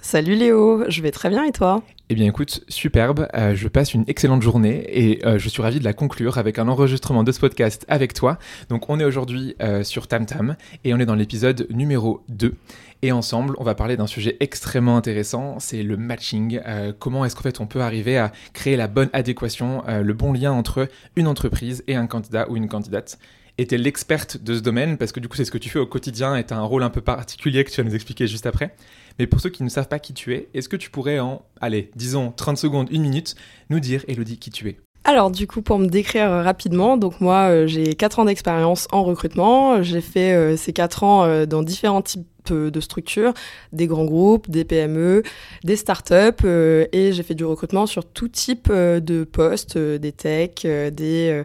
Salut 0.00 0.36
Léo, 0.36 0.84
je 0.88 1.02
vais 1.02 1.10
très 1.10 1.30
bien 1.30 1.44
et 1.44 1.52
toi? 1.52 1.82
Eh 2.08 2.14
bien 2.14 2.26
écoute, 2.26 2.62
superbe, 2.68 3.26
euh, 3.34 3.56
je 3.56 3.66
passe 3.66 3.92
une 3.92 4.04
excellente 4.06 4.40
journée 4.42 4.84
et 4.88 5.26
euh, 5.26 5.38
je 5.38 5.48
suis 5.48 5.60
ravi 5.60 5.80
de 5.80 5.84
la 5.84 5.92
conclure 5.92 6.38
avec 6.38 6.60
un 6.60 6.68
enregistrement 6.68 7.24
de 7.24 7.32
ce 7.32 7.40
podcast 7.40 7.84
avec 7.88 8.14
toi. 8.14 8.38
Donc 8.68 8.88
on 8.88 9.00
est 9.00 9.04
aujourd'hui 9.04 9.56
euh, 9.60 9.82
sur 9.82 10.06
Tam 10.06 10.24
Tam 10.24 10.56
et 10.84 10.94
on 10.94 10.98
est 10.98 11.06
dans 11.06 11.16
l'épisode 11.16 11.66
numéro 11.70 12.22
2. 12.28 12.54
Et 13.02 13.10
ensemble, 13.10 13.56
on 13.58 13.64
va 13.64 13.74
parler 13.74 13.96
d'un 13.96 14.06
sujet 14.06 14.36
extrêmement 14.38 14.96
intéressant, 14.96 15.58
c'est 15.58 15.82
le 15.82 15.96
matching. 15.96 16.60
comment 16.98 17.24
est-ce 17.24 17.34
qu'en 17.34 17.42
fait 17.42 17.60
on 17.60 17.66
peut 17.66 17.82
arriver 17.82 18.16
à 18.16 18.32
créer 18.52 18.76
la 18.76 18.86
bonne 18.86 19.10
adéquation, 19.12 19.82
le 19.86 20.14
bon 20.14 20.32
lien 20.32 20.52
entre 20.52 20.88
une 21.14 21.26
entreprise 21.26 21.84
et 21.88 21.94
un 21.94 22.06
candidat 22.06 22.48
ou 22.48 22.56
une 22.56 22.68
candidate? 22.68 23.18
Et 23.58 23.66
t'es 23.66 23.78
l'experte 23.78 24.36
de 24.42 24.54
ce 24.54 24.60
domaine 24.60 24.98
parce 24.98 25.12
que 25.12 25.20
du 25.20 25.28
coup 25.28 25.36
c'est 25.36 25.44
ce 25.44 25.50
que 25.50 25.58
tu 25.58 25.70
fais 25.70 25.78
au 25.78 25.86
quotidien 25.86 26.36
et 26.36 26.44
t'as 26.44 26.56
un 26.56 26.64
rôle 26.64 26.82
un 26.82 26.90
peu 26.90 27.00
particulier 27.00 27.64
que 27.64 27.70
tu 27.70 27.80
vas 27.80 27.88
nous 27.88 27.94
expliquer 27.94 28.26
juste 28.26 28.46
après. 28.46 28.74
Mais 29.18 29.26
pour 29.26 29.40
ceux 29.40 29.50
qui 29.50 29.62
ne 29.62 29.68
savent 29.68 29.88
pas 29.88 29.98
qui 29.98 30.12
tu 30.12 30.34
es, 30.34 30.48
est-ce 30.52 30.68
que 30.68 30.76
tu 30.76 30.90
pourrais 30.90 31.18
en, 31.18 31.42
allez, 31.60 31.90
disons 31.96 32.32
30 32.32 32.58
secondes, 32.58 32.88
une 32.90 33.02
minute, 33.02 33.34
nous 33.70 33.80
dire, 33.80 34.04
Elodie, 34.08 34.38
qui 34.38 34.50
tu 34.50 34.68
es? 34.68 34.76
Alors 35.04 35.30
du 35.30 35.46
coup 35.46 35.62
pour 35.62 35.78
me 35.78 35.86
décrire 35.86 36.28
rapidement, 36.28 36.96
donc 36.96 37.20
moi 37.20 37.48
euh, 37.48 37.66
j'ai 37.68 37.94
4 37.94 38.18
ans 38.18 38.24
d'expérience 38.24 38.88
en 38.90 39.04
recrutement, 39.04 39.80
j'ai 39.80 40.00
fait 40.00 40.34
euh, 40.34 40.56
ces 40.56 40.72
4 40.72 41.04
ans 41.04 41.24
euh, 41.24 41.46
dans 41.46 41.62
différents 41.62 42.02
types 42.02 42.26
de 42.48 42.80
structures, 42.80 43.32
des 43.72 43.88
grands 43.88 44.04
groupes, 44.04 44.48
des 44.48 44.64
PME, 44.64 45.24
des 45.64 45.74
startups 45.74 46.46
et 46.92 47.10
j'ai 47.12 47.22
fait 47.24 47.34
du 47.34 47.44
recrutement 47.44 47.86
sur 47.86 48.04
tout 48.04 48.28
type 48.28 48.70
de 48.70 49.24
postes, 49.24 49.76
des 49.76 50.12
techs, 50.12 50.64
des 50.64 51.42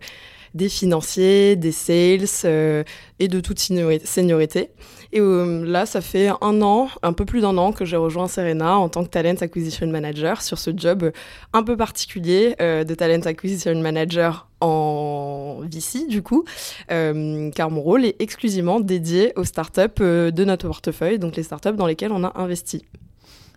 des 0.53 0.69
financiers, 0.69 1.55
des 1.55 1.71
sales 1.71 2.27
euh, 2.45 2.83
et 3.19 3.27
de 3.27 3.39
toute 3.39 3.59
seniorité. 3.59 4.71
Et 5.13 5.19
euh, 5.19 5.66
là, 5.66 5.85
ça 5.85 6.02
fait 6.02 6.30
un 6.41 6.61
an, 6.61 6.89
un 7.03 7.13
peu 7.13 7.25
plus 7.25 7.41
d'un 7.41 7.57
an 7.57 7.71
que 7.71 7.85
j'ai 7.85 7.97
rejoint 7.97 8.27
Serena 8.27 8.77
en 8.77 8.89
tant 8.89 9.03
que 9.03 9.09
Talent 9.09 9.35
Acquisition 9.41 9.88
Manager 9.88 10.41
sur 10.41 10.57
ce 10.57 10.72
job 10.75 11.11
un 11.53 11.63
peu 11.63 11.75
particulier 11.77 12.55
euh, 12.61 12.83
de 12.83 12.95
Talent 12.95 13.22
Acquisition 13.22 13.75
Manager 13.75 14.47
en 14.62 15.62
VC 15.63 16.07
du 16.07 16.22
coup, 16.22 16.45
car 16.88 17.72
mon 17.72 17.81
rôle 17.81 18.06
est 18.06 18.16
exclusivement 18.19 18.79
dédié 18.79 19.33
aux 19.35 19.44
startups 19.44 20.00
de 20.00 20.44
notre 20.45 20.68
portefeuille, 20.68 21.18
donc 21.18 21.35
les 21.35 21.41
startups 21.41 21.73
dans 21.73 21.88
lesquelles 21.88 22.12
on 22.12 22.23
a 22.23 22.31
investi. 22.35 22.85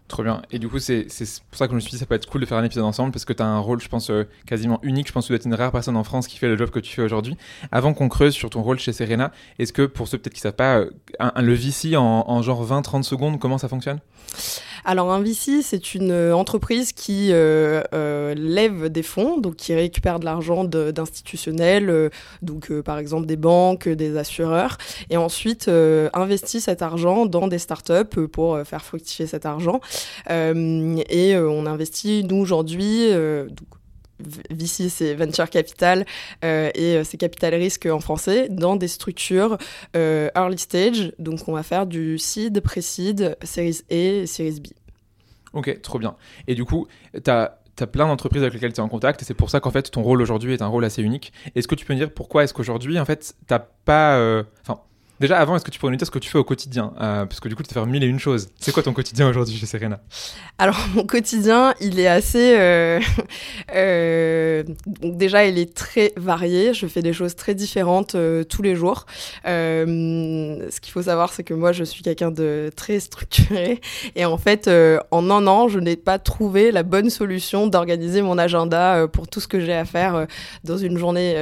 Trop 0.07 0.23
bien. 0.23 0.43
Et 0.51 0.59
du 0.59 0.69
coup, 0.69 0.79
c'est 0.79 1.07
pour 1.51 1.59
ça 1.59 1.67
que 1.67 1.71
je 1.71 1.77
me 1.77 1.81
suis 1.81 1.91
dit 1.91 1.99
ça 1.99 2.05
peut 2.05 2.15
être 2.15 2.29
cool 2.29 2.43
de 2.43 2.47
faire 2.47 2.59
un 2.59 2.65
épisode 2.65 2.85
ensemble 2.85 3.11
parce 3.11 3.25
que 3.25 3.33
tu 3.33 3.43
as 3.43 3.47
un 3.47 3.59
rôle, 3.59 3.81
je 3.81 3.89
pense, 3.89 4.11
euh, 4.11 4.25
quasiment 4.47 4.79
unique. 4.83 5.09
Je 5.09 5.13
pense 5.13 5.29
que 5.29 5.35
tu 5.35 5.41
es 5.41 5.45
une 5.47 5.55
rare 5.55 5.73
personne 5.73 5.97
en 5.97 6.05
France 6.05 6.27
qui 6.27 6.37
fait 6.37 6.47
le 6.47 6.59
job 6.59 6.69
que 6.69 6.79
tu 6.79 6.95
fais 6.95 7.03
aujourd'hui. 7.03 7.39
Avant 7.73 7.95
qu'on 7.95 8.11
creuse 8.11 8.35
sur 8.35 8.51
ton 8.51 8.63
rôle 8.63 8.79
chez 8.79 8.93
Serena, 8.93 9.33
est-ce 9.59 9.73
que 9.73 9.87
pour 9.87 10.07
ceux 10.07 10.19
peut-être 10.19 10.35
qui 10.35 10.41
ne 10.41 10.43
savent 10.43 10.53
pas, 10.53 10.77
euh, 10.77 10.91
un, 11.21 11.41
le 11.41 11.55
VC 11.55 11.97
en, 11.97 12.25
en 12.29 12.43
genre 12.43 12.67
20-30 12.67 13.03
secondes, 13.03 13.41
comment 13.41 13.57
ça 13.57 13.69
fonctionne? 13.69 13.99
Alors 14.85 15.13
un 15.13 15.23
VC, 15.23 15.63
c'est 15.63 15.95
une 15.95 16.11
euh, 16.11 16.37
entreprise 16.37 16.93
qui 16.93 17.33
euh, 17.33 17.83
euh, 17.95 18.35
lève 18.35 18.91
des 18.91 19.03
fonds, 19.03 19.39
donc 19.39 19.57
qui 19.57 19.75
récupère 19.75 20.21
de 20.21 20.27
l'argent 20.27 20.65
d'institutionnels, 20.65 22.11
donc 22.43 22.71
par 22.83 22.99
exemple 22.99 23.27
des 23.27 23.37
banques, 23.37 23.89
des 23.89 24.17
assureurs, 24.17 24.77
et 25.11 25.17
ensuite 25.17 25.69
investit 26.13 26.61
cet 26.61 26.83
argent 26.83 27.27
dans 27.27 27.49
des 27.49 27.59
startups 27.59 28.27
pour 28.31 28.59
faire 28.65 28.85
fructifier 28.85 29.27
cet 29.27 29.47
argent. 29.47 29.81
et 30.29 31.37
on 31.37 31.67
investit, 31.67 32.25
nous 32.25 32.37
aujourd'hui, 32.37 33.09
VC, 34.21 34.89
c'est 34.89 35.15
Venture 35.15 35.51
Capital 35.51 36.05
et 36.43 37.03
c'est 37.05 37.17
Capital 37.17 37.55
Risque 37.55 37.87
en 37.87 38.01
français, 38.01 38.49
dans 38.49 38.77
des 38.77 38.89
structures 38.89 39.59
early 39.95 40.59
stage. 40.59 41.13
Donc, 41.19 41.49
on 41.49 41.53
va 41.53 41.63
faire 41.63 41.87
du 41.87 42.19
seed, 42.19 42.61
pré-seed, 42.61 43.37
Series 43.43 43.81
A 43.91 43.95
et 43.95 44.27
Series 44.27 44.61
B. 44.61 44.67
Ok, 45.53 45.81
trop 45.83 45.99
bien. 45.99 46.17
Et 46.47 46.55
du 46.55 46.65
coup, 46.65 46.87
tu 47.25 47.31
as 47.31 47.87
plein 47.87 48.07
d'entreprises 48.07 48.43
avec 48.43 48.55
lesquelles 48.55 48.73
tu 48.73 48.81
es 48.81 48.85
en 48.85 48.89
contact 48.89 49.23
et 49.23 49.25
c'est 49.25 49.35
pour 49.35 49.51
ça 49.51 49.61
qu'en 49.61 49.71
fait 49.71 49.91
ton 49.91 50.03
rôle 50.03 50.23
aujourd'hui 50.23 50.53
est 50.53 50.63
un 50.63 50.67
rôle 50.67 50.85
assez 50.85 51.03
unique. 51.03 51.33
Est-ce 51.55 51.69
que 51.69 51.75
tu 51.75 51.85
peux 51.85 51.93
me 51.95 51.99
dire 51.99 52.13
pourquoi 52.13 52.45
est-ce 52.45 52.55
qu'aujourd'hui 52.55 52.99
en 52.99 53.05
fait 53.05 53.35
t'as 53.47 53.59
pas, 53.59 54.17
euh, 54.17 54.45
enfin 54.63 54.81
Déjà, 55.21 55.39
avant, 55.39 55.55
est-ce 55.55 55.65
que 55.65 55.71
tu 55.71 55.79
pourrais 55.79 55.93
nous 55.93 55.97
dire 55.97 56.07
ce 56.07 56.11
que 56.11 56.19
tu 56.19 56.29
fais 56.29 56.39
au 56.39 56.45
quotidien 56.45 56.93
euh, 57.01 57.25
Parce 57.25 57.39
que 57.39 57.49
du 57.49 57.55
coup, 57.55 57.63
tu 57.63 57.73
fais 57.73 57.87
mille 57.87 58.03
et 58.03 58.07
une 58.07 58.19
choses. 58.19 58.49
C'est 58.59 58.73
quoi 58.73 58.83
ton 58.83 58.93
quotidien 58.93 59.29
aujourd'hui 59.29 59.57
chez 59.57 59.67
Serena? 59.67 60.01
Alors, 60.59 60.77
mon 60.95 61.07
quotidien, 61.07 61.73
il 61.81 62.01
est 62.01 62.09
assez. 62.09 62.57
Euh, 62.59 63.01
euh, 63.75 64.65
donc, 64.87 65.17
déjà, 65.17 65.47
il 65.47 65.59
est 65.59 65.73
très 65.73 66.13
varié. 66.17 66.75
Je 66.75 66.89
fais 66.89 67.01
des 67.01 67.13
choses 67.13 67.37
très 67.37 67.55
différentes 67.55 68.17
tous 68.49 68.63
les 68.63 68.75
jours. 68.75 69.07
ce 69.45 70.81
qu'il 70.81 70.93
faut 70.93 71.03
savoir, 71.03 71.33
c'est 71.33 71.45
que 71.45 71.55
moi, 71.55 71.71
je 71.71 71.85
suis 71.85 72.03
quelqu'un 72.03 72.33
de 72.33 72.71
très 72.75 72.99
structuré. 72.99 73.81
Et 74.17 74.25
en 74.25 74.37
fait, 74.37 74.69
en 75.13 75.31
un 75.31 75.47
an, 75.47 75.69
je 75.69 75.79
n'ai 75.79 75.97
pas 75.97 76.19
trouvé 76.19 76.73
la 76.73 76.83
bonne 76.83 77.11
solution 77.11 77.69
d'organiser 77.69 78.21
mon 78.21 78.37
agenda 78.37 79.07
pour 79.07 79.29
tout 79.29 79.39
ce 79.39 79.47
que 79.47 79.61
j'ai 79.61 79.75
à 79.75 79.85
faire 79.85 80.27
dans 80.65 80.77
une 80.77 80.99
journée 80.99 81.37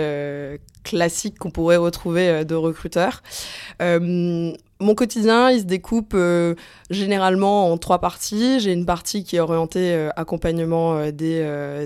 classique 0.84 1.38
qu'on 1.38 1.50
pourrait 1.50 1.76
retrouver 1.76 2.44
de 2.44 2.54
recruteurs. 2.54 3.22
Euh, 3.80 4.52
mon 4.82 4.94
quotidien, 4.94 5.50
il 5.50 5.60
se 5.60 5.65
découpe 5.65 6.12
euh, 6.15 6.54
généralement 6.91 7.70
en 7.70 7.78
trois 7.78 8.00
parties. 8.00 8.60
J'ai 8.60 8.72
une 8.72 8.84
partie 8.84 9.25
qui 9.25 9.37
est 9.37 9.41
orientée 9.41 9.93
euh, 9.94 10.10
accompagnement 10.16 10.97
euh, 10.97 11.10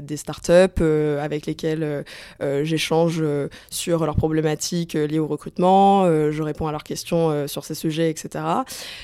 des, 0.00 0.16
startups 0.16 0.82
avec 1.20 1.44
lesquelles 1.46 2.04
j'échange 2.40 3.22
sur 3.68 4.06
leurs 4.06 4.16
problématiques 4.16 4.94
liées 4.94 5.18
au 5.18 5.26
recrutement. 5.26 6.06
je 6.06 6.42
réponds 6.42 6.66
à 6.66 6.72
leurs 6.72 6.84
questions 6.84 7.46
sur 7.46 7.64
ces 7.64 7.74
sujets, 7.74 8.08
etc. 8.08 8.44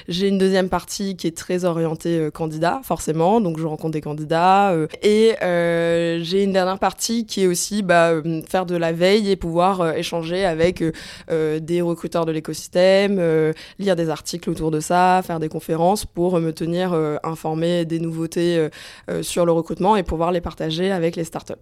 J'ai 0.08 0.28
une 0.28 0.38
deuxième 0.38 0.70
partie 0.70 1.16
qui 1.16 1.26
est 1.26 1.36
très 1.36 1.66
orientée 1.66 2.30
candidat, 2.32 2.80
forcément. 2.82 3.42
Donc, 3.42 3.58
je 3.58 3.66
rencontre 3.66 3.92
des 3.92 4.00
candidats. 4.00 4.74
et 5.02 5.34
j'ai 6.22 6.42
une 6.42 6.52
dernière 6.52 6.78
partie 6.78 7.26
qui 7.26 7.42
est 7.42 7.46
aussi 7.46 7.82
bah, 7.82 8.14
faire 8.48 8.64
de 8.64 8.76
la 8.76 8.92
veille 8.92 9.30
et 9.30 9.36
pouvoir 9.36 9.94
échanger 9.96 10.46
avec 10.46 10.82
des 11.28 11.82
recruteurs 11.82 12.24
de 12.24 12.32
l'écosystème, 12.32 13.52
lire 13.82 13.96
des 13.96 14.08
articles 14.08 14.48
autour 14.48 14.70
de 14.70 14.80
ça, 14.80 15.20
faire 15.24 15.40
des 15.40 15.48
conférences 15.48 16.06
pour 16.06 16.40
me 16.40 16.52
tenir 16.52 16.92
euh, 16.92 17.16
informé 17.22 17.84
des 17.84 18.00
nouveautés 18.00 18.56
euh, 18.56 18.68
euh, 19.10 19.22
sur 19.22 19.44
le 19.44 19.52
recrutement 19.52 19.96
et 19.96 20.02
pouvoir 20.02 20.32
les 20.32 20.40
partager 20.40 20.90
avec 20.90 21.16
les 21.16 21.24
startups. 21.24 21.54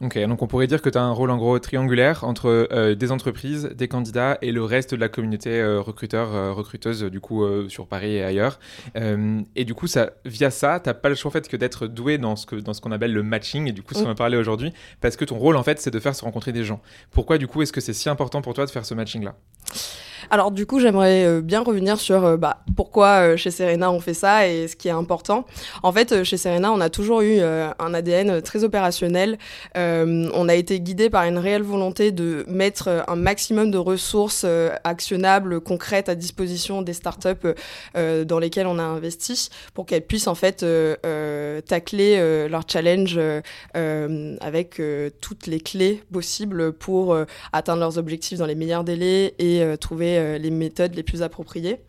Ok, 0.00 0.18
donc 0.26 0.42
on 0.42 0.48
pourrait 0.48 0.66
dire 0.66 0.82
que 0.82 0.90
tu 0.90 0.98
as 0.98 1.02
un 1.02 1.12
rôle 1.12 1.30
en 1.30 1.36
gros 1.36 1.56
triangulaire 1.60 2.24
entre 2.24 2.92
des 2.92 3.12
entreprises, 3.12 3.70
des 3.76 3.86
candidats 3.86 4.36
et 4.42 4.50
le 4.50 4.64
reste 4.64 4.94
de 4.94 4.98
la 4.98 5.08
communauté 5.08 5.64
recruteur, 5.78 6.56
recruteuse 6.56 7.04
du 7.04 7.20
coup 7.20 7.44
sur 7.68 7.86
Paris 7.86 8.16
et 8.16 8.24
ailleurs. 8.24 8.58
et 8.96 9.64
du 9.64 9.74
coup, 9.74 9.86
ça, 9.86 10.10
via 10.24 10.50
ça, 10.50 10.80
tu 10.80 10.88
n'as 10.88 10.94
pas 10.94 11.08
le 11.08 11.14
choix 11.14 11.28
en 11.28 11.32
fait 11.32 11.46
que 11.46 11.56
d'être 11.56 11.86
doué 11.86 12.18
dans 12.18 12.34
ce, 12.34 12.46
que, 12.46 12.56
dans 12.56 12.74
ce 12.74 12.80
qu'on 12.80 12.90
appelle 12.90 13.12
le 13.12 13.22
matching 13.22 13.68
et 13.68 13.72
du 13.72 13.84
coup, 13.84 13.94
ce 13.94 14.00
qu'on 14.00 14.08
va 14.08 14.16
parler 14.16 14.36
aujourd'hui, 14.36 14.72
parce 15.00 15.14
que 15.14 15.24
ton 15.24 15.38
rôle 15.38 15.54
en 15.54 15.62
fait, 15.62 15.78
c'est 15.78 15.92
de 15.92 16.00
faire 16.00 16.16
se 16.16 16.24
rencontrer 16.24 16.50
des 16.50 16.64
gens. 16.64 16.80
Pourquoi 17.12 17.38
du 17.38 17.46
coup 17.46 17.62
est-ce 17.62 17.72
que 17.72 17.80
c'est 17.80 17.92
si 17.92 18.08
important 18.08 18.42
pour 18.42 18.54
toi 18.54 18.66
de 18.66 18.72
faire 18.72 18.84
ce 18.84 18.94
matching-là? 18.94 19.36
Alors 20.30 20.50
du 20.50 20.66
coup, 20.66 20.80
j'aimerais 20.80 21.24
euh, 21.24 21.40
bien 21.40 21.62
revenir 21.62 21.98
sur 21.98 22.24
euh, 22.24 22.36
bah, 22.36 22.58
pourquoi 22.76 23.06
euh, 23.06 23.36
chez 23.36 23.50
Serena 23.50 23.90
on 23.90 24.00
fait 24.00 24.14
ça 24.14 24.48
et 24.48 24.68
ce 24.68 24.76
qui 24.76 24.88
est 24.88 24.92
important. 24.92 25.44
En 25.82 25.92
fait, 25.92 26.24
chez 26.24 26.36
Serena, 26.36 26.72
on 26.72 26.80
a 26.80 26.90
toujours 26.90 27.22
eu 27.22 27.40
un 27.40 27.94
ADN 27.94 28.40
très 28.42 28.64
opérationnel. 28.64 29.38
on 29.74 30.48
a 30.48 30.54
été 30.54 30.80
guidé 30.80 31.10
par 31.10 31.24
une 31.24 31.38
réelle 31.38 31.62
volonté 31.62 32.12
de 32.12 32.44
mettre 32.48 33.04
un 33.08 33.16
maximum 33.16 33.70
de 33.70 33.78
ressources 33.78 34.46
actionnables, 34.84 35.60
concrètes 35.60 36.08
à 36.08 36.14
disposition 36.14 36.82
des 36.82 36.92
startups 36.92 37.54
dans 37.94 38.38
lesquelles 38.38 38.66
on 38.66 38.78
a 38.78 38.82
investi 38.82 39.48
pour 39.74 39.86
qu'elles 39.86 40.06
puissent 40.06 40.28
en 40.28 40.34
fait 40.34 40.64
tacler 41.66 42.48
leur 42.48 42.62
challenge 42.68 43.18
avec 43.74 44.80
toutes 45.20 45.46
les 45.46 45.60
clés 45.60 46.02
possibles 46.12 46.72
pour 46.72 47.16
atteindre 47.52 47.80
leurs 47.80 47.98
objectifs 47.98 48.38
dans 48.38 48.46
les 48.46 48.54
meilleurs 48.54 48.84
délais 48.84 49.34
et 49.38 49.62
trouver 49.78 50.11
euh, 50.18 50.38
les 50.38 50.50
méthodes 50.50 50.94
les 50.94 51.02
plus 51.02 51.22
appropriées. 51.22 51.80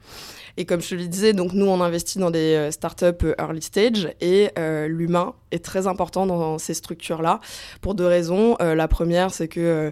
Et 0.56 0.66
comme 0.66 0.82
je 0.82 0.90
te 0.90 0.96
le 0.96 1.08
disais, 1.08 1.34
donc 1.34 1.54
nous, 1.54 1.66
on 1.66 1.82
investit 1.82 2.20
dans 2.20 2.30
des 2.30 2.56
euh, 2.56 2.72
startups 2.72 3.06
euh, 3.24 3.34
early 3.40 3.62
stage 3.62 4.10
et 4.22 4.50
l'humain 4.88 5.34
est 5.52 5.64
très 5.64 5.88
important 5.88 6.26
dans 6.26 6.58
ces 6.58 6.74
structures-là 6.74 7.40
pour 7.82 7.96
deux 7.96 8.06
raisons. 8.06 8.56
la 8.60 8.88
première, 8.88 9.34
c'est 9.34 9.48
que 9.48 9.92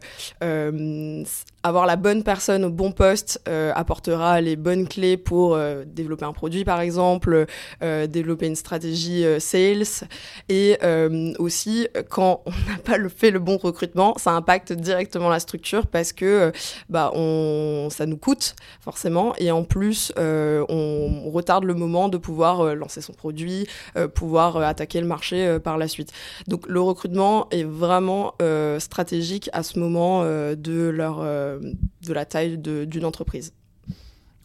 avoir 1.63 1.85
la 1.85 1.95
bonne 1.95 2.23
personne 2.23 2.65
au 2.65 2.69
bon 2.69 2.91
poste 2.91 3.41
euh, 3.47 3.71
apportera 3.75 4.41
les 4.41 4.55
bonnes 4.55 4.87
clés 4.87 5.17
pour 5.17 5.55
euh, 5.55 5.83
développer 5.85 6.25
un 6.25 6.33
produit 6.33 6.65
par 6.65 6.81
exemple, 6.81 7.45
euh, 7.83 8.07
développer 8.07 8.47
une 8.47 8.55
stratégie 8.55 9.23
sales 9.39 10.07
et 10.49 10.77
aussi 11.39 11.87
quand 12.09 12.41
on 12.45 12.51
n'a 12.51 12.77
pas 12.83 12.97
le, 12.97 13.09
fait 13.09 13.31
le 13.31 13.39
bon 13.39 13.57
recrutement, 13.57 14.15
ça 14.17 14.31
impacte 14.31 14.73
directement 14.73 15.29
la 15.29 15.39
structure 15.39 15.87
parce 15.87 16.13
que 16.13 16.51
bah 16.89 17.11
on 17.13 17.89
ça 17.91 18.05
nous 18.05 18.17
coûte 18.17 18.55
forcément 18.79 19.33
et 19.37 19.51
en 19.51 19.63
plus 19.63 20.11
on 20.17 21.29
retarde 21.31 21.63
le 21.63 21.73
moment 21.73 22.09
de 22.09 22.17
pouvoir 22.17 22.75
lancer 22.75 23.01
son 23.01 23.13
produit, 23.13 23.67
pouvoir 24.13 24.57
attaquer 24.57 25.01
le 25.01 25.07
marché 25.07 25.57
par 25.63 25.77
la 25.77 25.87
suite. 25.87 26.11
Donc 26.47 26.67
le 26.67 26.81
recrutement 26.81 27.47
est 27.51 27.63
vraiment 27.63 28.35
stratégique 28.79 29.49
à 29.53 29.63
ce 29.63 29.79
moment 29.79 30.23
de 30.23 30.89
leur 30.89 31.21
euh, 31.50 31.50
de 31.59 32.13
la 32.13 32.25
taille 32.25 32.57
d'une 32.57 33.05
entreprise. 33.05 33.53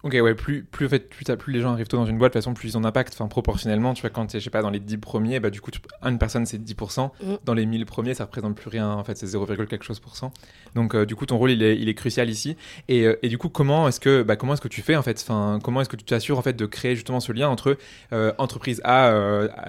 Ok, 0.07 0.13
ouais, 0.13 0.35
plus, 0.37 0.63
plus, 0.63 0.87
en 0.87 0.89
fait, 0.89 1.11
plus, 1.11 1.25
plus 1.37 1.53
les 1.53 1.61
gens 1.61 1.73
arrivent 1.73 1.89
tôt 1.89 1.97
dans 1.97 2.07
une 2.07 2.17
boîte, 2.17 2.33
de 2.33 2.39
toute 2.39 2.45
façon, 2.45 2.55
plus 2.55 2.69
ils 2.69 2.79
ont 2.79 2.81
d'impact. 2.81 3.13
Enfin, 3.15 3.27
proportionnellement, 3.27 3.93
tu 3.93 4.03
vois, 4.03 4.11
quand 4.11 4.25
tu 4.29 4.37
es, 4.37 4.41
je 4.41 4.45
sais 4.45 4.51
pas, 4.51 4.63
dans 4.63 4.71
les 4.71 4.79
10 4.79 4.99
premiers, 4.99 5.41
bah, 5.41 5.51
du 5.51 5.61
coup, 5.61 5.73
une 6.05 6.19
personne, 6.19 6.47
c'est 6.47 6.59
10%. 6.63 7.11
Mm. 7.21 7.35
Dans 7.45 7.55
les 7.55 7.67
1000 7.67 7.85
premiers, 7.87 8.15
ça 8.15 8.25
représente 8.25 8.55
plus 8.55 8.69
rien. 8.69 8.89
En 8.89 9.03
fait, 9.03 9.17
c'est 9.17 9.27
0, 9.27 9.47
quelque 9.67 9.85
chose 9.85 9.99
pour 9.99 10.15
cent. 10.15 10.33
Donc, 10.77 10.95
euh, 10.95 11.07
du 11.07 11.17
coup, 11.17 11.27
ton 11.27 11.39
rôle, 11.39 11.51
il 11.51 11.65
est, 11.65 11.77
il 11.77 11.89
est 11.89 11.95
crucial 11.95 12.31
ici. 12.31 12.57
Et, 12.87 13.05
euh, 13.05 13.19
et, 13.25 13.29
du 13.29 13.37
coup, 13.37 13.49
comment 13.49 13.89
est-ce 13.89 13.99
que, 13.99 14.23
bah, 14.23 14.37
comment 14.37 14.53
est-ce 14.53 14.61
que 14.61 14.69
tu 14.69 14.81
fais, 14.81 14.95
en 14.95 15.03
fait? 15.03 15.21
Enfin, 15.21 15.59
Comment 15.61 15.81
est-ce 15.81 15.89
que 15.89 15.97
tu 15.97 16.05
t'assures, 16.05 16.39
en 16.39 16.43
fait, 16.43 16.53
de 16.53 16.67
créer 16.67 16.95
justement 16.95 17.19
ce 17.19 17.33
lien 17.33 17.49
entre 17.49 17.77
euh, 18.13 18.33
entreprise 18.39 18.81
A, 18.85 19.11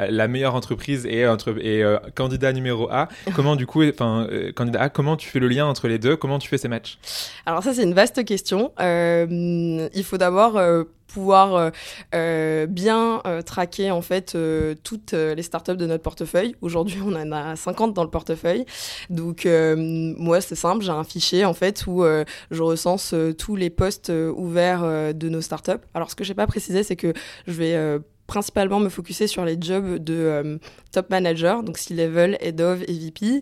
la 0.08 0.28
meilleure 0.28 0.54
entreprise, 0.54 1.08
et, 1.08 1.26
entre, 1.26 1.58
et 1.66 1.84
candidat 2.14 2.54
numéro 2.54 2.92
A? 2.92 3.08
Comment, 3.36 3.56
du 3.56 3.66
coup, 3.66 3.84
enfin, 3.84 4.28
candidat 4.56 4.84
A, 4.84 4.90
comment 4.90 5.18
tu 5.18 5.30
fais 5.30 5.40
le 5.40 5.48
lien 5.48 5.66
entre 5.66 5.88
les 5.88 5.98
deux? 5.98 6.16
Comment 6.16 6.38
tu 6.38 6.48
fais 6.48 6.60
ces 6.60 6.68
matchs? 6.68 7.00
Alors, 7.48 7.64
ça, 7.64 7.74
c'est 7.74 7.84
une 7.84 7.96
vaste 7.96 8.24
question. 8.24 8.72
il 8.80 10.04
faut 10.04 10.18
d'abord 10.28 10.86
pouvoir 11.08 11.56
euh, 11.56 11.70
euh, 12.14 12.68
bien 12.68 13.22
euh, 13.26 13.42
traquer 13.42 13.90
en 13.92 14.02
fait 14.02 14.38
toutes 14.84 15.14
les 15.14 15.42
startups 15.42 15.76
de 15.76 15.86
notre 15.86 16.04
portefeuille. 16.04 16.56
Aujourd'hui, 16.62 17.00
on 17.04 17.16
en 17.16 17.32
a 17.32 17.56
50 17.56 17.94
dans 17.94 18.04
le 18.04 18.10
portefeuille. 18.10 18.66
Donc 19.10 19.48
moi, 19.48 20.42
c'est 20.42 20.56
simple, 20.56 20.84
j'ai 20.84 20.92
un 20.92 21.04
fichier 21.04 21.46
en 21.46 21.54
fait 21.54 21.86
où 21.88 22.04
je 22.52 22.62
recense 22.62 23.16
tous 23.38 23.56
les 23.56 23.70
postes 23.70 24.12
ouverts 24.36 25.14
de 25.14 25.30
nos 25.30 25.42
startups. 25.42 25.84
Alors 25.94 26.12
ce 26.12 26.16
que 26.16 26.24
j'ai 26.24 26.34
pas 26.34 26.48
précisé, 26.48 26.84
c'est 26.84 26.96
que 26.96 27.14
je 27.48 27.54
vais 27.54 28.00
principalement 28.28 28.80
me 28.80 28.90
focuser 28.90 29.28
sur 29.28 29.46
les 29.46 29.58
jobs 29.60 29.98
de 29.98 30.60
top 30.92 31.10
manager, 31.10 31.64
donc 31.64 31.78
C-level, 31.78 32.38
head 32.42 32.62
of 32.62 32.82
et 32.88 32.94
VP. 32.94 33.42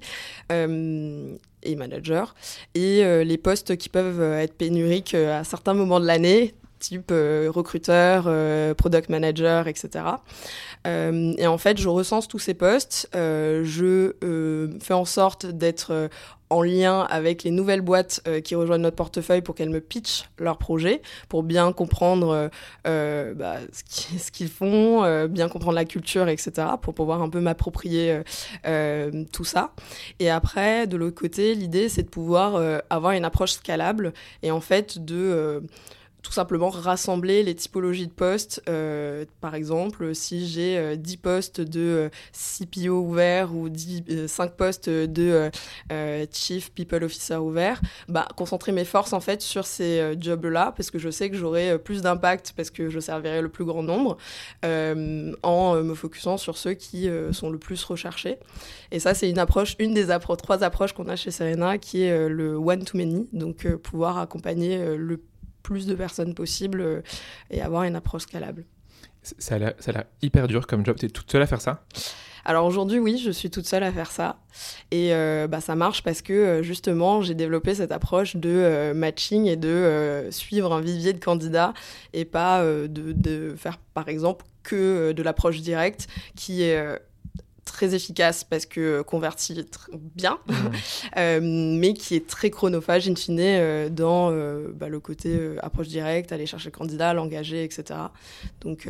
et 1.68 1.76
manager, 1.76 2.36
et 2.76 3.24
les 3.24 3.38
postes 3.38 3.76
qui 3.76 3.90
peuvent 3.90 4.22
être 4.22 4.54
pénuriques 4.54 5.16
à 5.16 5.44
certains 5.44 5.74
moments 5.74 6.00
de 6.00 6.06
l'année, 6.06 6.54
type 6.86 7.10
euh, 7.12 7.50
recruteur, 7.52 8.26
euh, 8.28 8.74
product 8.74 9.10
manager, 9.10 9.68
etc. 9.68 10.06
Euh, 10.86 11.34
et 11.38 11.48
en 11.48 11.58
fait, 11.58 11.80
je 11.80 11.90
recense 11.90 12.28
tous 12.28 12.40
ces 12.40 12.54
postes, 12.54 13.10
je 13.14 14.14
fais 14.82 14.94
en 14.94 15.06
sorte 15.06 15.46
d'être 15.46 16.10
en 16.52 16.62
lien 16.62 17.02
avec 17.10 17.44
les 17.44 17.50
nouvelles 17.50 17.82
boîtes 17.82 18.22
qui 18.44 18.54
rejoignent 18.54 18.84
notre 18.84 18.96
portefeuille 18.96 19.42
pour 19.42 19.56
qu'elles 19.56 19.72
me 19.72 19.82
pitchent 19.82 20.30
leurs 20.38 20.60
projets, 20.60 21.02
pour 21.28 21.42
bien 21.42 21.74
comprendre 21.74 22.52
bah, 22.84 23.56
ce 23.74 24.32
qu'ils 24.32 24.50
font, 24.50 25.28
bien 25.28 25.50
comprendre 25.50 25.76
la 25.76 25.86
culture, 25.86 26.28
etc., 26.28 26.68
pour 26.82 26.94
pouvoir 26.94 27.24
un 27.24 27.30
peu 27.30 27.40
m'approprier 27.40 28.22
tout 29.32 29.46
ça. 29.46 29.72
Et 30.20 30.30
après, 30.30 30.86
de 30.86 30.98
l'autre 30.98 31.20
côté, 31.20 31.56
l'idée, 31.56 31.90
c'est 31.90 32.04
de 32.04 32.10
pouvoir 32.10 32.62
avoir 32.92 33.14
une 33.14 33.26
approche 33.26 33.54
scalable 33.54 34.14
et 34.44 34.52
en 34.52 34.62
fait 34.62 35.04
de 35.04 35.64
tout 36.26 36.32
simplement 36.32 36.70
rassembler 36.70 37.44
les 37.44 37.54
typologies 37.54 38.08
de 38.08 38.12
postes. 38.12 38.64
Euh, 38.68 39.26
par 39.42 39.54
exemple, 39.54 40.16
si 40.16 40.48
j'ai 40.48 40.98
10 40.98 41.14
euh, 41.14 41.18
postes 41.22 41.62
de 41.62 41.80
euh, 41.80 42.10
CPO 42.34 43.00
ouverts 43.02 43.56
ou 43.56 43.70
10, 43.70 44.26
5 44.28 44.54
postes 44.54 44.90
de 44.90 45.52
Chief 46.32 46.72
People 46.72 47.04
Officer 47.04 47.36
ouverts, 47.36 47.80
bah, 48.10 48.28
concentrer 48.36 48.72
mes 48.72 48.86
forces 48.86 49.14
en 49.14 49.20
fait 49.20 49.44
sur 49.44 49.68
ces 49.68 50.16
jobs-là 50.20 50.74
parce 50.76 50.90
que 50.90 50.98
je 50.98 51.12
sais 51.12 51.30
que 51.30 51.38
j'aurai 51.38 51.78
plus 51.78 52.02
d'impact 52.02 52.54
parce 52.58 52.72
que 52.72 52.90
je 52.90 53.00
servirai 53.00 53.42
le 53.42 53.50
plus 53.50 53.66
grand 53.66 53.84
nombre 53.84 54.18
en 54.64 55.76
me 55.76 55.94
focusant 55.94 56.38
sur 56.38 56.58
ceux 56.58 56.74
qui 56.74 57.08
sont 57.32 57.52
le 57.52 57.60
plus 57.60 57.84
recherchés. 57.84 58.40
Et 58.92 59.00
ça, 59.00 59.14
c'est 59.14 59.30
une 59.30 59.40
approche, 59.40 59.76
une 59.78 59.94
des 59.94 60.08
trois 60.40 60.64
approches 60.64 60.94
qu'on 60.94 61.08
a 61.08 61.16
chez 61.16 61.30
Serena 61.30 61.78
qui 61.78 62.02
est 62.02 62.28
le 62.28 62.56
one-to-many, 62.56 63.30
donc 63.32 63.68
pouvoir 63.78 64.18
accompagner 64.18 64.96
le 64.96 65.18
plus 65.18 65.35
de 65.74 65.96
personnes 65.96 66.34
possible 66.34 66.82
euh, 66.82 67.02
et 67.50 67.62
avoir 67.62 67.84
une 67.84 67.96
approche 67.96 68.24
scalable. 68.24 68.66
Ça 69.24 69.56
a 69.56 69.60
l'air 69.60 70.06
hyper 70.22 70.48
dur 70.48 70.68
comme 70.68 70.86
job. 70.86 70.98
Tu 71.00 71.08
es 71.08 71.10
toute 71.10 71.32
seule 71.32 71.42
à 71.42 71.48
faire 71.48 71.62
ça? 71.62 71.84
Alors 72.48 72.68
aujourd'hui, 72.68 73.00
oui, 73.00 73.18
je 73.18 73.32
suis 73.32 73.50
toute 73.50 73.66
seule 73.66 73.82
à 73.82 73.92
faire 73.92 74.12
ça. 74.12 74.38
Et 74.92 75.16
euh, 75.16 75.48
bah, 75.48 75.62
ça 75.62 75.74
marche 75.74 76.04
parce 76.04 76.22
que 76.22 76.34
euh, 76.34 76.64
justement, 76.64 77.24
j'ai 77.24 77.34
développé 77.34 77.74
cette 77.74 77.92
approche 77.92 78.36
de 78.36 78.94
matching 78.94 79.48
et 79.48 79.56
de 79.56 80.28
suivre 80.30 80.72
un 80.72 80.82
vivier 80.82 81.14
de 81.14 81.18
candidats 81.18 81.74
et 82.14 82.24
pas 82.24 82.64
de, 82.64 82.88
de, 82.88 83.56
faire, 83.58 83.80
par 83.96 84.10
exemple, 84.10 84.46
que 84.62 85.12
de 85.12 85.24
l'approche 85.24 85.62
directe 85.62 86.08
qui 86.36 86.62
est 86.62 87.00
très 87.66 87.96
efficace 87.96 88.44
parce 88.44 88.66
que 88.66 89.02
convertit 89.02 89.66
bien, 90.16 90.40
mmh. 90.48 90.54
euh, 91.18 91.40
mais 91.42 91.94
qui 91.94 92.16
est 92.16 92.28
très 92.28 92.50
chronophage 92.50 93.10
in 93.10 93.16
fine 93.16 93.40
euh, 93.40 93.90
dans 93.90 94.32
euh, 94.32 94.72
bah, 94.74 94.88
le 94.88 95.00
côté 95.00 95.38
approche 95.62 95.88
directe, 95.88 96.32
aller 96.32 96.46
chercher 96.46 96.70
le 96.70 96.78
candidat, 96.78 97.14
l'engager, 97.14 97.64
etc. 97.64 98.00
Donc 98.62 98.88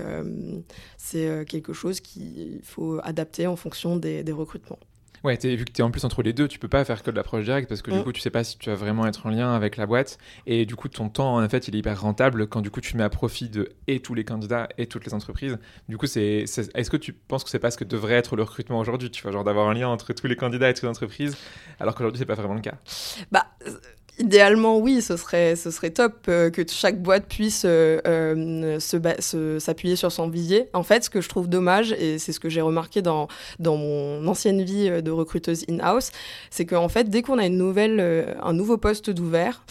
c'est 0.97 1.45
quelque 1.47 1.73
chose 1.73 1.99
qu'il 2.01 2.59
faut 2.63 2.99
adapter 3.03 3.47
en 3.47 3.55
fonction 3.55 3.95
des 3.95 4.23
recrutements. 4.31 4.79
Ouais, 5.23 5.37
vu 5.37 5.65
que 5.65 5.71
tu 5.71 5.81
es 5.81 5.83
en 5.83 5.91
plus 5.91 6.03
entre 6.03 6.21
les 6.21 6.33
deux, 6.33 6.47
tu 6.47 6.59
peux 6.59 6.67
pas 6.67 6.83
faire 6.85 7.03
que 7.03 7.11
de 7.11 7.15
l'approche 7.15 7.43
directe 7.43 7.69
parce 7.69 7.81
que 7.81 7.91
du 7.91 7.97
mm. 7.97 8.03
coup, 8.03 8.11
tu 8.11 8.21
sais 8.21 8.29
pas 8.29 8.43
si 8.43 8.57
tu 8.57 8.69
vas 8.69 8.75
vraiment 8.75 9.05
être 9.07 9.25
en 9.25 9.29
lien 9.29 9.53
avec 9.53 9.77
la 9.77 9.85
boîte. 9.85 10.17
Et 10.45 10.65
du 10.65 10.75
coup, 10.75 10.87
ton 10.87 11.09
temps, 11.09 11.43
en 11.43 11.49
fait, 11.49 11.67
il 11.67 11.75
est 11.75 11.79
hyper 11.79 11.99
rentable 11.99 12.47
quand 12.47 12.61
du 12.61 12.71
coup, 12.71 12.81
tu 12.81 12.97
mets 12.97 13.03
à 13.03 13.09
profit 13.09 13.49
de 13.49 13.69
et 13.87 13.99
tous 13.99 14.13
les 14.13 14.23
candidats 14.23 14.69
et 14.77 14.87
toutes 14.87 15.05
les 15.05 15.13
entreprises. 15.13 15.57
Du 15.89 15.97
coup, 15.97 16.07
c'est, 16.07 16.43
est-ce 16.43 16.89
que 16.89 16.97
tu 16.97 17.13
penses 17.13 17.43
que 17.43 17.49
c'est 17.49 17.59
pas 17.59 17.71
ce 17.71 17.77
que 17.77 17.83
devrait 17.83 18.15
être 18.15 18.35
le 18.35 18.43
recrutement 18.43 18.79
aujourd'hui 18.79 19.09
Tu 19.11 19.23
vois, 19.23 19.31
genre 19.31 19.43
d'avoir 19.43 19.69
un 19.69 19.73
lien 19.73 19.87
entre 19.87 20.13
tous 20.13 20.27
les 20.27 20.35
candidats 20.35 20.69
et 20.69 20.73
toutes 20.73 20.83
les 20.83 20.89
entreprises, 20.89 21.37
alors 21.79 21.95
qu'aujourd'hui, 21.95 22.19
c'est 22.19 22.25
pas 22.25 22.35
vraiment 22.35 22.55
le 22.55 22.61
cas? 22.61 22.75
Bah 23.31 23.45
Idéalement, 24.17 24.77
oui, 24.77 25.01
ce 25.01 25.17
serait, 25.17 25.57
ce 25.57 25.71
serait 25.71 25.89
top 25.89 26.13
euh, 26.29 26.49
que 26.49 26.61
chaque 26.69 27.01
boîte 27.01 27.25
puisse 27.25 27.63
euh, 27.65 27.99
euh, 28.07 29.59
s'appuyer 29.59 29.97
sur 29.97 30.09
son 30.09 30.29
vivier. 30.29 30.69
En 30.73 30.83
fait, 30.83 31.03
ce 31.03 31.09
que 31.09 31.19
je 31.19 31.27
trouve 31.27 31.49
dommage, 31.49 31.91
et 31.91 32.17
c'est 32.17 32.31
ce 32.31 32.39
que 32.39 32.47
j'ai 32.47 32.61
remarqué 32.61 33.01
dans, 33.01 33.27
dans 33.59 33.75
mon 33.75 34.25
ancienne 34.25 34.63
vie 34.63 34.89
de 35.01 35.11
recruteuse 35.11 35.65
in-house, 35.69 36.11
c'est 36.49 36.65
qu'en 36.65 36.87
fait, 36.87 37.09
dès 37.09 37.23
qu'on 37.23 37.37
a 37.39 37.45
une 37.45 37.57
nouvelle, 37.57 38.35
un 38.41 38.53
nouveau 38.53 38.77
poste 38.77 39.09
d'ouvert, 39.09 39.65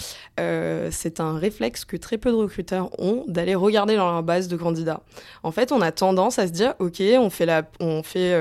c'est 0.91 1.21
un 1.21 1.39
réflexe 1.39 1.87
que 1.87 1.97
très 1.97 2.19
peu 2.19 2.31
de 2.31 2.37
recruteurs 2.37 2.91
ont 3.01 3.25
d'aller 3.27 3.55
regarder 3.55 3.97
dans 3.97 4.11
leur 4.11 4.23
base 4.23 4.49
de 4.49 4.57
candidats. 4.57 5.01
En 5.43 5.53
fait, 5.53 5.73
on 5.73 5.81
a 5.81 5.91
tendance 5.91 6.39
à 6.39 6.47
se 6.47 6.53
dire, 6.53 6.75
OK, 6.81 7.01
on 7.01 7.31
fait, 7.31 7.47
la, 7.47 7.63
on 7.81 8.03
fait 8.03 8.37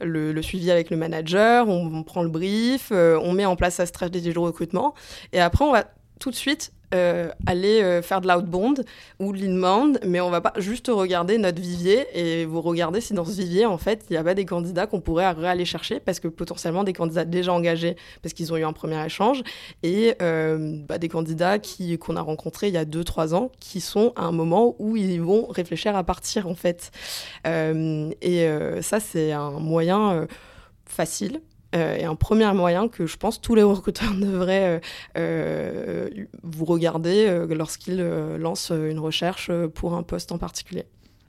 le, 0.00 0.42
suivi 0.42 0.70
avec 0.70 0.90
le 0.90 0.96
manager, 0.96 1.68
on, 1.68 1.86
on 1.94 2.02
prend 2.02 2.22
le 2.22 2.30
brief, 2.30 2.90
on 2.90 3.32
met 3.32 3.44
en 3.44 3.54
place 3.54 3.74
sa 3.76 3.86
stratégie 3.86 4.32
de 4.32 4.38
recrutement. 4.38 4.94
Et 5.36 5.40
après, 5.40 5.66
on 5.66 5.72
va 5.72 5.84
tout 6.18 6.30
de 6.30 6.34
suite 6.34 6.72
euh, 6.94 7.28
aller 7.44 7.82
euh, 7.82 8.00
faire 8.00 8.22
de 8.22 8.26
l'outbound 8.26 8.86
ou 9.18 9.34
de 9.34 9.38
l'inbound, 9.38 10.00
mais 10.02 10.22
on 10.22 10.30
va 10.30 10.40
pas 10.40 10.54
juste 10.56 10.86
regarder 10.88 11.36
notre 11.36 11.60
vivier 11.60 12.06
et 12.14 12.46
vous 12.46 12.62
regardez 12.62 13.02
si 13.02 13.12
dans 13.12 13.26
ce 13.26 13.32
vivier, 13.32 13.66
en 13.66 13.76
fait, 13.76 14.06
il 14.08 14.14
n'y 14.14 14.16
a 14.16 14.24
pas 14.24 14.32
des 14.32 14.46
candidats 14.46 14.86
qu'on 14.86 15.02
pourrait 15.02 15.26
aller 15.26 15.66
chercher 15.66 16.00
parce 16.00 16.20
que 16.20 16.28
potentiellement 16.28 16.84
des 16.84 16.94
candidats 16.94 17.26
déjà 17.26 17.52
engagés 17.52 17.96
parce 18.22 18.32
qu'ils 18.32 18.50
ont 18.50 18.56
eu 18.56 18.64
un 18.64 18.72
premier 18.72 19.04
échange 19.04 19.42
et 19.82 20.14
euh, 20.22 20.80
bah, 20.88 20.96
des 20.96 21.10
candidats 21.10 21.58
qui, 21.58 21.98
qu'on 21.98 22.16
a 22.16 22.22
rencontrés 22.22 22.68
il 22.68 22.74
y 22.74 22.78
a 22.78 22.86
2-3 22.86 23.34
ans 23.34 23.52
qui 23.60 23.82
sont 23.82 24.14
à 24.16 24.22
un 24.22 24.32
moment 24.32 24.74
où 24.78 24.96
ils 24.96 25.20
vont 25.20 25.48
réfléchir 25.48 25.94
à 25.96 26.04
partir, 26.04 26.48
en 26.48 26.54
fait. 26.54 26.92
et 27.44 28.48
ça, 28.80 29.00
c'est 29.00 29.32
un 29.32 29.50
moyen 29.50 30.26
facile 30.86 31.42
euh, 31.74 31.96
et 31.96 32.04
un 32.04 32.14
premier 32.14 32.52
moyen 32.52 32.88
que 32.88 33.06
je 33.06 33.16
pense 33.16 33.40
tous 33.40 33.54
les 33.54 33.62
recruteurs 33.62 34.14
devraient 34.20 34.76
euh, 34.76 34.80
euh, 35.18 36.26
vous 36.42 36.64
regarder 36.64 37.44
lorsqu'ils 37.50 38.02
lancent 38.38 38.70
une 38.70 38.98
recherche 38.98 39.50
pour 39.74 39.94
un 39.94 40.02
poste 40.02 40.32
en 40.32 40.38
particulier. 40.38 40.84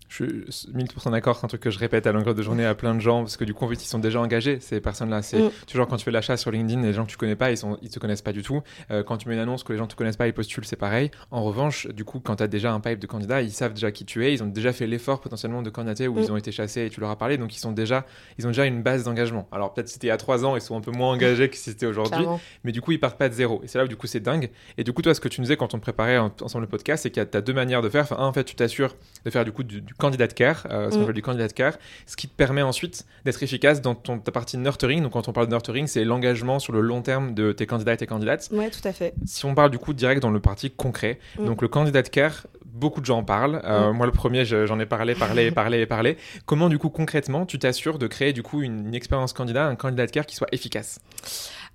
Je 0.08 0.24
suis 0.50 0.72
1000% 0.74 1.12
d'accord, 1.12 1.38
c'est 1.38 1.46
un 1.46 1.50
truc 1.50 1.62
que 1.62 1.70
je 1.70 1.80
répète 1.80 2.08
à 2.08 2.12
longueur 2.12 2.34
de 2.34 2.42
journée 2.42 2.66
à 2.66 2.76
plein 2.76 2.96
de 2.96 3.00
gens, 3.00 3.22
parce 3.22 3.38
que 3.38 3.44
du 3.44 3.54
coup, 3.54 3.66
en 3.66 3.68
fait, 3.68 3.76
ils 3.76 3.88
sont 3.88 4.00
déjà 4.00 4.22
engagés, 4.22 4.60
ces 4.60 4.80
personnes-là. 4.80 5.22
C'est 5.22 5.40
mm. 5.40 5.52
toujours 5.68 5.88
quand 5.88 5.98
tu 5.98 6.06
fais 6.06 6.12
l'achat 6.12 6.38
sur 6.38 6.52
LinkedIn, 6.52 6.82
les 6.82 6.94
gens 6.94 7.06
que 7.06 7.12
tu 7.12 7.18
connais 7.18 7.36
pas, 7.36 7.52
ils 7.52 7.66
ne 7.66 7.76
ils 7.82 7.90
te 7.90 8.00
connaissent 8.00 8.22
pas 8.22 8.32
du 8.32 8.42
tout. 8.42 8.62
Euh, 8.92 9.04
quand 9.04 9.18
tu 9.18 9.28
mets 9.28 9.36
une 9.36 9.42
annonce 9.42 9.64
que 9.64 9.74
les 9.74 9.80
gens 9.80 9.88
te 9.88 9.96
connaissent 9.96 10.18
pas, 10.18 10.28
ils 10.28 10.34
postulent, 10.34 10.66
c'est 10.66 10.76
pareil. 10.76 11.12
En 11.32 11.44
revanche, 11.44 11.88
du 11.88 12.06
coup, 12.06 12.20
quand 12.20 12.38
tu 12.38 12.44
as 12.44 12.48
déjà 12.48 12.72
un 12.72 12.80
pipe 12.80 13.00
de 13.00 13.08
candidats, 13.08 13.42
ils 13.42 13.52
savent 13.52 13.74
déjà 13.74 13.92
qui 13.92 14.06
tu 14.06 14.26
es, 14.26 14.34
ils 14.34 14.44
ont 14.44 14.48
déjà 14.48 14.72
fait 14.72 14.88
l'effort 14.88 15.20
potentiellement 15.20 15.62
de 15.62 15.70
candidater 15.70 16.08
ou 16.08 16.20
ils 16.20 16.30
mm. 16.30 16.34
ont 16.34 16.38
été 16.38 16.52
chassés 16.52 16.86
et 16.86 16.90
tu 16.90 17.00
leur 17.00 17.10
as 17.10 17.18
parlé, 17.18 17.38
donc 17.38 17.56
ils, 17.56 17.60
sont 17.60 17.72
déjà, 17.72 18.06
ils 18.38 18.46
ont 18.46 18.50
déjà 18.50 18.66
une 18.66 18.82
base 18.82 19.04
d'engagement. 19.04 19.48
Alors 19.52 19.74
peut-être 19.74 19.88
si 19.88 19.96
c'était 19.96 20.08
il 20.08 20.10
y 20.10 20.14
a 20.14 20.18
trois 20.18 20.46
ans, 20.46 20.56
ils 20.56 20.62
sont 20.62 20.78
un 20.78 20.82
peu 20.82 20.92
moins 20.92 21.12
engagés 21.12 21.50
que 21.50 21.58
si 21.58 21.64
c'était 21.64 21.86
aujourd'hui, 21.86 22.26
mais 22.64 22.72
du 22.72 22.82
coup, 22.82 22.92
ils 22.92 23.00
partent 23.00 23.18
pas 23.18 23.30
de 23.30 23.34
zéro. 23.34 23.62
Et 23.64 23.68
c'est 23.68 23.78
là 23.78 23.84
où 23.84 23.88
du 23.88 23.98
coup, 23.98 24.08
c'est 24.08 24.20
dingue. 24.20 24.50
Et 24.78 24.84
du 24.84 24.94
coup, 24.94 25.02
toi, 25.02 25.14
ce 25.14 25.20
que 25.20 25.28
tu 25.28 25.42
nous 25.42 25.46
disais 25.46 25.58
quand 25.58 25.74
on 25.74 25.80
préparait 25.80 26.18
ensemble 26.18 26.64
le 26.64 26.70
podcast, 26.70 27.04
c'est 27.04 27.12
qu'il 27.12 27.22
y 27.22 27.38
a 27.38 27.42
deux 27.42 27.54
manières 27.54 27.82
de 27.82 27.90
faire. 27.90 28.04
Enfin, 28.04 28.18
un, 28.20 28.28
en 28.28 28.34
fait, 28.34 28.44
tu 28.44 28.56
t'assures 28.56 28.96
de 29.26 29.30
faire 29.30 29.44
du 29.44 29.52
coup 29.52 29.64
du, 29.64 29.82
du 29.82 29.94
candidat 29.98 30.28
care 30.28 30.68
euh, 30.70 30.92
ce 30.92 30.98
qu'on 30.98 31.08
mm. 31.08 31.14
du 31.14 31.22
candidat 31.22 31.48
car, 31.50 31.74
ce 32.06 32.16
qui 32.16 32.28
te 32.28 32.36
permet 32.36 32.62
ensuite 32.62 33.06
d'être 33.26 33.42
efficace 33.44 33.82
dans 33.82 33.96
ton, 33.96 34.20
ta 34.20 34.32
partie 34.32 34.58
nurturing. 34.58 35.02
Donc 35.02 35.14
quand 35.14 35.28
on 35.28 35.34
parle 35.34 35.48
de 35.48 35.52
nurturing, 35.52 35.88
c'est 35.88 36.04
l'engagement 36.04 36.60
sur 36.60 36.74
le 36.74 36.82
long 36.82 37.02
terme 37.02 37.34
de 37.34 37.52
tes 37.52 37.66
candidats 37.66 37.94
et 37.94 37.98
tes 37.98 38.08
candidates. 38.08 38.50
Ouais, 38.52 38.70
tout 38.70 38.86
à 38.88 38.94
fait. 38.94 39.14
Si 39.26 39.46
on 39.46 39.56
parle 39.56 39.72
du 39.72 39.80
coup 39.80 39.94
direct 39.94 40.22
dans 40.22 40.32
le 40.32 40.40
parti 40.40 40.72
concret, 40.72 41.20
mm. 41.40 41.46
donc 41.46 41.62
le 41.62 41.68
candidat 41.68 42.04
care, 42.04 42.48
beaucoup 42.66 43.02
de 43.02 43.06
gens 43.06 43.20
en 43.20 43.24
parlent. 43.24 43.62
Euh, 43.64 43.92
mm. 43.92 43.98
Moi, 43.98 44.06
le 44.06 44.12
premier, 44.12 44.46
j'en 44.46 44.80
ai 44.80 44.86
parlé, 44.86 45.16
parlé, 45.16 45.52
parlé, 45.64 45.86
parlé. 45.86 46.18
Comment, 46.46 46.70
du 46.70 46.78
coup, 46.78 46.90
concrètement, 46.90 47.46
tu 47.46 47.60
t'assures 47.60 47.98
de 47.98 48.08
créer, 48.08 48.34
du 48.34 48.44
coup, 48.44 48.62
une, 48.62 48.88
une 48.88 48.96
expérience 48.96 49.34
candidat, 49.34 49.66
un 49.66 49.76
candidat 49.76 50.08
care 50.08 50.26
qui 50.26 50.36
soit 50.36 50.48
efficace? 50.52 51.00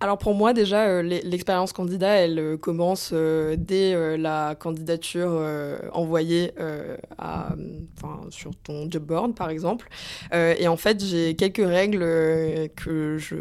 Alors 0.03 0.19
pour 0.19 0.35
moi 0.35 0.53
déjà, 0.53 0.89
euh, 0.89 1.03
l'expérience 1.03 1.73
candidat, 1.73 2.17
elle 2.17 2.37
euh, 2.41 2.57
commence 2.57 3.11
euh, 3.13 3.55
dès 3.57 3.93
la 4.19 4.57
candidature 4.59 5.31
envoyée 5.93 6.51
à, 7.19 7.51
sur 8.31 8.51
ton 8.65 8.91
job 8.91 9.05
board 9.05 9.35
par 9.37 9.49
exemple. 9.51 9.89
et 10.33 10.67
en 10.67 10.77
fait, 10.77 11.05
j'ai 11.05 11.35
quelques 11.37 11.65
règles 11.65 12.01
que 12.77 13.17
je, 13.19 13.37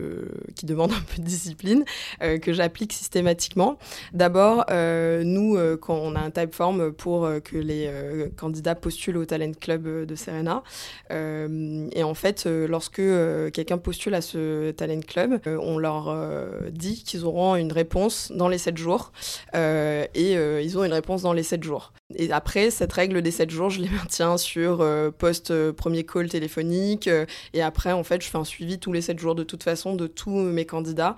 qui 0.55 0.65
demandent 0.65 0.91
un 0.97 1.15
peu 1.15 1.21
de 1.21 1.27
discipline 1.27 1.83
que 2.19 2.53
j'applique 2.53 2.93
systématiquement. 2.93 3.77
D'abord, 4.13 4.65
nous, 4.69 5.57
quand 5.81 5.95
on 5.95 6.15
a 6.15 6.19
un 6.19 6.29
typeform 6.29 6.91
pour 6.91 7.27
que 7.43 7.57
les 7.57 7.89
candidats 8.37 8.75
postulent 8.75 9.17
au 9.17 9.25
Talent 9.25 9.53
Club 9.59 10.05
de 10.05 10.15
Serena, 10.15 10.63
et 11.09 12.03
en 12.03 12.13
fait, 12.13 12.45
lorsque 12.45 13.01
quelqu'un 13.53 13.77
postule 13.77 14.13
à 14.13 14.21
ce 14.21 14.71
Talent 14.71 15.01
Club, 15.01 15.39
on 15.45 15.77
leur 15.77 16.09
dit 16.71 17.03
qu'ils 17.03 17.25
auront 17.25 17.55
une 17.55 17.71
réponse 17.71 18.31
dans 18.35 18.47
les 18.47 18.57
7 18.57 18.77
jours. 18.77 19.11
Euh, 19.55 20.05
et 20.13 20.37
euh, 20.37 20.61
ils 20.61 20.77
ont 20.77 20.83
une 20.83 20.93
réponse 20.93 21.21
dans 21.21 21.33
les 21.33 21.43
7 21.43 21.63
jours. 21.63 21.93
Et 22.15 22.31
après, 22.31 22.71
cette 22.71 22.93
règle 22.93 23.21
des 23.21 23.31
7 23.31 23.49
jours, 23.49 23.69
je 23.69 23.81
les 23.81 23.89
maintiens 24.01 24.37
sur 24.37 24.85
post 25.17 25.53
premier 25.71 26.03
call 26.03 26.29
téléphonique. 26.29 27.09
et 27.53 27.61
après, 27.61 27.91
en 27.91 28.03
fait, 28.03 28.21
je 28.21 28.29
fais 28.29 28.37
un 28.37 28.43
suivi 28.43 28.79
tous 28.79 28.93
les 28.93 29.01
7 29.01 29.19
jours 29.19 29.35
de 29.35 29.43
toute 29.43 29.63
façon 29.63 29.95
de 29.95 30.07
tous 30.07 30.29
mes 30.31 30.65
candidats. 30.65 31.15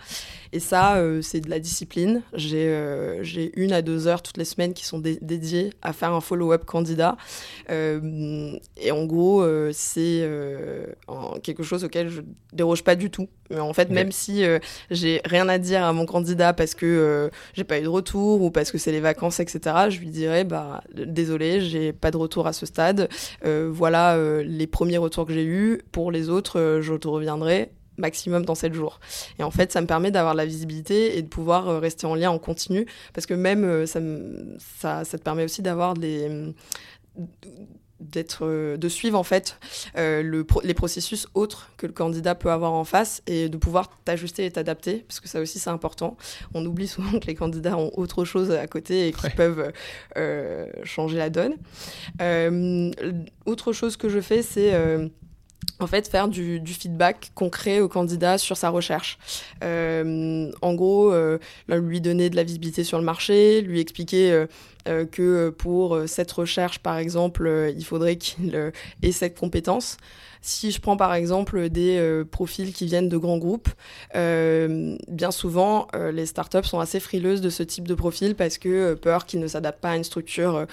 Et 0.52 0.60
ça, 0.60 1.02
c'est 1.22 1.42
de 1.42 1.50
la 1.50 1.60
discipline. 1.60 2.22
J'ai 2.34 3.52
une 3.56 3.74
à 3.74 3.82
deux 3.82 4.08
heures 4.08 4.22
toutes 4.22 4.38
les 4.38 4.46
semaines 4.46 4.74
qui 4.74 4.86
sont 4.86 5.00
dédiées 5.00 5.72
à 5.82 5.94
faire 5.94 6.14
un 6.14 6.22
follow-up 6.22 6.66
candidat. 6.66 7.18
et 7.70 8.92
en 8.92 9.06
gros, 9.06 9.46
c'est 9.72 10.30
quelque 11.44 11.64
chose 11.64 11.84
auquel 11.84 12.10
je 12.10 12.22
déroge 12.54 12.84
pas 12.84 12.96
du 12.96 13.10
tout. 13.10 13.28
Mais 13.50 13.60
en 13.60 13.74
fait, 13.74 13.90
même 13.90 14.12
si 14.12 14.44
j'ai 14.90 15.22
rien 15.26 15.50
à 15.50 15.58
dire 15.58 15.84
à 15.84 15.94
mon 15.94 16.06
candidat 16.06 16.54
parce 16.54 16.76
que 16.76 16.86
euh, 16.86 17.30
j'ai 17.54 17.64
pas 17.64 17.80
eu 17.80 17.84
de 17.84 17.88
retour 17.88 18.42
ou 18.42 18.52
parce 18.52 18.72
que 18.72 18.78
c'est 18.78 18.92
les 18.92 19.00
vacances, 19.00 19.40
etc., 19.40 19.60
je 19.90 20.00
lui 20.00 20.10
dirais 20.10 20.44
bah 20.44 20.83
désolé, 20.94 21.62
j'ai 21.62 21.94
pas 21.94 22.12
de 22.12 22.18
retour 22.18 22.48
à 22.48 22.54
ce 22.54 22.66
stade. 22.66 23.10
Euh, 23.46 23.70
voilà 23.72 24.16
euh, 24.16 24.44
les 24.44 24.68
premiers 24.68 24.98
retours 24.98 25.26
que 25.26 25.34
j'ai 25.34 25.46
eus. 25.46 25.82
Pour 25.92 26.12
les 26.12 26.30
autres, 26.30 26.80
je 26.82 26.94
te 26.94 27.08
reviendrai 27.08 27.72
maximum 27.98 28.44
dans 28.44 28.56
7 28.56 28.74
jours. 28.74 29.00
Et 29.38 29.44
en 29.44 29.52
fait, 29.52 29.72
ça 29.72 29.80
me 29.80 29.86
permet 29.86 30.10
d'avoir 30.10 30.34
la 30.34 30.46
visibilité 30.46 31.18
et 31.18 31.22
de 31.22 31.28
pouvoir 31.28 31.80
rester 31.80 32.08
en 32.08 32.16
lien 32.16 32.32
en 32.32 32.40
continu 32.40 32.88
parce 33.14 33.28
que 33.28 33.36
même 33.36 33.86
ça, 33.86 34.00
ça, 34.58 35.06
ça 35.06 35.18
te 35.18 35.24
permet 35.24 35.44
aussi 35.44 35.62
d'avoir 35.62 35.94
des 35.94 36.54
d'être 38.00 38.46
euh, 38.46 38.78
de 38.78 38.90
suivre 38.90 39.18
en 39.18 39.24
fait 39.24 39.58
euh, 39.98 40.22
le 40.22 40.46
les 40.64 40.74
processus 40.74 41.28
autres 41.34 41.72
que 41.78 41.88
le 41.88 41.94
candidat 41.94 42.36
peut 42.36 42.52
avoir 42.52 42.74
en 42.74 42.84
face 42.84 43.22
et 43.28 43.50
de 43.50 43.58
pouvoir 43.58 43.90
t'ajuster 44.04 44.46
et 44.46 44.52
t'adapter 44.52 45.06
parce 45.08 45.20
que 45.20 45.28
ça 45.28 45.40
aussi 45.40 45.60
c'est 45.60 45.70
important. 45.70 46.18
On 46.54 46.66
oublie 46.66 46.88
souvent 46.88 47.20
que 47.20 47.28
les 47.28 47.36
candidats 47.36 47.78
ont 47.78 47.92
autre 47.96 48.26
chose 48.26 48.52
à 48.52 48.68
côté 48.68 49.08
et 49.08 49.14
qui 49.14 49.30
peuvent 49.30 49.72
euh, 50.18 50.68
changer 50.84 51.18
la 51.18 51.30
donne. 51.30 51.56
Autre 53.46 53.74
chose 53.74 53.98
que 53.98 54.10
je 54.10 54.20
fais 54.20 54.42
c'est 54.42 54.74
en 55.80 55.88
fait, 55.88 56.08
faire 56.08 56.28
du, 56.28 56.62
feedback 56.66 57.32
concret 57.36 57.80
au 57.80 57.88
candidat 57.88 58.38
sur 58.38 58.58
sa 58.58 58.70
recherche. 58.70 59.18
en 59.62 60.74
gros, 60.74 61.14
lui 61.68 62.02
donner 62.02 62.30
de 62.30 62.36
la 62.36 62.44
visibilité 62.44 62.84
sur 62.84 62.98
le 62.98 63.04
marché, 63.04 63.62
lui 63.62 63.80
expliquer 63.80 64.46
euh, 64.90 65.06
que 65.06 65.50
pour 65.50 65.96
euh, 65.96 66.08
cette 66.08 66.32
recherche, 66.34 66.80
par 66.80 66.98
exemple, 66.98 67.48
euh, 67.48 67.70
il 67.70 67.86
faudrait 67.86 68.18
qu'il 68.18 68.74
ait 69.02 69.12
cette 69.14 69.40
compétence. 69.40 69.98
Si 70.46 70.72
je 70.72 70.82
prends 70.82 70.98
par 70.98 71.14
exemple 71.14 71.70
des 71.70 72.24
profils 72.30 72.74
qui 72.74 72.86
viennent 72.86 73.08
de 73.08 73.18
grands 73.18 73.38
groupes, 73.38 73.70
bien 74.14 75.32
souvent 75.32 75.88
les 76.12 76.26
startups 76.26 76.64
sont 76.64 76.80
assez 76.80 77.00
frileuses 77.00 77.40
de 77.40 77.50
ce 77.50 77.64
type 77.64 77.88
de 77.88 77.96
profil 77.96 78.36
parce 78.36 78.58
que 78.58 78.94
peur 78.94 79.26
qu'ils 79.26 79.40
ne 79.40 79.48
s'adaptent 79.48 79.80
pas 79.80 79.92
à 79.92 79.96
une 79.96 80.04
structure 80.04 80.68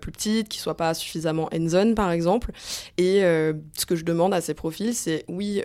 plus 0.00 0.12
petite, 0.12 0.48
qu'ils 0.48 0.60
soient 0.60 0.76
pas 0.76 0.94
suffisamment 0.94 1.48
hands-on 1.52 1.94
par 1.94 2.12
exemple. 2.12 2.52
Et 2.98 3.20
ce 3.20 3.86
que 3.86 3.96
je 3.96 4.04
demande 4.04 4.32
à 4.32 4.40
ces 4.40 4.54
profils, 4.54 4.94
c'est 4.94 5.24
oui, 5.28 5.60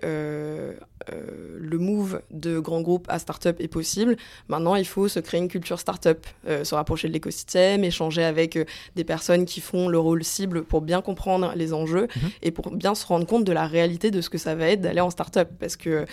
euh, 1.09 1.57
le 1.59 1.77
move 1.77 2.21
de 2.31 2.59
grands 2.59 2.81
groupes 2.81 3.05
à 3.09 3.19
start-up 3.19 3.57
est 3.59 3.67
possible. 3.67 4.17
Maintenant, 4.47 4.75
il 4.75 4.85
faut 4.85 5.07
se 5.07 5.19
créer 5.19 5.39
une 5.39 5.47
culture 5.47 5.79
start-up, 5.79 6.25
euh, 6.47 6.63
se 6.63 6.75
rapprocher 6.75 7.07
de 7.07 7.13
l'écosystème, 7.13 7.83
échanger 7.83 8.23
avec 8.23 8.55
euh, 8.55 8.65
des 8.95 9.03
personnes 9.03 9.45
qui 9.45 9.61
font 9.61 9.87
le 9.87 9.97
rôle 9.97 10.23
cible 10.23 10.63
pour 10.63 10.81
bien 10.81 11.01
comprendre 11.01 11.53
les 11.55 11.73
enjeux 11.73 12.07
mhm. 12.15 12.29
et 12.41 12.51
pour 12.51 12.71
bien 12.71 12.95
se 12.95 13.05
rendre 13.05 13.25
compte 13.25 13.43
de 13.43 13.50
la 13.53 13.67
réalité 13.67 14.11
de 14.11 14.21
ce 14.21 14.29
que 14.29 14.37
ça 14.37 14.55
va 14.55 14.67
être 14.67 14.81
d'aller 14.81 15.01
en 15.01 15.09
start-up. 15.09 15.49
Parce 15.59 15.75
que 15.75 16.05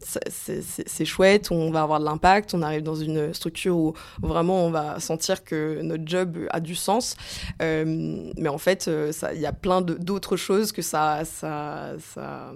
c'est 0.00 1.04
chouette, 1.04 1.50
on 1.50 1.70
va 1.70 1.82
avoir 1.82 2.00
de 2.00 2.04
l'impact, 2.04 2.54
on 2.54 2.62
arrive 2.62 2.82
dans 2.82 2.94
une 2.94 3.32
structure 3.34 3.76
où 3.76 3.94
vraiment 4.22 4.66
on 4.66 4.70
va 4.70 5.00
sentir 5.00 5.44
que 5.44 5.80
notre 5.82 6.04
job 6.06 6.38
a 6.50 6.60
du 6.60 6.74
sens. 6.74 7.16
mais 7.60 8.48
en 8.48 8.58
fait, 8.58 8.90
il 9.32 9.40
y 9.40 9.46
a 9.46 9.52
plein 9.52 9.80
d'autres 9.80 10.36
choses 10.36 10.72
que 10.72 10.82
ça, 10.82 11.24
ça, 11.24 11.94
ça 11.98 12.52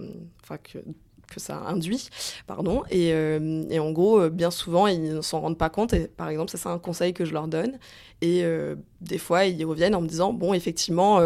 que 1.35 1.41
ça 1.41 1.57
induit, 1.67 2.09
pardon. 2.47 2.83
Et, 2.91 3.13
euh, 3.13 3.79
en 3.79 3.93
gros, 3.93 4.21
euh, 4.21 4.31
bien 4.31 4.51
souvent, 4.51 4.87
ils 4.87 5.03
ne 5.03 5.21
s'en 5.21 5.41
rendent 5.41 5.59
pas 5.59 5.71
compte. 5.71 5.93
Et 5.93 6.07
par 6.07 6.29
exemple, 6.29 6.51
ça, 6.51 6.59
c'est 6.59 6.69
un 6.69 6.79
conseil 6.79 7.13
que 7.13 7.25
je 7.25 7.33
leur 7.33 7.49
donne. 7.49 7.79
Et 8.21 8.43
euh, 8.45 8.77
des 9.01 9.19
fois, 9.19 9.45
ils 9.45 9.65
reviennent 9.65 9.95
en 9.95 10.01
me 10.01 10.09
disant, 10.09 10.33
bon, 10.33 10.55
effectivement, 10.55 11.21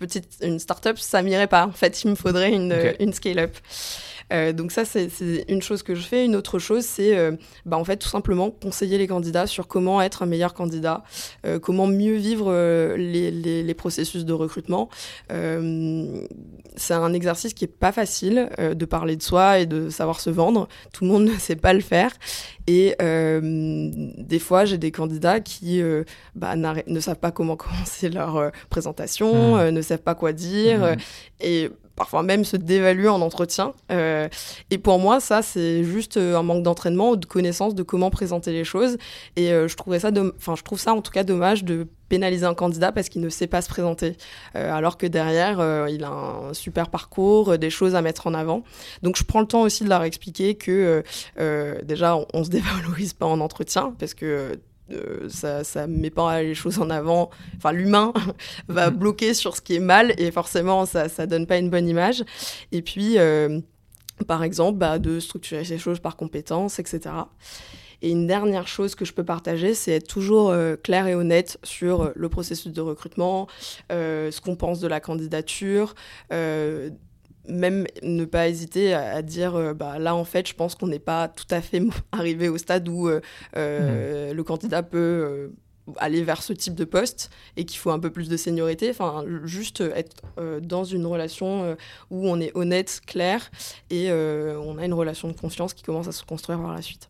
petite, 0.00 0.38
une 0.42 0.58
start-up, 0.58 0.98
ça 0.98 1.22
m'irait 1.22 1.46
pas. 1.46 1.66
En 1.66 1.72
fait, 1.72 2.02
il 2.02 2.10
me 2.10 2.14
faudrait 2.16 2.52
une, 2.52 2.94
une 2.98 3.12
scale-up. 3.12 3.54
Euh, 4.32 4.52
donc 4.52 4.72
ça, 4.72 4.84
c'est 4.84 5.08
une 5.48 5.62
chose 5.62 5.82
que 5.82 5.94
je 5.94 6.02
fais. 6.02 6.24
Une 6.24 6.36
autre 6.36 6.58
chose, 6.58 6.84
c'est 6.84 7.16
euh, 7.16 7.32
bah, 7.66 7.76
en 7.76 7.84
fait 7.84 7.96
tout 7.96 8.08
simplement 8.08 8.50
conseiller 8.50 8.98
les 8.98 9.06
candidats 9.06 9.46
sur 9.46 9.66
comment 9.66 10.00
être 10.00 10.22
un 10.22 10.26
meilleur 10.26 10.54
candidat, 10.54 11.02
euh, 11.46 11.58
comment 11.58 11.86
mieux 11.86 12.16
vivre 12.16 12.52
les, 12.96 13.30
les, 13.30 13.74
processus 13.74 14.24
de 14.24 14.32
recrutement. 14.32 14.88
c'est 15.28 16.94
un 16.94 17.12
exercice 17.12 17.54
qui 17.54 17.64
est 17.64 17.68
pas 17.68 17.92
facile 17.92 18.50
de 18.58 18.84
parler 18.84 19.16
de 19.16 19.22
soi 19.22 19.60
et 19.60 19.66
de 19.66 19.88
savoir 19.88 20.20
se 20.20 20.30
vendre. 20.30 20.68
Tout 20.92 21.04
le 21.04 21.10
monde 21.10 21.24
ne 21.32 21.38
sait 21.38 21.56
pas 21.56 21.72
le 21.72 21.80
faire. 21.80 22.10
Et 22.66 22.94
des 23.00 24.38
fois, 24.38 24.64
j'ai 24.64 24.78
des 24.78 24.90
candidats 24.90 25.40
qui 25.40 25.82
bah, 26.34 26.56
ne 26.56 27.00
savent 27.00 27.18
pas 27.18 27.30
comment 27.30 27.56
commencer 27.60 28.10
leur 28.10 28.50
présentation, 28.68 29.56
mmh. 29.56 29.70
ne 29.70 29.82
savent 29.82 30.02
pas 30.02 30.14
quoi 30.14 30.32
dire. 30.32 30.80
Mmh. 30.80 30.96
Et 31.40 31.70
parfois 32.00 32.22
même 32.22 32.44
se 32.44 32.56
dévaluer 32.56 33.08
en 33.08 33.20
entretien. 33.20 33.74
et 33.90 34.78
pour 34.78 34.98
moi, 34.98 35.20
ça, 35.20 35.42
c'est 35.42 35.84
juste 35.84 36.16
un 36.16 36.42
manque 36.42 36.62
d'entraînement 36.62 37.10
ou 37.10 37.16
de 37.16 37.26
connaissance 37.26 37.74
de 37.74 37.82
comment 37.82 38.10
présenter 38.10 38.52
les 38.52 38.64
choses. 38.64 38.96
Et 39.36 39.48
je 39.48 39.76
trouvais 39.76 39.98
ça, 39.98 40.10
enfin, 40.36 40.54
je 40.56 40.62
trouve 40.62 40.80
ça 40.80 40.94
en 40.94 41.02
tout 41.02 41.12
cas 41.12 41.24
dommage 41.24 41.64
de 41.64 41.86
pénaliser 42.10 42.44
un 42.44 42.54
candidat 42.54 42.92
parce 42.92 43.08
qu'il 43.08 43.22
ne 43.22 43.30
sait 43.30 43.46
pas 43.46 43.62
se 43.62 43.68
présenter, 43.70 44.16
euh, 44.56 44.70
alors 44.74 44.98
que 44.98 45.06
derrière, 45.06 45.60
euh, 45.60 45.88
il 45.88 46.04
a 46.04 46.10
un 46.10 46.52
super 46.52 46.90
parcours, 46.90 47.52
euh, 47.52 47.56
des 47.56 47.70
choses 47.70 47.94
à 47.94 48.02
mettre 48.02 48.26
en 48.26 48.34
avant. 48.34 48.64
Donc 49.02 49.16
je 49.16 49.24
prends 49.24 49.40
le 49.40 49.46
temps 49.46 49.62
aussi 49.62 49.84
de 49.84 49.88
leur 49.88 50.02
expliquer 50.02 50.56
que 50.56 51.02
déjà, 51.84 52.16
on, 52.34 52.40
ne 52.40 52.44
se 52.44 52.50
dévalorise 52.50 53.14
pas 53.14 53.26
en 53.26 53.40
entretien, 53.40 53.94
parce 53.98 54.12
que 54.12 54.58
ça, 55.28 55.64
ça 55.64 55.86
met 55.86 56.10
pas 56.10 56.42
les 56.42 56.54
choses 56.54 56.78
en 56.78 56.90
avant. 56.90 57.30
Enfin, 57.56 57.72
l'humain 57.72 58.12
va 58.68 58.90
bloquer 58.90 59.34
sur 59.34 59.56
ce 59.56 59.60
qui 59.60 59.76
est 59.76 59.80
mal 59.80 60.14
et 60.18 60.30
forcément, 60.30 60.86
ça, 60.86 61.08
ça 61.08 61.26
donne 61.26 61.46
pas 61.46 61.58
une 61.58 61.70
bonne 61.70 61.88
image. 61.88 62.24
Et 62.72 62.82
puis, 62.82 63.16
par 64.26 64.42
exemple, 64.42 64.78
bah, 64.78 64.98
de 64.98 65.20
structurer 65.20 65.64
ces 65.64 65.78
choses 65.78 66.00
par 66.00 66.16
compétences, 66.16 66.78
etc. 66.78 67.10
Et 68.02 68.10
une 68.10 68.26
dernière 68.26 68.66
chose 68.66 68.94
que 68.94 69.04
je 69.04 69.12
peux 69.12 69.24
partager, 69.24 69.74
c'est 69.74 69.92
être 69.92 70.08
toujours 70.08 70.50
euh, 70.50 70.76
clair 70.76 71.06
et 71.06 71.14
honnête 71.14 71.58
sur 71.62 72.02
euh, 72.02 72.12
le 72.16 72.28
processus 72.28 72.72
de 72.72 72.80
recrutement, 72.80 73.46
euh, 73.92 74.30
ce 74.30 74.40
qu'on 74.40 74.56
pense 74.56 74.80
de 74.80 74.88
la 74.88 75.00
candidature 75.00 75.94
même 77.50 77.86
ne 78.02 78.24
pas 78.24 78.48
hésiter 78.48 78.94
à, 78.94 79.22
dire 79.22 79.74
bah, 79.74 79.98
là 79.98 80.14
en 80.14 80.24
fait 80.24 80.48
je 80.48 80.54
pense 80.54 80.74
qu'on 80.74 80.86
n'est 80.86 80.98
pas 80.98 81.28
tout 81.28 81.46
à 81.50 81.60
fait 81.60 81.82
arrivé 82.12 82.48
au 82.48 82.58
stade 82.58 82.88
où 82.88 83.08
mmh. 83.08 83.20
le 83.56 84.42
candidat 84.42 84.82
peut 84.82 85.52
aller 85.96 86.22
vers 86.22 86.42
ce 86.42 86.52
type 86.52 86.74
de 86.74 86.84
poste 86.84 87.30
et 87.56 87.64
qu'il 87.64 87.78
faut 87.78 87.90
un 87.90 87.98
peu 87.98 88.10
plus 88.10 88.28
de 88.28 88.36
seniorité 88.36 88.90
enfin 88.90 89.24
juste 89.44 89.80
être 89.80 90.16
dans 90.62 90.84
une 90.84 91.06
relation 91.06 91.76
où 92.10 92.28
on 92.28 92.40
est 92.40 92.52
honnête 92.54 93.00
clair 93.06 93.50
et 93.90 94.12
on 94.12 94.78
a 94.78 94.84
une 94.84 94.94
relation 94.94 95.28
de 95.28 95.32
confiance 95.32 95.74
qui 95.74 95.82
commence 95.82 96.08
à 96.08 96.12
se 96.12 96.24
construire 96.24 96.60
par 96.60 96.74
la 96.74 96.82
suite 96.82 97.09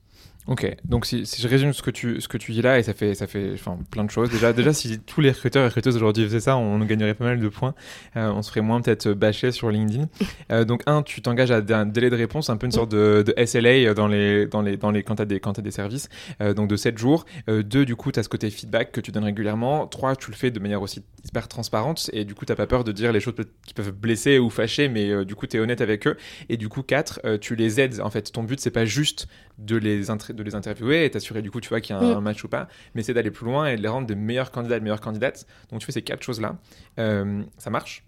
Ok, 0.50 0.66
donc 0.84 1.06
si, 1.06 1.24
je 1.24 1.46
résume 1.46 1.72
ce 1.72 1.80
que 1.80 1.92
tu, 1.92 2.20
ce 2.20 2.26
que 2.26 2.36
tu 2.36 2.50
dis 2.50 2.60
là, 2.60 2.80
et 2.80 2.82
ça 2.82 2.92
fait, 2.92 3.14
ça 3.14 3.28
fait 3.28 3.52
enfin, 3.54 3.78
plein 3.88 4.02
de 4.02 4.10
choses. 4.10 4.30
Déjà, 4.30 4.52
déjà, 4.52 4.72
si 4.72 4.98
tous 4.98 5.20
les 5.20 5.30
recruteurs 5.30 5.62
et 5.62 5.66
recruteuses 5.66 5.94
aujourd'hui 5.94 6.24
faisaient 6.24 6.40
ça, 6.40 6.56
on, 6.56 6.80
gagnerait 6.80 7.14
pas 7.14 7.24
mal 7.24 7.38
de 7.38 7.48
points. 7.48 7.72
Euh, 8.16 8.32
on 8.32 8.42
se 8.42 8.50
ferait 8.50 8.60
moins 8.60 8.80
peut-être 8.80 9.12
bâcher 9.12 9.52
sur 9.52 9.70
LinkedIn. 9.70 10.08
Euh, 10.50 10.64
donc, 10.64 10.82
un, 10.86 11.02
tu 11.02 11.22
t'engages 11.22 11.52
à 11.52 11.62
un 11.70 11.86
délai 11.86 12.10
de 12.10 12.16
réponse, 12.16 12.50
un 12.50 12.56
peu 12.56 12.66
une 12.66 12.72
sorte 12.72 12.90
de, 12.90 13.22
de 13.24 13.44
SLA 13.44 13.94
dans 13.94 14.08
les, 14.08 14.46
dans 14.46 14.62
les, 14.62 14.76
dans 14.76 14.90
les, 14.90 15.04
quand 15.04 15.14
tu 15.16 15.22
as, 15.22 15.24
des, 15.24 15.38
quand 15.38 15.56
as 15.58 15.62
des 15.62 15.70
services, 15.70 16.08
euh, 16.40 16.54
donc 16.54 16.68
de 16.68 16.74
7 16.74 16.98
jours. 16.98 17.24
deux, 17.46 17.84
du 17.84 17.94
coup, 17.94 18.10
tu 18.10 18.18
as 18.18 18.24
ce 18.24 18.28
côté 18.28 18.50
feedback 18.50 18.90
que 18.90 19.00
tu 19.00 19.12
donnes 19.12 19.24
régulièrement. 19.24 19.86
Trois, 19.86 20.16
tu 20.16 20.32
le 20.32 20.36
fais 20.36 20.50
de 20.50 20.58
manière 20.58 20.82
aussi 20.82 21.04
hyper 21.24 21.48
transparente, 21.48 22.10
et 22.12 22.24
du 22.24 22.34
coup, 22.34 22.44
tu 22.44 22.54
pas 22.54 22.66
peur 22.66 22.84
de 22.84 22.92
dire 22.92 23.12
les 23.12 23.20
choses 23.20 23.34
qui 23.66 23.74
peuvent 23.74 23.92
blesser 23.92 24.38
ou 24.38 24.50
fâcher, 24.50 24.88
mais 24.88 25.24
du 25.24 25.34
coup, 25.34 25.46
tu 25.46 25.56
es 25.56 25.60
honnête 25.60 25.80
avec 25.80 26.06
eux. 26.06 26.16
Et 26.48 26.56
du 26.56 26.68
coup, 26.68 26.82
quatre, 26.82 27.20
tu 27.38 27.54
les 27.54 27.80
aides. 27.80 28.00
En 28.00 28.10
fait, 28.10 28.32
ton 28.32 28.42
but, 28.42 28.60
c'est 28.60 28.70
pas 28.70 28.84
juste 28.84 29.28
de 29.60 29.76
les, 29.76 30.00
de 30.00 30.42
les 30.42 30.54
interviewer 30.54 31.04
et 31.04 31.10
t'assurer 31.10 31.42
du 31.42 31.50
coup, 31.50 31.60
tu 31.60 31.68
vois, 31.68 31.80
qu'il 31.80 31.94
y 31.94 31.98
a 31.98 32.02
un, 32.02 32.20
mm. 32.20 32.24
match 32.24 32.44
ou 32.44 32.48
pas, 32.48 32.68
mais 32.94 33.02
c'est 33.02 33.14
d'aller 33.14 33.30
plus 33.30 33.46
loin 33.46 33.66
et 33.66 33.76
de 33.76 33.82
les 33.82 33.88
rendre 33.88 34.06
des 34.06 34.14
meilleurs 34.14 34.50
candidats, 34.50 34.78
des 34.78 34.82
meilleures 34.82 35.00
candidates. 35.00 35.46
Donc 35.70 35.80
tu 35.80 35.86
fais 35.86 35.92
ces 35.92 36.02
quatre 36.02 36.22
choses-là. 36.22 36.58
Euh, 36.98 37.42
ça 37.58 37.70
marche 37.70 38.04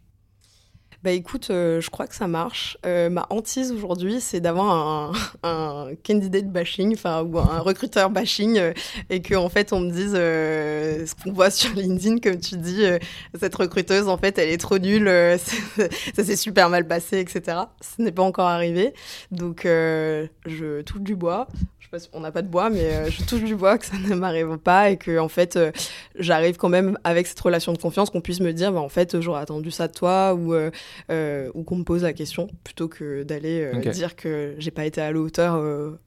bah 1.03 1.11
écoute, 1.11 1.49
euh, 1.51 1.81
je 1.81 1.91
crois 1.91 2.07
que 2.07 2.15
ça 2.15 2.29
marche. 2.29 2.79
Euh, 2.87 3.11
ma 3.11 3.27
hantise 3.31 3.73
aujourd'hui, 3.73 4.21
c'est 4.21 4.41
d'avoir 4.41 4.71
un, 4.71 5.13
un, 5.43 5.89
candidate 6.07 6.47
bashing, 6.47 6.95
enfin 6.95 7.23
ou 7.23 7.39
un 7.39 7.59
recruteur 7.59 8.09
bashing, 8.09 8.73
et 9.11 9.21
que 9.21 9.35
en 9.35 9.49
fait 9.49 9.73
on 9.73 9.81
me 9.81 9.91
dise 9.91 10.13
ce 10.13 11.15
qu'on 11.23 11.33
voit 11.33 11.51
sur 11.51 11.75
LinkedIn, 11.75 12.19
comme 12.19 12.39
tu 12.39 12.57
dis, 12.57 12.85
cette 13.39 13.55
recruteuse 13.57 14.09
en 14.09 14.17
fait 14.17 14.39
elle 14.39 14.51
est 14.51 14.59
trop 14.59 14.79
nulle, 14.79 15.09
ça 16.15 16.25
s'est 16.25 16.37
super 16.37 16.69
mal 16.69 16.87
passé, 16.87 17.19
etc. 17.19 17.59
Ce 17.81 18.01
n'est 18.01 18.13
pas 18.13 18.23
encore 18.23 18.47
arrivé, 18.47 18.95
donc 19.33 19.63
je 19.65 20.83
touche 20.83 21.01
du 21.01 21.17
bois 21.17 21.49
on 22.13 22.21
n'a 22.21 22.33
pas 22.33 22.43
de 22.43 22.49
bois, 22.49 22.71
mais 22.71 22.85
euh, 22.85 23.11
je 23.11 23.23
touche 23.25 23.45
du 23.45 23.55
bois 23.55 23.79
que 23.79 23.87
ça 23.87 23.97
ne 24.09 24.15
m'arrive 24.15 24.59
pas 24.59 24.91
et 24.91 24.97
que 24.97 25.19
en 25.19 25.29
fait, 25.29 25.57
euh, 25.57 25.71
j'arrive 26.19 26.57
quand 26.57 26.69
même 26.69 26.99
avec 27.05 27.27
cette 27.27 27.41
relation 27.41 27.73
de 27.73 27.79
confiance 27.79 28.11
qu'on 28.11 28.21
puisse 28.21 28.41
me 28.41 28.53
dire, 28.53 28.73
bah, 28.73 28.81
en 28.81 28.89
fait, 28.89 29.21
j'aurais 29.21 29.43
attendu 29.43 29.71
ça 29.71 29.89
de 29.89 29.93
toi 29.93 30.35
ou, 30.35 30.55
euh, 30.55 31.51
ou 31.55 31.63
qu'on 31.63 31.77
me 31.77 31.85
pose 31.85 32.03
la 32.03 32.13
question 32.13 32.49
plutôt 32.65 32.89
que 32.89 33.23
d'aller 33.23 33.71
dire 33.93 34.17
que 34.17 34.55
j'ai 34.59 34.71
pas 34.71 34.85
été 34.85 35.01
à 35.01 35.13
la 35.13 35.19
hauteur 35.19 35.55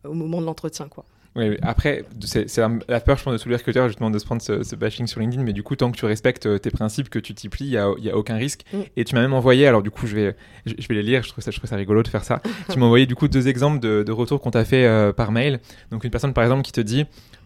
au 0.03 0.13
moment 0.13 0.41
de 0.41 0.45
l'entretien, 0.45 0.87
quoi. 0.87 1.05
Oui, 1.35 1.57
après, 1.61 2.05
c'est 2.23 2.47
la 2.87 2.99
peur, 3.01 3.17
je 3.17 3.23
pense, 3.23 3.33
de 3.33 3.37
tous 3.37 3.49
les 3.49 3.57
recruteurs, 3.57 3.89
justement, 3.89 4.09
de 4.09 4.17
se 4.19 4.25
prendre 4.25 4.41
ce, 4.41 4.75
bashing 4.75 5.05
sur 5.05 5.19
LinkedIn, 5.19 5.43
mais 5.43 5.51
du 5.51 5.63
coup, 5.63 5.75
tant 5.75 5.91
que 5.91 5.97
tu 5.97 6.05
respectes 6.05 6.45
euh, 6.45 6.57
tes 6.57 6.71
principes, 6.71 7.09
que 7.09 7.19
tu 7.19 7.33
t'y 7.33 7.49
plies, 7.49 7.65
il 7.65 7.71
n'y 7.71 7.77
a, 7.77 7.91
y 7.99 8.09
a, 8.09 8.15
aucun 8.15 8.35
risque. 8.35 8.61
Mm. 8.71 8.77
Et 8.95 9.03
tu 9.03 9.15
m'as 9.15 9.21
même 9.21 9.33
envoyé, 9.33 9.67
alors 9.67 9.83
du 9.83 9.91
coup, 9.91 10.07
je 10.07 10.15
vais, 10.15 10.35
je, 10.65 10.87
vais 10.87 10.95
les 10.95 11.03
lire, 11.03 11.23
je 11.23 11.29
trouve, 11.29 11.43
ça, 11.43 11.51
je 11.51 11.57
trouve 11.57 11.69
ça 11.69 11.75
rigolo 11.75 12.03
de 12.03 12.07
faire 12.07 12.23
ça. 12.23 12.41
tu 12.71 12.79
m'as 12.79 12.85
envoyé, 12.85 13.05
du 13.05 13.15
coup, 13.15 13.27
deux 13.27 13.49
exemples 13.49 13.79
de, 13.79 14.03
de 14.03 14.11
retours 14.13 14.39
qu'on 14.39 14.51
t'a 14.51 14.63
fait 14.63 14.85
euh, 14.85 15.11
par 15.11 15.33
mail. 15.33 15.59
Donc, 15.91 16.05
une 16.05 16.09
personne, 16.09 16.33
par 16.33 16.45
exemple, 16.45 16.63
qui 16.63 16.71
te 16.71 16.81
dit 16.81 17.05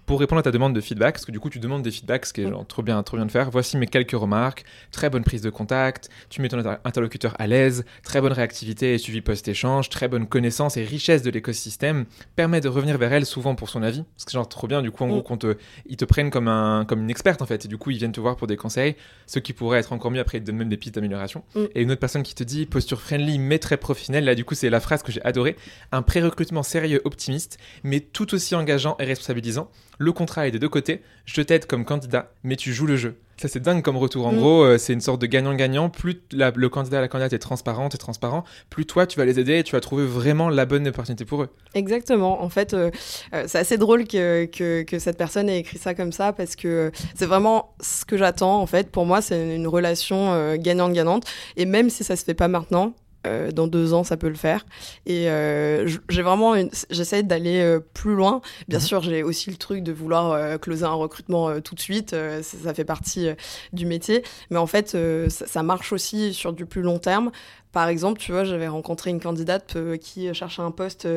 pour 0.09 0.19
répondre 0.19 0.39
à 0.39 0.41
ta 0.41 0.49
demande 0.49 0.73
de 0.73 0.81
feedback, 0.81 1.13
parce 1.13 1.25
que 1.25 1.31
du 1.31 1.39
coup 1.39 1.51
tu 1.51 1.59
demandes 1.59 1.83
des 1.83 1.91
feedbacks, 1.91 2.25
ce 2.25 2.33
qui 2.33 2.41
est 2.41 2.49
genre, 2.49 2.65
trop 2.65 2.81
bien, 2.81 3.03
trop 3.03 3.15
bien 3.15 3.27
de 3.27 3.31
faire. 3.31 3.51
Voici 3.51 3.77
mes 3.77 3.85
quelques 3.85 4.13
remarques. 4.13 4.65
Très 4.89 5.07
bonne 5.11 5.23
prise 5.23 5.43
de 5.43 5.51
contact. 5.51 6.09
Tu 6.31 6.41
mets 6.41 6.49
ton 6.49 6.57
interlocuteur 6.83 7.35
à 7.37 7.45
l'aise. 7.45 7.85
Très 8.01 8.19
bonne 8.19 8.31
réactivité 8.31 8.95
et 8.95 8.97
suivi 8.97 9.21
post-échange. 9.21 9.87
Très 9.89 10.07
bonne 10.07 10.25
connaissance 10.25 10.77
et 10.77 10.83
richesse 10.83 11.21
de 11.21 11.29
l'écosystème. 11.29 12.05
Permet 12.35 12.59
de 12.59 12.67
revenir 12.67 12.97
vers 12.97 13.13
elle 13.13 13.27
souvent 13.27 13.53
pour 13.53 13.69
son 13.69 13.83
avis. 13.83 14.03
Parce 14.15 14.25
que 14.25 14.31
genre 14.31 14.49
trop 14.49 14.65
bien 14.65 14.81
du 14.81 14.89
coup 14.89 15.03
en 15.03 15.09
gros 15.09 15.19
mm. 15.19 15.23
qu'on 15.23 15.37
te, 15.37 15.57
ils 15.85 15.95
te 15.95 16.05
prennent 16.05 16.31
comme 16.31 16.47
un, 16.47 16.85
comme 16.85 17.03
une 17.03 17.11
experte 17.11 17.43
en 17.43 17.45
fait. 17.45 17.65
Et 17.65 17.67
du 17.67 17.77
coup 17.77 17.91
ils 17.91 17.99
viennent 17.99 18.11
te 18.11 18.19
voir 18.19 18.35
pour 18.35 18.47
des 18.47 18.57
conseils. 18.57 18.95
Ce 19.27 19.37
qui 19.37 19.53
pourrait 19.53 19.77
être 19.77 19.93
encore 19.93 20.09
mieux 20.09 20.21
après 20.21 20.39
ils 20.39 20.41
te 20.41 20.47
donnent 20.47 20.57
même 20.57 20.69
des 20.69 20.77
pistes 20.77 20.95
d'amélioration. 20.95 21.43
Mm. 21.53 21.65
Et 21.75 21.83
une 21.83 21.91
autre 21.91 21.99
personne 21.99 22.23
qui 22.23 22.33
te 22.33 22.43
dit 22.43 22.65
posture 22.65 22.99
friendly 22.99 23.37
mais 23.37 23.59
très 23.59 23.77
professionnelle. 23.77 24.25
Là 24.25 24.33
du 24.33 24.43
coup 24.43 24.55
c'est 24.55 24.71
la 24.71 24.79
phrase 24.79 25.03
que 25.03 25.11
j'ai 25.11 25.23
adorée. 25.23 25.55
Un 25.91 26.01
pré-recrutement 26.01 26.63
sérieux, 26.63 26.99
optimiste, 27.03 27.59
mais 27.83 27.99
tout 27.99 28.33
aussi 28.33 28.55
engageant 28.55 28.95
et 28.97 29.03
responsabilisant 29.03 29.69
le 29.99 30.11
contrat 30.13 30.47
est 30.47 30.51
des 30.51 30.59
deux 30.59 30.69
côtés, 30.69 31.01
je 31.25 31.41
t'aide 31.41 31.67
comme 31.67 31.85
candidat, 31.85 32.31
mais 32.43 32.55
tu 32.55 32.73
joues 32.73 32.87
le 32.87 32.95
jeu. 32.95 33.17
Ça, 33.39 33.47
c'est 33.47 33.61
dingue 33.61 33.81
comme 33.81 33.95
retour. 33.95 34.27
En 34.27 34.33
mm. 34.33 34.37
gros, 34.37 34.63
euh, 34.63 34.77
c'est 34.77 34.91
une 34.91 34.99
sorte 34.99 35.21
de 35.21 35.25
gagnant-gagnant. 35.25 35.89
Plus 35.89 36.21
le 36.33 36.67
candidat, 36.67 36.99
la 36.99 37.07
candidate 37.07 37.33
est 37.33 37.39
transparente 37.39 37.95
et 37.95 37.97
transparent, 37.97 38.43
plus 38.69 38.85
toi, 38.85 39.07
tu 39.07 39.17
vas 39.17 39.25
les 39.25 39.39
aider 39.39 39.59
et 39.59 39.63
tu 39.63 39.73
vas 39.73 39.79
trouver 39.79 40.05
vraiment 40.05 40.49
la 40.49 40.65
bonne 40.65 40.87
opportunité 40.87 41.23
pour 41.23 41.43
eux. 41.43 41.49
Exactement. 41.73 42.41
En 42.41 42.49
fait, 42.49 42.73
euh, 42.73 42.91
euh, 43.33 43.43
c'est 43.47 43.59
assez 43.59 43.77
drôle 43.77 44.07
que, 44.07 44.45
que, 44.45 44.99
cette 44.99 45.17
personne 45.17 45.47
ait 45.47 45.59
écrit 45.59 45.77
ça 45.77 45.93
comme 45.93 46.11
ça 46.11 46.33
parce 46.33 46.55
que 46.55 46.91
c'est 47.15 47.25
vraiment 47.25 47.75
ce 47.79 48.03
que 48.03 48.17
j'attends. 48.17 48.61
En 48.61 48.67
fait, 48.67 48.89
pour 48.89 49.05
moi, 49.05 49.21
c'est 49.21 49.55
une 49.55 49.67
relation 49.67 50.55
gagnante-gagnante. 50.55 51.25
Et 51.55 51.65
même 51.65 51.89
si 51.89 52.03
ça 52.03 52.15
se 52.15 52.23
fait 52.23 52.33
pas 52.33 52.47
maintenant, 52.47 52.93
euh, 53.27 53.51
dans 53.51 53.67
deux 53.67 53.93
ans, 53.93 54.03
ça 54.03 54.17
peut 54.17 54.29
le 54.29 54.35
faire. 54.35 54.65
Et 55.05 55.29
euh, 55.29 55.89
j'ai 56.07 56.21
vraiment, 56.21 56.55
j'essaie 56.89 57.23
d'aller 57.23 57.59
euh, 57.59 57.79
plus 57.79 58.15
loin. 58.15 58.41
Bien 58.67 58.79
mhm. 58.79 58.85
sûr, 58.85 59.01
j'ai 59.01 59.23
aussi 59.23 59.49
le 59.49 59.57
truc 59.57 59.83
de 59.83 59.91
vouloir 59.91 60.59
closer 60.59 60.85
un 60.85 60.93
recrutement 60.93 61.59
tout 61.61 61.75
de 61.75 61.79
suite. 61.79 62.15
Ça, 62.41 62.73
fait 62.73 62.85
partie 62.85 63.29
du 63.73 63.85
métier. 63.85 64.23
Mais 64.49 64.57
en 64.57 64.67
fait, 64.67 64.97
ça, 65.29 65.47
ça, 65.47 65.63
marche 65.63 65.91
aussi 65.91 66.33
sur 66.33 66.53
du 66.53 66.65
plus 66.65 66.81
long 66.81 66.99
terme. 66.99 67.31
Par 67.71 67.87
exemple, 67.87 68.19
tu 68.19 68.31
vois, 68.31 68.43
j'avais 68.43 68.67
rencontré 68.67 69.09
une 69.09 69.19
candidate 69.19 69.77
qui 69.99 70.33
cherchait 70.33 70.61
un 70.61 70.71
poste 70.71 71.07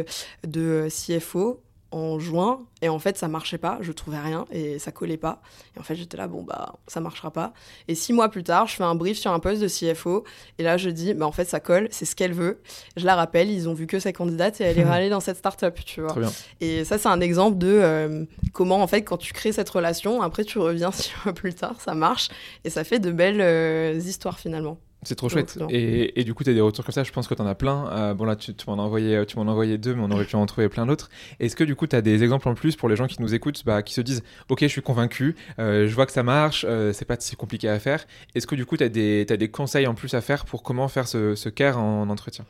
de 0.47 0.89
CFO 0.89 1.63
en 1.93 2.19
juin 2.19 2.61
et 2.81 2.89
en 2.89 2.99
fait 2.99 3.17
ça 3.17 3.29
marchait 3.29 3.59
pas, 3.59 3.79
je 3.81 3.93
trouvais 3.93 4.19
rien 4.19 4.47
et 4.51 4.79
ça 4.79 4.91
collait 4.91 5.17
pas. 5.17 5.41
Et 5.77 5.81
en 5.81 5.83
fait 5.83 5.95
j'étais 5.95 6.17
là 6.17 6.27
bon 6.27 6.43
bah 6.43 6.75
ça 6.87 7.01
marchera 7.01 7.31
pas. 7.31 7.53
Et 7.89 7.95
six 7.95 8.13
mois 8.13 8.29
plus 8.29 8.43
tard 8.43 8.67
je 8.67 8.75
fais 8.75 8.85
un 8.85 8.95
brief 8.95 9.19
sur 9.19 9.31
un 9.31 9.39
poste 9.39 9.63
de 9.63 9.69
CFO 9.69 10.25
et 10.59 10.63
là 10.63 10.77
je 10.77 10.91
dis 10.91 11.15
bah 11.15 11.27
en 11.27 11.33
fait 11.33 11.45
ça 11.45 11.61
colle, 11.61 11.89
c'est 11.91 12.05
ce 12.05 12.17
qu'elle 12.17 12.33
veut. 12.33 12.61
Je 12.97 13.07
la 13.07 13.15
rappelle, 13.15 13.51
ils 13.51 13.69
ont 13.69 13.75
vu 13.75 13.87
que 13.87 13.99
sa 13.99 14.13
candidate 14.13 14.61
et 14.61 14.65
elle 14.65 14.79
est 14.79 14.83
allée 14.91 15.11
dans 15.11 15.21
cette 15.21 15.37
start-up, 15.37 15.79
tu 15.85 16.01
vois. 16.01 16.15
Et 16.61 16.85
ça 16.85 16.99
c'est 16.99 17.09
un 17.09 17.21
exemple 17.21 17.59
de 17.59 17.69
euh, 17.69 18.25
comment 18.53 18.83
en 18.83 18.87
fait 18.87 19.03
quand 19.03 19.19
tu 19.19 19.33
crées 19.33 19.53
cette 19.53 19.71
relation, 19.71 20.23
après 20.23 20.45
tu 20.45 20.59
reviens 20.59 20.91
six 20.93 21.13
mois 21.25 21.35
plus 21.35 21.55
tard, 21.55 21.81
ça 21.81 21.95
marche 21.95 22.29
et 22.65 22.71
ça 22.71 22.85
fait 22.85 22.99
de 22.99 23.13
belles 23.13 23.41
euh, 23.41 24.01
histoires 24.03 24.39
finalement. 24.39 24.79
C'est 25.05 25.17
trop 25.17 25.29
chouette. 25.29 25.59
Et, 25.69 26.21
et, 26.21 26.25
du 26.25 26.33
coup, 26.33 26.45
tu 26.45 26.51
as 26.51 26.55
des 26.55 26.61
retours 26.61 26.85
comme 26.85 26.93
ça, 26.93 27.03
je 27.03 27.11
pense 27.11 27.27
que 27.27 27.35
tu 27.35 27.43
en 27.43 27.47
as 27.47 27.57
plein. 27.57 27.89
Euh, 27.91 28.15
bon, 28.15 28.25
là, 28.25 28.37
tu, 28.37 28.53
m'en 28.69 28.75
as, 28.75 28.83
envoyé, 28.83 29.25
tu 29.27 29.37
m'en 29.37 29.43
as 29.43 29.51
envoyé 29.51 29.77
deux, 29.77 29.95
mais 29.95 30.03
on 30.03 30.11
aurait 30.11 30.25
pu 30.25 30.37
en 30.37 30.47
trouver 30.47 30.69
plein 30.69 30.87
d'autres. 30.87 31.11
Est-ce 31.41 31.57
que 31.57 31.65
du 31.65 31.75
coup, 31.75 31.89
tu 31.89 31.97
as 31.97 32.03
des 32.03 32.23
exemples 32.23 32.49
en 32.49 32.55
plus 32.55 32.77
pour 32.77 32.89
les 32.89 32.95
gens 32.95 33.09
qui 33.09 33.21
nous 33.21 33.35
écoutent, 33.35 33.65
bah, 33.65 33.83
qui 33.83 33.95
se 33.95 34.01
disent 34.01 34.23
Ok, 34.49 34.61
je 34.63 34.69
suis 34.69 34.83
convaincu, 34.83 35.35
euh, 35.59 35.89
je 35.89 35.95
vois 35.95 36.07
que 36.07 36.13
ça 36.13 36.23
marche, 36.23 36.65
euh, 36.69 36.93
c'est 36.93 37.05
pas 37.05 37.17
si 37.19 37.35
compliqué 37.35 37.69
à 37.69 37.79
faire. 37.81 38.07
Est-ce 38.35 38.47
que 38.47 38.55
du 38.55 38.65
coup, 38.65 38.77
tu 38.77 38.85
as, 38.85 38.89
des 38.89 39.51
conseils 39.51 39.89
en 39.89 39.95
plus 39.95 40.15
à 40.15 40.21
faire 40.21 40.45
pour 40.45 40.63
comment 40.63 40.87
faire 40.87 41.09
ce, 41.09 41.35
ce 41.35 41.49
CARE 41.49 41.79
en 41.79 42.09
entretien? 42.09 42.45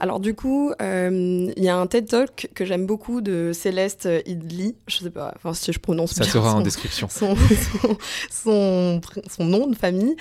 Alors 0.00 0.20
du 0.20 0.34
coup, 0.34 0.72
il 0.80 1.52
y 1.56 1.68
a 1.68 1.76
un 1.76 1.86
TED 1.86 2.06
Talk 2.06 2.50
que 2.54 2.64
j'aime 2.64 2.86
beaucoup 2.86 3.20
de 3.20 3.50
Céleste 3.52 4.08
Idli, 4.26 4.76
je 4.86 4.98
sais 4.98 5.10
pas 5.10 5.32
enfin, 5.36 5.54
si 5.54 5.72
je 5.72 5.78
prononce 5.80 6.12
Ça 6.12 6.22
bien 6.22 6.32
sera 6.32 6.52
son, 6.52 6.58
en 6.58 6.60
description. 6.60 7.08
Son, 7.08 7.34
son, 8.30 9.00
son, 9.28 9.44
nom 9.44 9.66
de 9.66 9.74
famille, 9.74 10.16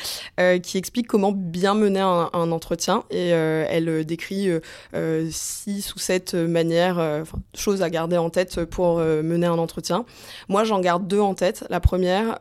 qui 0.63 0.77
explique 0.77 1.07
comment 1.07 1.31
bien 1.31 1.75
mener 1.75 1.99
un, 1.99 2.29
un 2.33 2.51
entretien. 2.51 3.03
Et 3.11 3.27
elle 3.29 4.05
décrit 4.05 4.49
six 5.29 5.93
ou 5.95 5.99
sept 5.99 6.33
manières, 6.33 7.23
choses 7.55 7.81
à 7.81 7.89
garder 7.89 8.17
en 8.17 8.29
tête 8.29 8.65
pour 8.65 8.97
mener 8.97 9.45
un 9.45 9.59
entretien. 9.59 10.05
Moi, 10.49 10.63
j'en 10.63 10.79
garde 10.79 11.07
deux 11.07 11.19
en 11.19 11.35
tête. 11.35 11.65
La 11.69 11.79
première 11.79 12.37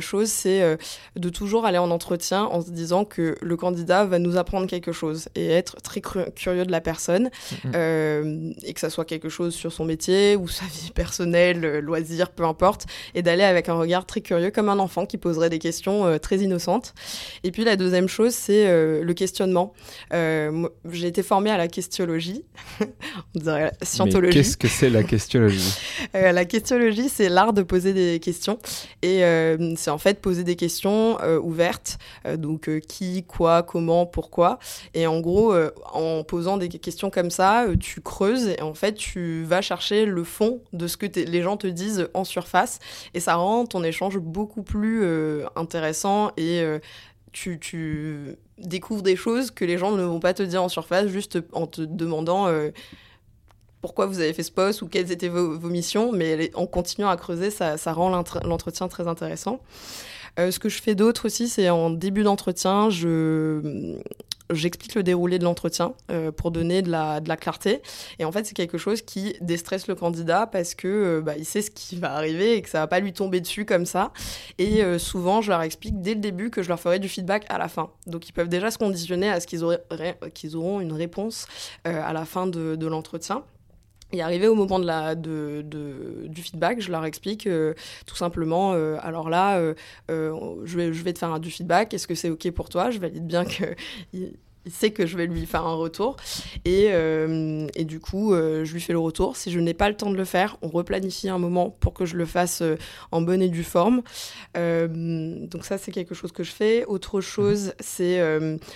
chose, 0.00 0.28
c'est 0.28 0.78
de 1.16 1.28
toujours 1.28 1.66
aller 1.66 1.78
en 1.78 1.90
entretien 1.90 2.44
en 2.44 2.60
se 2.62 2.70
disant 2.70 3.04
que 3.04 3.36
le 3.40 3.56
candidat 3.56 4.04
va 4.04 4.18
nous 4.18 4.36
apprendre 4.36 4.66
quelque 4.66 4.92
chose 4.92 5.28
et 5.34 5.50
être 5.50 5.76
très 5.82 6.00
curieux 6.00 6.64
de 6.64 6.69
la 6.70 6.80
personne 6.80 7.30
euh, 7.74 8.52
et 8.62 8.72
que 8.72 8.80
ça 8.80 8.90
soit 8.90 9.04
quelque 9.04 9.28
chose 9.28 9.54
sur 9.54 9.72
son 9.72 9.84
métier 9.84 10.36
ou 10.36 10.48
sa 10.48 10.64
vie 10.66 10.90
personnelle, 10.94 11.64
euh, 11.64 11.80
loisir, 11.80 12.30
peu 12.30 12.44
importe, 12.44 12.86
et 13.14 13.22
d'aller 13.22 13.42
avec 13.42 13.68
un 13.68 13.74
regard 13.74 14.06
très 14.06 14.20
curieux 14.20 14.50
comme 14.50 14.68
un 14.68 14.78
enfant 14.78 15.06
qui 15.06 15.18
poserait 15.18 15.50
des 15.50 15.58
questions 15.58 16.06
euh, 16.06 16.18
très 16.18 16.38
innocentes. 16.38 16.94
Et 17.44 17.50
puis 17.50 17.64
la 17.64 17.76
deuxième 17.76 18.08
chose, 18.08 18.32
c'est 18.32 18.70
le 18.70 19.12
questionnement. 19.14 19.72
J'ai 20.12 21.06
été 21.06 21.22
formée 21.22 21.50
à 21.50 21.56
la 21.56 21.68
questiologie, 21.68 22.44
on 22.80 23.38
dirait 23.38 23.64
la 23.64 23.86
scientologie. 23.86 24.34
Qu'est-ce 24.34 24.56
que 24.56 24.68
c'est 24.68 24.90
la 24.90 25.02
questiologie 25.02 25.74
La 26.12 26.44
questiologie, 26.44 27.08
c'est 27.08 27.28
l'art 27.28 27.52
de 27.52 27.62
poser 27.62 27.92
des 27.92 28.20
questions 28.20 28.58
et 29.02 29.22
c'est 29.76 29.90
en 29.90 29.98
fait 29.98 30.20
poser 30.20 30.44
des 30.44 30.56
questions 30.56 31.18
ouvertes, 31.42 31.98
donc 32.36 32.70
qui, 32.86 33.24
quoi, 33.24 33.62
comment, 33.62 34.06
pourquoi. 34.06 34.58
Et 34.94 35.06
en 35.06 35.20
gros, 35.20 35.54
en 35.92 36.22
posant 36.24 36.56
des 36.60 36.78
questions 36.78 37.10
comme 37.10 37.30
ça, 37.30 37.64
euh, 37.64 37.76
tu 37.76 38.00
creuses 38.00 38.48
et 38.48 38.62
en 38.62 38.74
fait, 38.74 38.94
tu 38.94 39.42
vas 39.44 39.60
chercher 39.60 40.06
le 40.06 40.24
fond 40.24 40.60
de 40.72 40.86
ce 40.86 40.96
que 40.96 41.06
les 41.06 41.42
gens 41.42 41.56
te 41.56 41.66
disent 41.66 42.08
en 42.14 42.24
surface. 42.24 42.78
Et 43.14 43.20
ça 43.20 43.34
rend 43.34 43.66
ton 43.66 43.82
échange 43.82 44.18
beaucoup 44.18 44.62
plus 44.62 45.00
euh, 45.02 45.46
intéressant 45.56 46.30
et 46.36 46.62
tu, 47.32 48.36
découvres 48.58 49.02
des 49.02 49.16
choses 49.16 49.50
que 49.50 49.64
les 49.64 49.78
gens 49.78 49.92
ne 49.92 50.02
vont 50.02 50.20
pas 50.20 50.34
te 50.34 50.42
dire 50.42 50.62
en 50.62 50.68
surface 50.68 51.06
juste 51.06 51.38
en 51.52 51.66
te 51.66 51.80
demandant 51.80 52.48
pourquoi 53.80 54.04
vous 54.04 54.20
avez 54.20 54.34
fait 54.34 54.42
ce 54.42 54.52
poste 54.52 54.82
ou 54.82 54.88
quelles 54.88 55.10
étaient 55.10 55.28
vos, 55.28 55.58
missions, 55.60 56.12
mais 56.12 56.50
en 56.54 56.66
continuant 56.66 57.08
à 57.08 57.16
creuser, 57.16 57.50
ça 57.50 57.92
rend 57.92 58.10
l'entretien 58.44 58.88
très 58.88 59.08
intéressant. 59.08 59.60
ce 60.36 60.58
que 60.58 60.68
je 60.68 60.82
fais 60.82 60.94
d'autre 60.94 61.26
aussi, 61.26 61.48
c'est 61.48 61.70
en 61.70 61.88
début 61.88 62.22
d'entretien, 62.22 62.90
je, 62.90 63.98
j'explique 64.50 64.94
le 64.94 65.02
déroulé 65.02 65.38
de 65.38 65.44
l'entretien 65.44 65.94
euh, 66.10 66.32
pour 66.32 66.50
donner 66.50 66.82
de 66.82 66.90
la, 66.90 67.20
clarté. 67.36 67.80
Et 68.18 68.24
en 68.24 68.32
fait, 68.32 68.44
c'est 68.44 68.54
quelque 68.54 68.78
chose 68.78 69.02
qui 69.02 69.34
déstresse 69.40 69.86
le 69.86 69.94
candidat 69.94 70.46
parce 70.46 70.74
que 70.74 70.88
euh, 70.88 71.20
bah, 71.20 71.34
il 71.36 71.44
sait 71.44 71.62
ce 71.62 71.70
qui 71.70 71.96
va 71.96 72.14
arriver 72.14 72.56
et 72.56 72.62
que 72.62 72.68
ça 72.68 72.80
va 72.80 72.86
pas 72.86 73.00
lui 73.00 73.12
tomber 73.12 73.40
dessus 73.40 73.64
comme 73.64 73.86
ça. 73.86 74.12
Et 74.58 74.82
euh, 74.82 74.98
souvent, 74.98 75.40
je 75.40 75.50
leur 75.50 75.62
explique 75.62 76.00
dès 76.00 76.14
le 76.14 76.20
début 76.20 76.50
que 76.50 76.62
je 76.62 76.68
leur 76.68 76.80
ferai 76.80 76.98
du 76.98 77.08
feedback 77.08 77.46
à 77.48 77.58
la 77.58 77.68
fin. 77.68 77.90
Donc, 78.06 78.28
ils 78.28 78.32
peuvent 78.32 78.48
déjà 78.48 78.70
se 78.70 78.78
conditionner 78.78 79.30
à 79.30 79.40
ce 79.40 79.46
qu'ils 79.46 80.56
auront 80.56 80.80
une 80.80 80.92
réponse 80.92 81.46
à 81.84 82.12
la 82.12 82.24
fin 82.24 82.46
de 82.46 82.86
l'entretien. 82.86 83.44
Et 84.12 84.22
arrivé 84.22 84.48
au 84.48 84.54
moment 84.54 84.78
de 84.78 84.86
la, 84.86 85.14
de, 85.14 85.62
de, 85.64 86.26
du 86.26 86.42
feedback, 86.42 86.80
je 86.80 86.90
leur 86.90 87.04
explique 87.04 87.48
tout 88.06 88.16
simplement, 88.16 88.72
alors 88.72 89.30
là, 89.30 89.60
je, 90.08 90.76
vais, 90.76 90.92
je 90.92 91.02
vais 91.02 91.12
te 91.12 91.18
faire 91.18 91.32
un, 91.32 91.38
du 91.38 91.50
feedback, 91.50 91.94
est-ce 91.94 92.06
que 92.06 92.14
c'est 92.14 92.30
OK 92.30 92.50
pour 92.50 92.68
toi? 92.68 92.90
Je 92.90 92.98
valide 92.98 93.26
bien 93.26 93.44
que 93.44 93.74
il 94.66 94.72
sait 94.72 94.90
que 94.90 95.06
je 95.06 95.16
vais 95.16 95.26
lui 95.26 95.46
faire 95.46 95.66
un 95.66 95.74
retour. 95.74 96.16
Et, 96.64 96.88
euh, 96.90 97.66
et 97.74 97.84
du 97.84 98.00
coup, 98.00 98.34
euh, 98.34 98.64
je 98.64 98.72
lui 98.72 98.80
fais 98.80 98.92
le 98.92 98.98
retour. 98.98 99.36
Si 99.36 99.50
je 99.50 99.58
n'ai 99.58 99.74
pas 99.74 99.88
le 99.88 99.96
temps 99.96 100.10
de 100.10 100.16
le 100.16 100.24
faire, 100.24 100.56
on 100.62 100.68
replanifie 100.68 101.28
un 101.28 101.38
moment 101.38 101.70
pour 101.70 101.94
que 101.94 102.04
je 102.04 102.16
le 102.16 102.26
fasse 102.26 102.62
euh, 102.62 102.76
en 103.10 103.22
bonne 103.22 103.42
et 103.42 103.48
due 103.48 103.64
forme. 103.64 104.02
donc 104.54 105.64
ça, 105.64 105.78
c'est 105.78 105.92
quelque 105.92 106.14
chose 106.14 106.32
que 106.32 106.42
je 106.42 106.52
fais. 106.52 106.84
Autre 106.84 107.20
chose, 107.20 107.72
c'est 107.80 108.20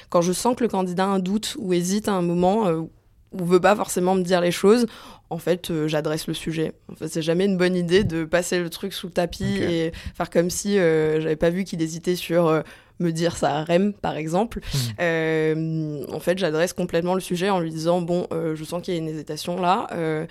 quand 0.08 0.22
je 0.22 0.32
sens 0.32 0.56
que 0.56 0.62
le 0.62 0.68
candidat 0.68 1.04
a 1.04 1.08
un 1.08 1.18
doute 1.18 1.56
ou 1.58 1.72
hésite 1.72 2.08
à 2.08 2.12
un 2.12 2.22
moment 2.22 2.86
ou 3.34 3.44
veut 3.44 3.60
pas 3.60 3.76
forcément 3.76 4.14
me 4.14 4.22
dire 4.22 4.40
les 4.40 4.52
choses, 4.52 4.86
en 5.30 5.38
fait, 5.38 5.72
j'adresse 5.86 6.26
le 6.26 6.34
sujet. 6.34 6.72
En 6.90 6.94
fait, 6.94 7.08
c'est 7.08 7.22
jamais 7.22 7.44
une 7.44 7.56
bonne 7.56 7.76
idée 7.76 8.04
de 8.04 8.24
passer 8.24 8.58
le 8.60 8.70
truc 8.70 8.92
sous 8.92 9.08
le 9.08 9.12
tapis 9.12 9.58
et 9.60 9.92
faire 10.14 10.30
comme 10.30 10.50
si 10.50 10.76
j'avais 10.76 11.36
pas 11.36 11.50
vu 11.50 11.64
qu'il 11.64 11.82
hésitait 11.82 12.16
sur 12.16 12.62
me 13.00 13.10
dire 13.10 13.36
ça 13.36 13.58
à 13.58 13.64
Rem, 13.64 13.92
par 13.92 14.16
exemple. 14.16 14.58
Mmh. 14.58 14.78
Euh, 15.00 16.06
en 16.12 16.20
fait, 16.20 16.38
j'adresse 16.38 16.72
complètement 16.72 17.14
le 17.14 17.20
sujet 17.20 17.50
en 17.50 17.60
lui 17.60 17.70
disant 17.70 18.00
Bon, 18.00 18.26
euh, 18.32 18.54
je 18.54 18.64
sens 18.64 18.82
qu'il 18.82 18.94
y 18.94 18.96
a 18.96 19.00
une 19.00 19.08
hésitation 19.08 19.60
là. 19.60 19.86
Euh, 19.92 20.26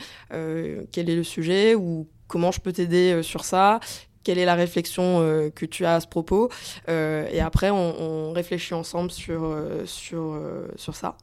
quel 0.91 1.09
est 1.09 1.15
le 1.15 1.23
sujet 1.23 1.75
Ou 1.75 2.07
comment 2.27 2.51
je 2.51 2.59
peux 2.59 2.71
t'aider 2.71 3.21
sur 3.23 3.45
ça? 3.45 3.79
Quelle 4.23 4.37
est 4.37 4.45
la 4.45 4.55
réflexion 4.55 5.19
euh, 5.21 5.49
que 5.49 5.65
tu 5.65 5.85
as 5.85 5.95
à 5.95 5.99
ce 5.99 6.07
propos. 6.07 6.49
Euh, 6.89 7.27
et 7.31 7.39
après 7.39 7.69
on, 7.69 8.31
réfléchit 8.33 8.73
ensemble 8.73 9.11
sur 9.11 9.43
euh, 9.43 9.85
sur 9.85 10.39
sur 10.75 10.95
ça. 10.95 11.17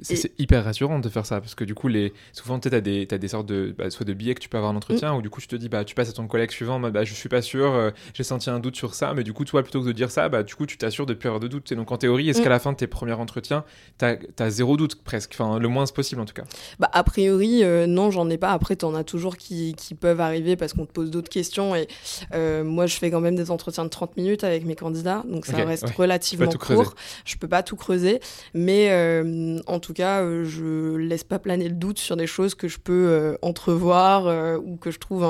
C'est 0.00 0.32
hyper 0.38 0.64
rassurant 0.64 1.00
de 1.00 1.08
faire 1.08 1.26
ça 1.26 1.40
parce 1.40 1.54
que 1.54 1.64
du 1.64 1.74
coup 1.74 1.88
les 1.88 2.12
souvent 2.32 2.58
tu 2.58 2.68
as 2.72 2.80
des 2.80 3.06
as 3.10 3.18
des 3.18 3.28
sortes 3.28 3.46
de 3.46 3.74
bah, 3.76 3.90
soit 3.90 4.06
de 4.06 4.14
billets 4.14 4.34
que 4.34 4.40
tu 4.40 4.48
peux 4.48 4.56
avoir 4.56 4.72
en 4.72 4.76
entretien 4.76 5.12
mm. 5.12 5.16
ou 5.16 5.22
du 5.22 5.28
coup 5.28 5.40
je 5.40 5.48
te 5.48 5.56
dis 5.56 5.68
bah 5.68 5.84
tu 5.84 5.94
passes 5.94 6.08
à 6.08 6.12
ton 6.12 6.26
collègue 6.26 6.50
suivant 6.50 6.78
mode 6.78 6.92
bah 6.92 7.04
je 7.04 7.12
suis 7.12 7.28
pas 7.28 7.42
sûr 7.42 7.92
j'ai 8.14 8.22
senti 8.22 8.48
un 8.48 8.58
doute 8.58 8.76
sur 8.76 8.94
ça 8.94 9.12
mais 9.14 9.22
du 9.22 9.32
coup 9.32 9.44
toi 9.44 9.62
plutôt 9.62 9.82
que 9.82 9.86
de 9.86 9.92
dire 9.92 10.10
ça 10.10 10.28
bah 10.28 10.42
du 10.42 10.54
coup 10.54 10.66
tu 10.66 10.78
t'assures 10.78 11.06
de 11.06 11.14
plus 11.14 11.26
avoir 11.26 11.40
de 11.40 11.48
doute. 11.48 11.72
Donc 11.74 11.92
en 11.92 11.98
théorie 11.98 12.30
est-ce 12.30 12.40
mm. 12.40 12.44
qu'à 12.44 12.50
la 12.50 12.58
fin 12.58 12.72
de 12.72 12.76
tes 12.76 12.86
premiers 12.86 13.12
entretiens 13.12 13.64
tu 13.98 14.04
as, 14.04 14.50
zéro 14.50 14.76
doute 14.76 15.02
presque 15.02 15.32
enfin 15.34 15.58
le 15.58 15.68
moins 15.68 15.84
possible 15.86 16.20
en 16.20 16.24
tout 16.24 16.34
cas? 16.34 16.44
Bah 16.78 16.90
a 16.92 17.04
priori 17.04 17.62
non 17.86 18.10
j'en 18.10 18.30
ai 18.30 18.38
pas. 18.38 18.52
Après 18.52 18.76
tu 18.76 18.84
en 18.84 18.94
as 18.94 19.04
toujours 19.04 19.36
qui, 19.36 19.74
qui 19.74 19.94
peuvent 19.94 20.20
arriver 20.20 20.56
parce 20.56 20.72
qu'on 20.72 20.86
te 20.86 20.92
pose 20.92 21.10
d'autres 21.10 21.28
questions. 21.28 21.74
Et 21.74 21.88
euh, 22.36 22.64
moi, 22.64 22.86
je 22.86 22.96
fais 22.96 23.10
quand 23.10 23.20
même 23.20 23.34
des 23.34 23.50
entretiens 23.50 23.84
de 23.84 23.88
30 23.88 24.16
minutes 24.16 24.44
avec 24.44 24.64
mes 24.64 24.74
candidats, 24.74 25.22
donc 25.26 25.46
ça 25.46 25.56
reste 25.64 25.88
relativement 25.90 26.50
court. 26.50 26.94
Je 27.24 27.36
peux 27.36 27.48
pas 27.48 27.62
tout 27.62 27.76
creuser, 27.76 28.20
mais 28.54 28.90
euh, 28.90 29.58
en 29.66 29.80
tout 29.80 29.92
cas, 29.92 30.22
euh, 30.22 30.44
je 30.44 30.96
laisse 30.96 31.24
pas 31.24 31.38
planer 31.38 31.68
le 31.68 31.74
doute 31.74 31.98
sur 31.98 32.16
des 32.16 32.26
choses 32.26 32.54
que 32.54 32.68
je 32.68 32.78
peux 32.78 33.36
entrevoir 33.42 34.60
ou 34.62 34.76
que 34.76 34.90
je 34.90 34.98
trouve 34.98 35.26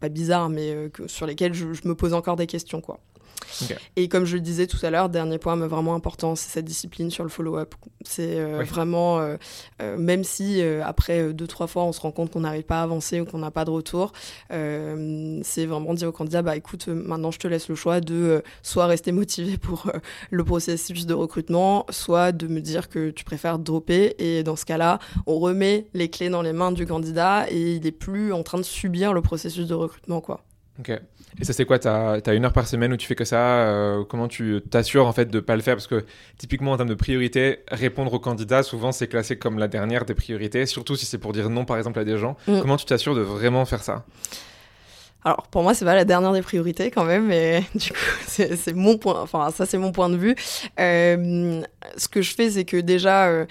pas 0.00 0.08
bizarres, 0.08 0.48
mais 0.48 0.90
sur 1.06 1.26
lesquelles 1.26 1.54
je, 1.54 1.72
je, 1.72 1.86
me 1.86 1.94
pose 1.94 2.12
encore 2.12 2.36
des 2.36 2.46
questions, 2.46 2.80
quoi. 2.80 2.98
Et 3.96 4.08
comme 4.08 4.24
je 4.24 4.36
le 4.36 4.40
disais 4.40 4.66
tout 4.66 4.78
à 4.82 4.90
l'heure, 4.90 5.08
dernier 5.08 5.38
point 5.38 5.56
mais 5.56 5.66
vraiment 5.66 5.94
important, 5.94 6.34
c'est 6.34 6.50
cette 6.50 6.64
discipline 6.64 7.10
sur 7.10 7.24
le 7.24 7.30
follow-up. 7.30 7.74
C'est 8.02 8.38
euh, 8.38 8.64
vraiment, 8.64 9.20
euh, 9.20 9.36
euh, 9.80 9.96
même 9.98 10.24
si 10.24 10.62
après 10.84 11.32
deux, 11.32 11.46
trois 11.46 11.66
fois 11.66 11.84
on 11.84 11.92
se 11.92 12.00
rend 12.00 12.10
compte 12.10 12.32
qu'on 12.32 12.40
n'arrive 12.40 12.64
pas 12.64 12.80
à 12.80 12.82
avancer 12.82 13.20
ou 13.20 13.24
qu'on 13.24 13.38
n'a 13.38 13.50
pas 13.50 13.64
de 13.64 13.70
retour, 13.70 14.12
c'est 14.50 15.66
vraiment 15.66 15.94
dire 15.94 16.08
au 16.08 16.12
candidat, 16.12 16.42
bah 16.42 16.56
écoute, 16.56 16.88
maintenant 16.88 17.30
je 17.30 17.38
te 17.38 17.48
laisse 17.48 17.68
le 17.68 17.74
choix 17.74 18.00
de 18.00 18.42
soit 18.62 18.86
rester 18.86 19.12
motivé 19.12 19.58
pour 19.58 19.90
le 20.30 20.44
processus 20.44 21.06
de 21.06 21.14
recrutement, 21.14 21.86
soit 21.90 22.32
de 22.32 22.46
me 22.46 22.60
dire 22.60 22.88
que 22.88 23.10
tu 23.10 23.24
préfères 23.24 23.58
dropper. 23.58 24.14
Et 24.18 24.42
dans 24.42 24.56
ce 24.56 24.64
cas-là, 24.64 24.98
on 25.26 25.38
remet 25.38 25.86
les 25.94 26.08
clés 26.08 26.28
dans 26.28 26.42
les 26.42 26.52
mains 26.52 26.72
du 26.72 26.86
candidat 26.86 27.46
et 27.50 27.74
il 27.74 27.82
n'est 27.82 27.92
plus 27.92 28.32
en 28.32 28.42
train 28.42 28.58
de 28.58 28.62
subir 28.62 29.12
le 29.12 29.22
processus 29.22 29.66
de 29.66 29.74
recrutement. 29.74 30.20
quoi. 30.20 30.40
Ok. 30.78 30.90
Et 31.40 31.44
ça, 31.44 31.52
c'est 31.52 31.64
quoi 31.64 31.78
Tu 31.78 31.88
as, 31.88 32.34
une 32.34 32.44
heure 32.44 32.52
par 32.52 32.66
semaine 32.66 32.92
où 32.92 32.96
tu 32.96 33.06
fais 33.06 33.14
que 33.14 33.24
ça 33.24 33.66
euh, 33.66 34.04
Comment 34.04 34.28
tu 34.28 34.60
t'assures 34.70 35.06
en 35.06 35.12
fait 35.12 35.30
de 35.30 35.40
pas 35.40 35.56
le 35.56 35.62
faire? 35.62 35.76
Parce 35.76 35.86
que 35.86 36.04
typiquement, 36.38 36.72
en 36.72 36.76
termes 36.76 36.88
de 36.88 36.94
priorité, 36.94 37.60
répondre 37.68 38.12
aux 38.12 38.20
candidats, 38.20 38.62
souvent, 38.62 38.92
c'est 38.92 39.06
classé 39.06 39.36
comme 39.36 39.58
la 39.58 39.68
dernière 39.68 40.04
des 40.04 40.14
priorités, 40.14 40.66
surtout 40.66 40.96
si 40.96 41.06
c'est 41.06 41.18
pour 41.18 41.32
dire 41.32 41.50
non, 41.50 41.64
par 41.64 41.76
exemple, 41.76 41.98
à 41.98 42.04
des 42.04 42.18
gens. 42.18 42.36
Mm. 42.46 42.60
Comment 42.60 42.76
tu 42.76 42.86
t'assures 42.86 43.14
de 43.14 43.20
vraiment 43.20 43.64
faire 43.64 43.82
ça? 43.82 44.04
Alors 45.24 45.46
pour 45.48 45.62
moi 45.62 45.72
c'est 45.72 45.84
pas 45.84 45.94
la 45.94 46.04
dernière 46.04 46.32
des 46.32 46.42
priorités 46.42 46.90
quand 46.90 47.04
même, 47.04 47.26
mais 47.26 47.62
du 47.74 47.90
coup 47.90 47.98
c'est 48.26 48.74
mon 48.74 48.98
point, 48.98 49.20
enfin 49.20 49.50
ça 49.52 49.66
c'est 49.66 49.78
mon 49.78 49.92
point 49.92 50.08
de 50.08 50.16
vue. 50.16 50.34
Euh, 50.80 51.62
ce 51.96 52.08
que 52.08 52.22
je 52.22 52.34
fais 52.34 52.50
c'est 52.50 52.64
que 52.64 52.78
déjà 52.78 53.26
euh, 53.26 53.46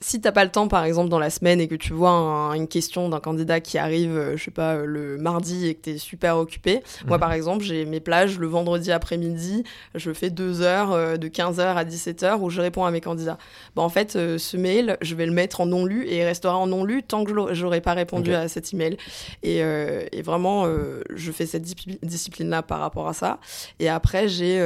si 0.00 0.20
t'as 0.20 0.32
pas 0.32 0.44
le 0.44 0.50
temps, 0.50 0.68
par 0.68 0.84
exemple, 0.84 1.08
dans 1.08 1.18
la 1.18 1.30
semaine 1.30 1.60
et 1.60 1.68
que 1.68 1.74
tu 1.74 1.92
vois 1.92 2.10
une 2.54 2.68
question 2.68 3.08
d'un 3.08 3.20
candidat 3.20 3.60
qui 3.60 3.78
arrive, 3.78 4.14
euh, 4.16 4.36
je 4.36 4.44
sais 4.44 4.50
pas, 4.50 4.74
euh, 4.74 4.84
le 4.84 5.16
mardi 5.16 5.66
et 5.66 5.74
que 5.74 5.80
t'es 5.80 5.98
super 5.98 6.36
occupé, 6.36 6.82
moi, 7.06 7.16
mhm. 7.16 7.20
par 7.20 7.32
exemple, 7.32 7.64
j'ai 7.64 7.86
mes 7.86 8.00
plages 8.00 8.38
le 8.38 8.46
vendredi 8.46 8.92
après-midi, 8.92 9.64
je 9.94 10.12
fais 10.12 10.28
deux 10.28 10.60
heures, 10.60 10.92
euh, 10.92 11.16
de 11.16 11.28
15h 11.28 11.62
à 11.62 11.84
17h, 11.84 12.40
où 12.40 12.50
je 12.50 12.60
réponds 12.60 12.84
à 12.84 12.90
mes 12.90 13.00
candidats. 13.00 13.38
Bon, 13.74 13.82
en 13.82 13.88
fait, 13.88 14.12
ce 14.12 14.56
mail, 14.56 14.98
je 15.00 15.14
vais 15.14 15.26
le 15.26 15.32
mettre 15.32 15.60
en 15.60 15.66
non-lu 15.66 16.06
et 16.06 16.18
il 16.18 16.24
restera 16.24 16.56
en 16.56 16.66
non-lu 16.66 17.02
tant 17.02 17.24
que 17.24 17.54
j'aurai 17.54 17.80
pas 17.80 17.94
répondu 17.94 18.34
à 18.34 18.48
cet 18.48 18.72
email. 18.72 18.96
Et, 19.42 19.58
et 19.58 20.22
vraiment, 20.22 20.66
je 21.14 21.32
fais 21.32 21.46
cette 21.46 21.62
discipline-là 22.02 22.62
par 22.62 22.80
rapport 22.80 23.08
à 23.08 23.12
ça. 23.12 23.38
Et 23.78 23.88
après, 23.88 24.28
j'ai, 24.28 24.60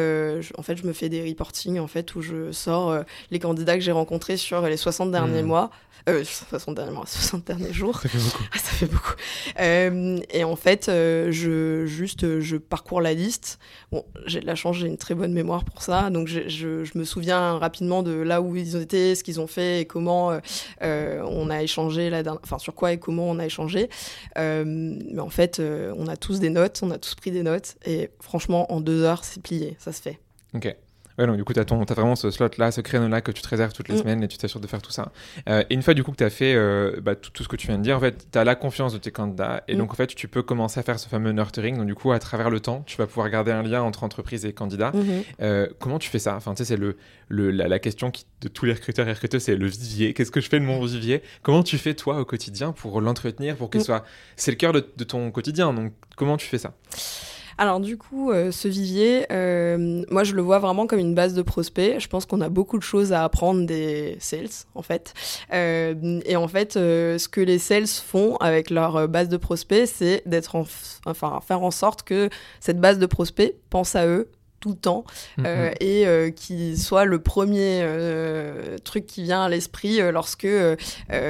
en 0.57 0.63
fait, 0.63 0.77
je 0.77 0.87
me 0.87 0.93
fais 0.93 1.09
des 1.09 1.27
reportings, 1.29 1.79
en 1.79 1.87
fait, 1.87 2.15
où 2.15 2.21
je 2.21 2.53
sors 2.53 2.97
les 3.31 3.39
candidats 3.39 3.75
que 3.75 3.81
j'ai 3.81 3.93
rencontrés 3.93 4.37
sur 4.37 4.63
les 4.63 4.77
60 4.77 5.11
dernières 5.11 5.20
derniers 5.27 5.43
Hmm. 5.43 5.47
mois. 5.47 5.71
Euh, 6.09 6.25
60 6.49 6.77
derniers 6.77 6.93
mois, 6.93 7.05
60 7.07 7.47
derniers 7.47 7.75
jours. 7.75 8.01
Ça 8.01 8.09
fait 8.09 8.17
beaucoup. 8.19 8.43
Ah, 8.55 8.59
ça 8.59 8.71
fait 8.73 8.87
beaucoup. 8.87 9.13
Euh, 9.61 10.19
et 10.31 10.45
en 10.45 10.57
fait, 10.57 10.89
euh, 10.89 11.31
je 11.31 11.85
juste 11.85 12.25
euh, 12.25 12.41
je 12.41 12.57
parcours 12.57 13.03
la 13.03 13.13
liste. 13.13 13.59
Bon, 13.93 14.07
j'ai 14.25 14.41
de 14.41 14.47
la 14.47 14.55
chance, 14.55 14.77
j'ai 14.77 14.87
une 14.87 14.97
très 14.97 15.15
bonne 15.15 15.33
mémoire 15.35 15.63
pour 15.65 15.83
ça, 15.83 16.09
donc 16.09 16.27
je, 16.27 16.49
je, 16.49 16.85
je 16.85 16.99
me 16.99 17.05
souviens 17.05 17.59
rapidement 17.59 18.03
de 18.03 18.13
là 18.13 18.41
où 18.41 18.57
ils 18.57 18.77
étaient, 18.77 19.15
ce 19.15 19.23
qu'ils 19.23 19.41
ont 19.41 19.47
fait 19.47 19.81
et 19.81 19.85
comment 19.85 20.31
euh, 20.31 20.39
euh, 20.83 21.23
on 21.29 21.51
a 21.51 21.63
échangé 21.63 22.09
la 22.09 22.23
dernière, 22.23 22.41
enfin 22.45 22.59
sur 22.59 22.75
quoi 22.75 22.93
et 22.93 22.99
comment 22.99 23.29
on 23.29 23.39
a 23.39 23.45
échangé. 23.45 23.91
Euh, 24.39 24.65
mais 24.67 25.21
en 25.21 25.31
fait, 25.31 25.61
euh, 25.61 25.93
on 25.99 26.07
a 26.09 26.17
tous 26.17 26.41
des 26.41 26.51
notes, 26.51 26.81
on 26.83 26.91
a 26.91 26.99
tous 26.99 27.15
pris 27.15 27.31
des 27.31 27.43
notes, 27.43 27.77
et 27.85 28.09
franchement, 28.21 28.73
en 28.73 28.81
deux 28.81 29.03
heures, 29.03 29.23
c'est 29.25 29.43
plié, 29.43 29.77
ça 29.79 29.93
se 29.93 30.01
fait. 30.01 30.19
Ok. 30.55 30.75
Ouais, 31.21 31.27
donc 31.27 31.37
du 31.37 31.45
coup, 31.45 31.53
tu 31.53 31.61
as, 31.61 31.65
vraiment 31.65 32.17
ce 32.17 32.31
slot-là, 32.31 32.71
ce 32.73 32.81
créneau-là 32.81 33.21
que 33.21 33.31
tu 33.31 33.43
te 33.43 33.49
réserves 33.49 33.73
toutes 33.75 33.89
les 33.89 33.97
Mm. 33.97 33.99
semaines 33.99 34.23
et 34.23 34.29
tu 34.29 34.39
t'assures 34.39 34.59
de 34.61 34.67
faire 34.67 34.81
tout 34.81 34.91
ça. 34.91 35.13
Euh, 35.49 35.63
et 35.69 35.75
une 35.75 35.83
fois 35.83 35.93
du 35.93 36.03
coup 36.03 36.13
que 36.13 36.17
tu 36.17 36.25
as 36.25 36.31
fait 36.31 36.55
euh, 36.55 36.99
bah, 37.03 37.15
tout, 37.15 37.31
tout 37.31 37.43
ce 37.45 37.49
que 37.49 37.57
tu 37.57 37.67
viens 37.67 37.77
de 37.77 37.83
dire, 37.83 37.97
en 37.97 38.01
fait, 38.01 38.27
tu 38.33 38.39
as 38.39 38.45
la 38.45 38.55
confiance 38.55 38.93
de 38.95 38.99
tes 38.99 39.11
candidats 39.11 39.63
et 39.69 39.75
Mm. 39.75 39.79
donc 39.79 39.93
en 39.93 39.97
fait, 39.97 40.07
tu 40.09 40.29
peux 40.29 40.43
commencer 40.43 40.81
à 40.81 40.83
faire 40.83 40.99
ce 40.99 41.09
fameux 41.09 41.33
nurturing. 41.33 41.77
Donc 41.77 41.87
du 41.87 41.95
coup, 41.95 42.11
à 42.13 42.19
travers 42.19 42.49
le 42.49 42.61
temps, 42.61 42.83
tu 42.87 42.97
vas 42.97 43.07
pouvoir 43.07 43.29
garder 43.29 43.53
un 43.53 43.63
lien 43.63 43.83
entre 43.83 44.03
entreprise 44.03 44.47
et 44.47 44.53
candidat. 44.55 44.93
Euh, 45.43 45.67
comment 45.79 45.99
tu 45.99 46.09
fais 46.09 46.19
ça? 46.19 46.35
Enfin, 46.37 46.53
tu 46.55 46.59
sais, 46.59 46.65
c'est 46.65 46.77
le, 46.79 46.97
le, 47.29 47.51
la, 47.51 47.69
la 47.69 47.79
question 47.79 48.11
qui, 48.11 48.25
de 48.41 48.49
tous 48.49 48.65
les 48.65 48.73
recruteurs 48.73 49.07
et 49.07 49.13
recruteuses, 49.13 49.43
c'est 49.43 49.57
le 49.57 49.67
vivier. 49.67 50.15
Qu'est-ce 50.15 50.31
que 50.31 50.41
je 50.41 50.49
fais 50.49 50.59
de 50.59 50.65
mon 50.65 50.83
vivier? 50.83 51.23
Comment 51.43 51.63
tu 51.63 51.77
fais 51.77 51.93
toi 51.95 52.19
au 52.19 52.25
quotidien 52.25 52.73
pour 52.73 53.01
l'entretenir, 53.03 53.57
pour 53.57 53.69
qu'il 53.69 53.81
Mm. 53.83 53.85
soit... 53.85 54.05
C'est 54.37 54.51
le 54.53 54.57
cœur 54.57 54.73
de, 54.73 54.87
de 54.97 55.05
ton 55.05 55.31
quotidien, 55.31 55.75
donc 55.75 55.93
comment 56.17 56.39
tu 56.39 56.47
fais 56.47 56.57
ça? 56.59 56.73
Alors 57.59 57.81
du 57.81 57.97
coup, 57.97 58.31
euh, 58.31 58.51
ce 58.51 58.69
vivier, 58.69 59.27
euh, 59.33 60.03
moi 60.11 60.25
je 60.25 60.35
le 60.35 60.43
vois 60.43 60.59
vraiment 60.59 60.87
comme 60.87 60.99
une 60.99 61.15
base 61.15 61.35
de 61.35 61.43
prospects. 61.43 61.99
Je 61.99 62.09
pense 62.09 62.27
qu'on 62.27 62.41
a 62.41 62.49
beaucoup 62.49 62.79
de 62.79 62.83
choses 62.83 63.13
à 63.13 63.25
apprendre 63.25 63.67
des 63.67 64.17
sales, 64.21 64.49
en 64.75 64.83
fait. 64.83 65.15
Euh, 65.53 66.21
et 66.25 66.37
en 66.37 66.49
fait, 66.49 66.77
euh, 66.77 67.19
ce 67.19 67.29
que 67.29 67.41
les 67.41 67.59
sales 67.59 67.87
font 67.87 68.37
avec 68.37 68.71
leur 68.71 68.97
euh, 68.97 69.07
base 69.07 69.29
de 69.29 69.37
prospects, 69.37 69.87
c'est 69.87 70.23
d'être, 70.27 70.57
en 70.57 70.65
enfin, 71.07 71.41
faire 71.47 71.63
en 71.63 71.71
sorte 71.71 72.03
que 72.03 72.29
cette 72.61 72.81
base 72.81 72.99
de 72.99 73.07
prospects 73.07 73.55
pense 73.71 73.97
à 73.97 74.07
eux 74.07 74.29
tout 74.61 74.71
le 74.71 74.77
temps 74.77 75.05
euh, 75.45 75.69
Mhm. 75.71 75.75
et 75.81 76.07
euh, 76.07 76.31
qui 76.31 76.77
soit 76.77 77.05
le 77.07 77.19
premier 77.21 77.81
euh, 77.83 78.77
truc 78.85 79.07
qui 79.07 79.23
vient 79.23 79.43
à 79.43 79.49
l'esprit 79.49 80.01
euh, 80.01 80.13
lorsque 80.13 80.45
euh, 80.45 80.77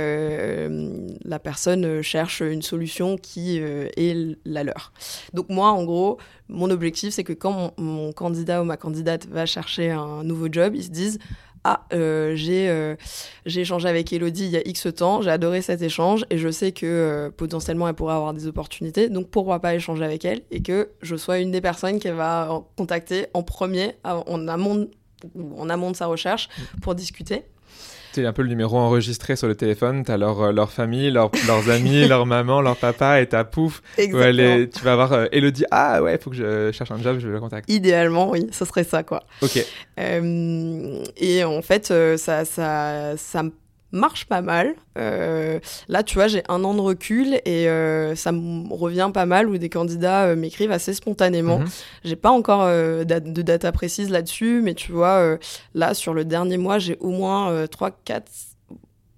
euh, 0.01 1.07
la 1.25 1.39
personne 1.39 1.85
euh, 1.85 2.03
cherche 2.03 2.41
une 2.41 2.63
solution 2.63 3.17
qui 3.17 3.61
euh, 3.61 3.89
est 3.97 4.37
la 4.45 4.65
leur. 4.65 4.93
Donc 5.35 5.49
moi, 5.49 5.71
en 5.71 5.85
gros, 5.85 6.19
mon 6.49 6.71
objectif, 6.71 7.15
c'est 7.15 7.25
que 7.25 7.33
quand 7.33 7.53
mon, 7.53 7.73
mon 7.79 8.13
candidat 8.13 8.61
ou 8.63 8.65
ma 8.65 8.77
candidate 8.77 9.27
va 9.29 9.47
chercher 9.47 9.91
un 9.91 10.25
nouveau 10.25 10.49
job, 10.51 10.75
ils 10.75 10.85
se 10.85 10.91
disent 10.91 11.19
ah, 11.63 11.85
euh, 11.93 12.33
j'ai 12.37 12.71
euh, 12.71 12.97
j'ai 13.45 13.61
échangé 13.61 13.87
avec 13.87 14.11
Elodie 14.15 14.47
il 14.47 14.51
y 14.51 14.57
a 14.57 14.67
X 14.67 14.89
temps, 14.97 15.21
j'ai 15.21 15.31
adoré 15.31 15.61
cet 15.61 15.83
échange 15.83 16.25
et 16.31 16.39
je 16.39 16.49
sais 16.49 16.73
que 16.73 16.87
euh, 16.87 17.31
potentiellement 17.31 17.87
elle 17.87 17.95
pourrait 17.95 18.15
avoir 18.15 18.33
des 18.33 18.47
opportunités, 18.47 19.11
donc 19.11 19.29
pourquoi 19.29 19.61
pas 19.61 19.75
échanger 19.75 20.03
avec 20.03 20.25
elle 20.25 20.41
et 20.51 20.63
que 20.63 20.91
je 21.03 21.17
sois 21.17 21.39
une 21.39 21.51
des 21.51 21.61
personnes 21.61 21.99
qu'elle 21.99 22.15
va 22.15 22.65
contacter 22.79 23.27
en 23.35 23.43
premier, 23.43 23.97
en 24.05 24.25
en 24.27 24.49
amont, 24.49 24.89
en 25.59 25.69
amont 25.69 25.91
de 25.91 25.97
sa 25.97 26.07
recherche 26.07 26.49
pour 26.81 26.95
discuter. 26.95 27.45
C'est 28.13 28.27
un 28.27 28.33
peu 28.33 28.43
le 28.43 28.49
numéro 28.49 28.77
enregistré 28.77 29.37
sur 29.37 29.47
le 29.47 29.55
téléphone, 29.55 30.05
tu 30.05 30.11
as 30.11 30.17
leur, 30.17 30.41
euh, 30.41 30.53
leur 30.53 30.73
famille, 30.73 31.11
leur- 31.11 31.31
leurs 31.47 31.71
amis, 31.71 32.09
leur 32.09 32.27
maman, 32.27 32.61
leur 32.61 32.77
papa, 32.77 33.21
et 33.21 33.27
t'as 33.29 33.45
pouf, 33.45 33.83
ouais, 34.13 34.33
les- 34.33 34.69
tu 34.69 34.85
vas 34.85 34.93
avoir 34.95 35.13
euh, 35.13 35.27
Elodie, 35.31 35.65
ah 35.71 36.03
ouais, 36.03 36.17
il 36.17 36.21
faut 36.21 36.31
que 36.31 36.37
je 36.37 36.73
cherche 36.73 36.91
un 36.91 36.99
job, 37.01 37.19
je 37.21 37.29
vais 37.29 37.35
le 37.35 37.41
contacter. 37.41 37.73
Idéalement, 37.73 38.31
oui, 38.31 38.49
ce 38.51 38.65
serait 38.65 38.83
ça, 38.85 39.03
quoi. 39.05 39.23
Ok, 39.43 39.65
Euh, 40.01 41.05
et 41.17 41.45
en 41.45 41.63
fait, 41.63 41.91
euh, 41.91 42.17
ça, 42.17 42.45
ça, 42.45 43.17
ça 43.17 43.43
marche 43.93 44.27
pas 44.27 44.43
mal. 44.43 44.75
Euh, 44.99 45.59
là, 45.89 46.03
tu 46.03 46.15
vois, 46.15 46.29
j'ai 46.29 46.43
un 46.49 46.63
an 46.65 46.75
de 46.75 46.81
recul 46.81 47.41
et 47.45 47.69
euh, 47.69 48.15
ça 48.15 48.33
me 48.33 48.73
revient 48.73 49.11
pas 49.13 49.27
mal 49.27 49.49
où 49.49 49.59
des 49.59 49.69
candidats 49.69 50.25
euh, 50.27 50.37
m'écrivent 50.37 50.73
assez 50.73 50.95
spontanément. 50.95 51.61
Mhm. 51.61 51.69
J'ai 52.05 52.17
pas 52.17 52.31
encore 52.31 52.63
euh, 52.63 53.05
de 53.05 53.43
data 53.43 53.73
précise 53.73 54.11
là-dessus, 54.11 54.61
mais 54.63 54.75
tu 54.75 54.93
vois, 54.93 55.19
euh, 55.19 55.37
là, 55.75 55.95
sur 55.95 56.15
le 56.15 56.25
dernier 56.25 56.59
mois, 56.59 56.79
j'ai 56.79 56.97
au 57.01 57.11
moins 57.11 57.51
euh, 57.51 57.67
3, 57.67 57.91
4, 58.05 58.31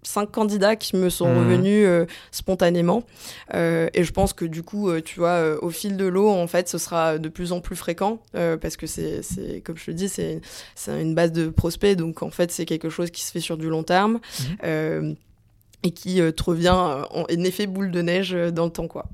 5 0.03 0.31
candidats 0.33 0.75
qui 0.77 0.97
me 0.97 1.09
sont 1.11 1.29
Mhm. 1.29 1.39
revenus 1.39 1.87
euh, 1.87 2.07
spontanément. 2.33 3.05
Euh, 3.55 3.89
et 3.95 4.03
je 4.05 4.13
pense 4.13 4.33
que 4.33 4.45
du 4.45 4.63
coup, 4.63 4.89
euh, 4.91 5.01
tu 5.01 5.21
vois, 5.21 5.63
au 5.63 5.71
fil 5.71 5.97
de 5.97 6.05
l'eau, 6.07 6.29
en 6.29 6.47
fait, 6.47 6.69
ce 6.69 6.79
sera 6.79 7.19
de 7.19 7.29
plus 7.29 7.53
en 7.53 7.61
plus 7.61 7.77
fréquent 7.77 8.21
parce 8.33 8.77
que 8.77 8.87
c'est, 8.87 9.23
c'est, 9.23 9.61
comme 9.61 9.77
je 9.77 9.87
te 9.87 9.91
dis, 9.93 10.09
c'est, 10.09 10.41
c'est 10.75 11.01
une 11.01 11.15
base 11.15 11.33
de 11.33 11.49
prospects. 11.49 11.97
Donc, 11.97 12.23
en 12.23 12.31
fait, 12.31 12.51
c'est 12.51 12.65
quelque 12.67 12.91
chose 12.91 13.11
qui 13.11 13.23
se 13.23 13.31
fait 13.33 13.41
sur 13.41 13.57
du 13.57 13.69
long 13.69 13.83
terme 13.85 14.19
euh, 14.65 15.15
et 15.85 15.91
qui 15.93 16.17
te 16.35 16.43
revient 16.43 16.69
en 16.71 17.07
en 17.11 17.27
effet 17.29 17.67
boule 17.67 17.91
de 17.91 18.03
neige 18.03 18.33
dans 18.53 18.65
le 18.67 18.71
temps, 18.73 18.89
quoi. 18.89 19.07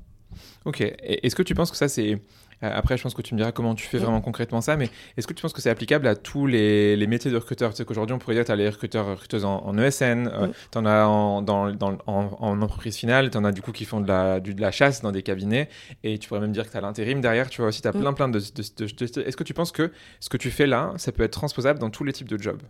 ok. 0.65 0.81
Est-ce 0.81 1.35
que 1.35 1.43
tu 1.43 1.53
penses 1.55 1.71
que 1.71 1.77
ça, 1.77 1.87
c'est... 1.87 2.17
euh, 2.63 2.71
Après, 2.73 2.97
je 2.97 3.03
pense 3.03 3.13
que 3.13 3.21
tu 3.21 3.33
me 3.33 3.39
diras 3.39 3.51
comment 3.51 3.73
tu 3.75 3.85
fais 3.87 3.97
vraiment 3.97 4.21
concrètement 4.21 4.61
ça, 4.61 4.75
mais 4.77 4.89
est-ce 5.17 5.27
que 5.27 5.33
tu 5.33 5.41
penses 5.41 5.53
que 5.53 5.61
c'est 5.61 5.69
applicable 5.69 6.07
à 6.07 6.15
tous 6.15 6.45
les, 6.47 6.95
les 6.95 7.07
métiers 7.07 7.31
de 7.31 7.37
recruteurs 7.37 7.71
Tu 7.71 7.77
sais 7.77 7.85
qu'aujourd'hui, 7.85 8.13
on 8.15 8.19
pourrait 8.19 8.35
dire 8.35 8.43
que 8.43 8.47
tu 8.47 8.51
as 8.51 8.55
les 8.55 8.69
recruteurs, 8.69 9.05
recruteuses 9.07 9.45
en, 9.45 9.57
en 9.65 9.77
ESN, 9.77 10.27
euh, 10.27 10.47
Mm. 10.47 10.51
tu 10.71 10.77
en 10.77 10.85
as 10.85 11.05
en, 11.05 11.41
dans, 11.41 11.71
dans- 11.71 11.97
en, 12.07 12.37
en 12.39 12.61
entreprise 12.61 12.95
finale, 12.97 13.29
tu 13.29 13.37
en 13.37 13.45
as 13.45 13.51
du 13.51 13.61
coup 13.61 13.71
qui 13.71 13.85
font 13.85 14.01
de 14.01 14.07
la, 14.07 14.39
du- 14.39 14.53
de 14.53 14.61
la 14.61 14.71
chasse 14.71 15.01
dans 15.01 15.11
des 15.11 15.23
cabinets, 15.23 15.69
et 16.03 16.17
tu 16.17 16.27
pourrais 16.27 16.41
même 16.41 16.51
dire 16.51 16.65
que 16.65 16.71
tu 16.71 16.77
as 16.77 16.81
l'intérim 16.81 17.21
derrière, 17.21 17.49
tu 17.49 17.61
vois 17.61 17.69
aussi, 17.69 17.81
tu 17.81 17.87
as 17.87 17.91
Mm. 17.93 18.01
plein 18.01 18.13
plein 18.13 18.27
de... 18.29 18.39
de- 18.39 18.85
de- 18.85 19.05
de- 19.15 19.21
Est-ce 19.21 19.37
que 19.37 19.43
tu 19.43 19.53
penses 19.53 19.71
que 19.71 19.91
ce 20.19 20.29
que 20.29 20.37
tu 20.37 20.51
fais 20.51 20.67
là, 20.67 20.93
ça 20.97 21.11
peut 21.11 21.23
être 21.23 21.31
transposable 21.31 21.79
dans 21.79 21.89
tous 21.89 22.03
les 22.03 22.13
types 22.13 22.27
de 22.29 22.37
jobs? 22.41 22.61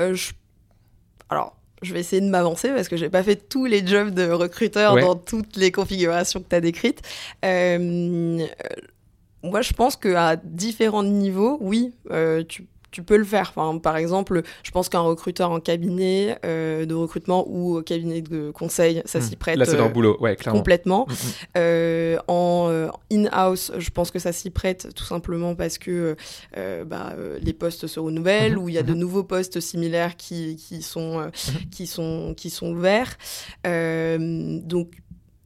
Euh, 0.00 0.14
je- 0.14 0.32
Alors, 1.28 1.57
je 1.82 1.92
vais 1.94 2.00
essayer 2.00 2.20
de 2.20 2.28
m'avancer 2.28 2.70
parce 2.70 2.88
que 2.88 2.96
j'ai 2.96 3.08
pas 3.08 3.22
fait 3.22 3.36
tous 3.36 3.66
les 3.66 3.86
jobs 3.86 4.10
de 4.10 4.28
recruteur 4.30 4.94
Ouais. 4.94 5.02
dans 5.02 5.14
toutes 5.14 5.56
les 5.56 5.70
configurations 5.72 6.40
que 6.40 6.48
tu 6.48 6.56
as 6.56 6.60
décrites. 6.60 7.00
Euh, 7.44 8.38
euh, 8.40 8.46
moi, 9.42 9.62
je 9.62 9.72
pense 9.72 9.96
qu'à 9.96 10.36
différents 10.36 11.04
niveaux, 11.04 11.58
oui, 11.60 11.92
euh, 12.10 12.42
tu, 12.42 12.66
tu 12.90 13.02
peux 13.02 13.16
le 13.16 13.24
faire. 13.24 13.52
Enfin, 13.54 13.78
par 13.78 13.96
exemple, 13.96 14.42
je 14.62 14.70
pense 14.70 14.88
qu'un 14.88 15.00
recruteur 15.00 15.50
en 15.50 15.60
cabinet 15.60 16.38
euh, 16.44 16.86
de 16.86 16.94
recrutement 16.94 17.44
ou 17.48 17.76
au 17.78 17.82
cabinet 17.82 18.22
de 18.22 18.50
conseil, 18.50 19.02
ça 19.04 19.20
s'y 19.20 19.34
Hmm. 19.34 19.38
prête 19.38 19.56
Là, 19.58 19.64
c'est 19.66 19.76
leur 19.76 19.86
euh, 19.86 19.90
boulot, 19.90 20.16
ouais, 20.20 20.36
clairement. 20.36 20.58
complètement. 20.60 21.06
Mm, 21.08 21.12
mm. 21.12 21.16
Euh, 21.58 22.18
en 22.28 22.90
in-house, 23.12 23.72
je 23.78 23.90
pense 23.90 24.10
que 24.10 24.18
ça 24.18 24.32
s'y 24.32 24.50
prête 24.50 24.88
tout 24.94 25.04
simplement 25.04 25.54
parce 25.54 25.76
que 25.78 26.16
euh, 26.56 26.84
bah, 26.84 27.14
les 27.42 27.52
postes 27.52 27.86
se 27.86 28.00
renouvellent 28.00 28.56
Mhm, 28.56 28.62
ou 28.62 28.68
il 28.68 28.74
y 28.74 28.78
a 28.78 28.82
de 28.82 28.92
mhm. 28.92 28.98
nouveaux 29.00 29.24
postes 29.24 29.60
similaires 29.60 30.16
qui, 30.16 30.56
qui, 30.56 30.82
sont, 30.82 31.20
euh, 31.20 31.28
qui, 31.70 31.86
sont, 31.86 32.34
qui 32.36 32.50
sont 32.50 32.68
ouverts. 32.72 33.16
Donc, 33.64 34.92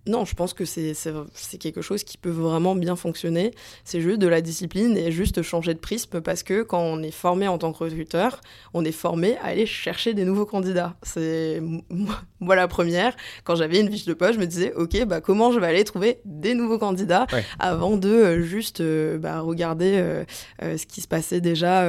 non, 0.07 0.25
je 0.25 0.35
pense 0.35 0.53
que 0.53 0.65
c'est 0.65 1.59
quelque 1.61 1.81
chose 1.81 2.03
qui 2.03 2.19
peut 2.19 2.31
vraiment 2.31 2.75
bien 2.75 2.97
fonctionner. 2.97 3.53
C'est 3.85 4.01
juste 4.01 4.19
de 4.19 4.27
la 4.27 4.41
discipline 4.41 4.97
et 4.97 5.13
juste 5.13 5.43
changer 5.43 5.75
de 5.75 5.79
prisme 5.79 6.21
parce 6.21 6.43
que 6.43 6.63
quand 6.63 6.81
on 6.81 7.03
est 7.03 7.13
formé 7.13 7.47
en 7.47 7.57
tant 7.59 7.73
que 7.73 7.85
recruteur, 7.85 8.41
on 8.75 8.85
est 8.85 8.93
formé 8.93 9.37
à 9.39 9.47
aller 9.47 9.67
chercher 9.67 10.13
des 10.13 10.25
nouveaux 10.25 10.47
candidats. 10.47 10.97
C'est 11.03 11.63
moi, 12.41 12.57
la 12.57 12.67
première. 12.67 13.15
Quand 13.45 13.55
j'avais 13.55 13.81
une 13.81 13.91
fiche 13.91 14.05
de 14.05 14.15
poste, 14.15 14.35
je 14.35 14.39
me 14.41 14.47
disais, 14.47 14.73
ok, 14.75 15.05
bah 15.07 15.21
comment 15.21 15.53
je 15.53 15.61
vais 15.61 15.67
aller 15.69 15.85
trouver 15.85 16.19
des 16.25 16.55
nouveaux 16.55 16.79
candidats 16.79 17.27
Ouais. 17.33 17.45
avant 17.59 17.97
de 17.97 18.09
euh, 18.09 18.43
juste 18.43 18.81
euh, 18.81 19.19
bah, 19.19 19.41
regarder 19.41 19.93
euh, 19.95 20.25
ce 20.61 20.85
qui 20.87 21.01
se 21.01 21.09
passait 21.09 21.41
déjà 21.41 21.83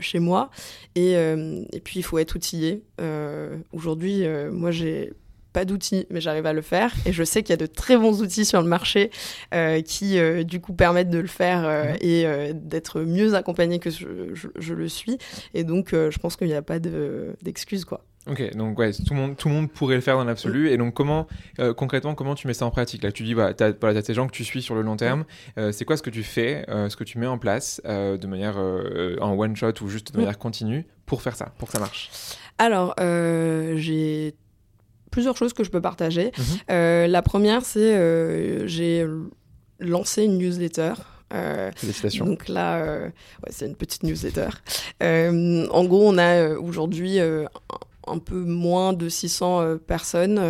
chez 0.00 0.18
moi. 0.18 0.50
Et, 0.94 1.12
et 1.12 1.80
puis 1.82 2.00
il 2.00 2.02
faut 2.02 2.18
être 2.18 2.34
outillé. 2.36 2.82
Aujourd'hui, 3.72 4.24
moi 4.50 4.70
j'ai 4.70 5.12
pas 5.52 5.64
d'outils, 5.64 6.06
mais 6.10 6.20
j'arrive 6.20 6.46
à 6.46 6.52
le 6.52 6.62
faire. 6.62 6.92
Et 7.06 7.12
je 7.12 7.22
sais 7.24 7.42
qu'il 7.42 7.50
y 7.50 7.54
a 7.54 7.56
de 7.58 7.66
très 7.66 7.96
bons 7.96 8.22
outils 8.22 8.44
sur 8.44 8.62
le 8.62 8.68
marché 8.68 9.10
euh, 9.54 9.80
qui, 9.82 10.18
euh, 10.18 10.42
du 10.44 10.60
coup, 10.60 10.72
permettent 10.72 11.10
de 11.10 11.18
le 11.18 11.26
faire 11.26 11.64
euh, 11.66 11.92
Mhm. 11.92 11.96
et 12.00 12.52
d'être 12.54 13.00
mieux 13.02 13.34
accompagné 13.34 13.78
que 13.78 13.90
je, 13.90 14.06
je- 14.34 14.48
je 14.56 14.74
le 14.74 14.88
suis. 14.88 15.18
Et 15.54 15.64
donc, 15.64 15.90
je 15.92 16.18
pense 16.18 16.36
qu'il 16.36 16.46
n'y 16.48 16.54
a 16.54 16.62
pas 16.62 16.78
de- 16.78 17.34
d'excuses, 17.42 17.84
quoi. 17.84 18.04
Ok, 18.30 18.54
donc 18.54 18.78
ouais, 18.78 18.92
tout 18.92 19.14
le 19.14 19.16
monde, 19.16 19.36
tout 19.36 19.48
le 19.48 19.54
monde 19.54 19.68
pourrait 19.68 19.96
le 19.96 20.00
faire 20.00 20.16
dans 20.16 20.22
l'absolu. 20.24 20.70
Et 20.70 20.76
donc 20.76 20.94
comment, 20.94 21.26
euh, 21.58 21.74
concrètement, 21.74 22.14
comment 22.14 22.36
tu 22.36 22.46
mets 22.46 22.54
ça 22.54 22.64
en 22.64 22.70
pratique? 22.70 23.02
Là, 23.02 23.10
tu 23.10 23.24
dis, 23.24 23.34
voilà, 23.34 23.52
t'as 23.52 23.72
ces 24.02 24.14
gens 24.14 24.28
que 24.28 24.32
tu 24.32 24.44
suis 24.44 24.62
sur 24.62 24.76
le 24.76 24.82
long 24.82 24.96
terme. 24.96 25.24
Euh, 25.58 25.72
c'est 25.72 25.84
quoi 25.84 25.96
ce 25.96 26.02
que 26.04 26.10
tu 26.10 26.22
fais, 26.22 26.64
euh, 26.68 26.88
ce 26.88 26.94
que 26.96 27.02
tu 27.02 27.18
mets 27.18 27.26
en 27.26 27.36
place 27.38 27.80
de 27.84 28.26
manière 28.28 28.56
en 29.20 29.36
one 29.36 29.56
shot 29.56 29.72
ou 29.82 29.88
juste 29.88 30.12
de 30.12 30.18
Mm. 30.18 30.20
manière 30.20 30.38
continue 30.38 30.86
pour 31.04 31.20
faire 31.20 31.34
ça, 31.34 31.46
pour 31.58 31.66
que 31.68 31.72
ça 31.74 31.80
marche? 31.80 32.10
Alors, 32.58 32.94
j'ai 33.76 34.34
plusieurs 35.12 35.36
choses 35.36 35.52
que 35.52 35.62
je 35.62 35.70
peux 35.70 35.80
partager. 35.80 36.32
Mhm. 36.36 36.44
Euh, 36.70 37.06
la 37.06 37.22
première, 37.22 37.64
c'est 37.64 37.94
euh, 37.94 38.66
j'ai 38.66 39.06
lancé 39.78 40.24
une 40.24 40.38
newsletter. 40.38 40.94
Euh, 41.32 41.70
Félicitations. 41.76 42.26
Donc 42.26 42.48
là, 42.48 42.78
euh, 42.78 43.06
ouais, 43.06 43.50
c'est 43.50 43.66
une 43.66 43.76
petite 43.76 44.02
newsletter. 44.02 44.48
En 45.00 45.84
gros, 45.84 46.08
on 46.08 46.18
a 46.18 46.56
aujourd'hui 46.56 47.20
un 47.20 48.18
peu 48.18 48.40
moins 48.40 48.92
de 48.92 49.08
600 49.08 49.60
euh, 49.60 49.76
personnes 49.76 50.40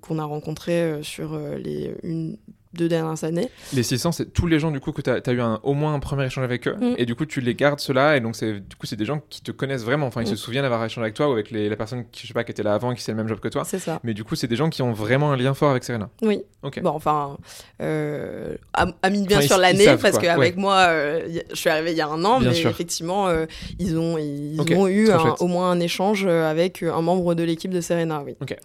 qu'on 0.00 0.18
a 0.18 0.24
rencontrées 0.24 1.00
sur 1.02 1.38
les 1.38 1.94
une, 2.02 2.38
deux 2.74 2.88
dernières 2.88 3.22
années. 3.24 3.48
Les 3.72 3.82
600, 3.82 4.12
c'est 4.12 4.32
tous 4.32 4.46
les 4.46 4.58
gens 4.58 4.70
du 4.70 4.80
coup 4.80 4.92
que 4.92 5.00
tu 5.02 5.10
as, 5.10 5.32
eu 5.32 5.40
un, 5.40 5.58
au 5.62 5.74
moins 5.74 5.94
un 5.94 5.98
premier 6.00 6.26
échange 6.26 6.44
avec 6.44 6.66
eux 6.68 6.76
Mm. 6.78 6.94
et 6.98 7.06
du 7.06 7.14
coup 7.14 7.24
tu 7.26 7.40
les 7.40 7.54
gardes 7.54 7.80
ceux-là 7.80 8.16
et 8.16 8.20
donc 8.20 8.36
c'est 8.36 8.60
du 8.60 8.76
coup 8.76 8.86
c'est 8.86 8.96
des 8.96 9.04
gens 9.06 9.20
qui 9.30 9.40
te 9.42 9.50
connaissent 9.52 9.84
vraiment. 9.84 10.06
Enfin, 10.06 10.20
ils 10.22 10.24
Mm. 10.28 10.36
se 10.36 10.36
souviennent 10.36 10.62
d'avoir 10.62 10.84
échangé 10.84 11.02
avec 11.04 11.14
toi 11.14 11.28
ou 11.28 11.32
avec 11.32 11.50
les, 11.50 11.68
la 11.68 11.76
personne 11.76 12.04
qui 12.12 12.22
je 12.22 12.28
sais 12.28 12.34
pas 12.34 12.44
qui 12.44 12.52
était 12.52 12.62
là 12.62 12.74
avant 12.74 12.92
et 12.92 12.94
qui 12.96 13.02
fait 13.02 13.12
le 13.12 13.16
même 13.18 13.28
job 13.28 13.40
que 13.40 13.48
toi. 13.48 13.64
C'est 13.64 13.78
ça. 13.78 14.00
Mais 14.04 14.14
du 14.14 14.24
coup, 14.24 14.34
c'est 14.36 14.46
des 14.48 14.56
gens 14.56 14.68
qui 14.70 14.82
ont 14.82 14.92
vraiment 14.92 15.32
un 15.32 15.36
lien 15.36 15.54
fort 15.54 15.70
avec 15.70 15.84
Serena. 15.84 16.08
Oui. 16.22 16.42
Ok. 16.62 16.80
Bon, 16.82 16.90
enfin, 16.90 17.36
euh, 17.80 18.56
am- 18.74 18.92
amis 19.02 19.26
bien 19.26 19.38
Enfin, 19.38 19.46
sûr 19.46 19.58
l'année, 19.58 19.86
parce 20.00 20.18
qu'avec 20.18 20.54
Ouais. 20.56 20.60
moi, 20.60 20.76
euh, 20.88 21.28
je 21.50 21.54
suis 21.56 21.70
arrivée 21.70 21.92
il 21.92 21.96
y 21.96 22.00
a 22.00 22.08
un 22.08 22.24
an, 22.24 22.40
Bien 22.40 22.50
mais 22.50 22.54
sûr. 22.54 22.70
effectivement, 22.70 23.28
euh, 23.28 23.46
ils 23.78 23.96
ont, 23.96 24.18
ils 24.18 24.60
ont 24.60 24.88
eu 24.88 25.10
un- 25.10 25.34
au 25.40 25.46
moins 25.46 25.70
un 25.70 25.80
échange 25.80 26.24
euh, 26.26 26.50
avec 26.50 26.82
un 26.82 27.00
membre 27.00 27.34
de 27.34 27.42
l'équipe 27.44 27.70
de 27.70 27.80
Serena, 27.80 28.22
oui. 28.24 28.34
Ok. 28.40 28.56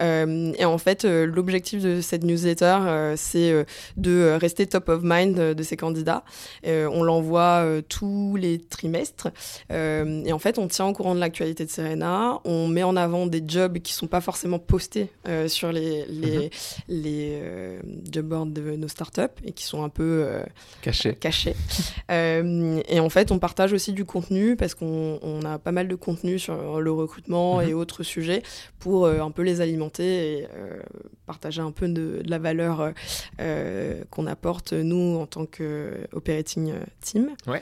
Et 0.00 0.64
en 0.64 0.78
fait, 0.78 1.04
l'objectif 1.04 1.82
de 1.82 2.00
cette 2.00 2.22
newsletter, 2.24 2.78
euh, 2.86 3.14
c'est 3.48 3.52
euh, 3.52 3.64
de 3.96 4.10
euh, 4.10 4.38
rester 4.38 4.66
top 4.66 4.88
of 4.88 5.00
mind 5.02 5.38
euh, 5.38 5.54
de 5.54 5.62
ces 5.62 5.76
candidats. 5.76 6.22
On 6.64 7.02
l'envoie 7.02 7.64
tous 7.88 8.36
les 8.36 8.58
trimestres. 8.58 9.28
Et 9.70 10.32
en 10.32 10.38
fait, 10.38 10.58
on 10.58 10.68
tient 10.68 10.86
au 10.86 10.92
courant 10.92 11.14
de 11.14 11.20
l'actualité 11.20 11.64
de 11.64 11.70
Serena. 11.70 12.38
On 12.44 12.66
met 12.68 12.82
en 12.82 12.96
avant 12.96 13.26
des 13.26 13.42
jobs 13.46 13.78
qui 13.78 13.92
sont 13.92 14.06
pas 14.06 14.20
forcément 14.20 14.58
postés 14.58 15.08
sur 15.46 15.72
les, 15.72 16.04
les, 16.06 16.38
Mhm. 16.38 16.48
les 16.88 17.38
job 18.12 18.26
boards 18.26 18.46
de 18.46 18.76
nos 18.76 18.88
startups 18.88 19.22
et 19.44 19.52
qui 19.52 19.64
sont 19.64 19.82
un 19.82 19.88
peu 19.88 20.26
Caché. 20.82 21.14
cachés. 21.14 21.54
Euh, 22.10 22.80
et 22.88 23.00
en 23.00 23.10
fait, 23.10 23.30
on 23.32 23.38
partage 23.38 23.72
aussi 23.74 23.92
du 23.92 24.04
contenu 24.04 24.56
parce 24.56 24.74
qu'on 24.74 25.18
on 25.22 25.42
a 25.44 25.58
pas 25.58 25.72
mal 25.72 25.88
de 25.88 25.94
contenu 25.94 26.38
sur 26.38 26.80
le 26.80 26.90
recrutement 26.90 27.60
Mhm. 27.60 27.68
et 27.68 27.74
autres 27.74 28.02
sujets 28.02 28.42
pour 28.78 29.04
euh, 29.06 29.20
un 29.20 29.30
peu 29.30 29.42
les 29.42 29.60
alimenter 29.60 30.38
et 30.38 30.44
euh, 30.56 30.80
partager 31.26 31.60
un 31.60 31.70
peu 31.70 31.86
de, 31.88 32.22
de 32.24 32.30
la 32.30 32.38
valeur 32.38 32.92
euh, 33.40 33.78
euh, 33.88 34.04
qu'on 34.10 34.26
apporte 34.26 34.72
nous 34.72 35.18
en 35.18 35.26
tant 35.26 35.46
que 35.46 35.92
operating 36.12 36.72
team. 37.00 37.30
Ouais. 37.46 37.60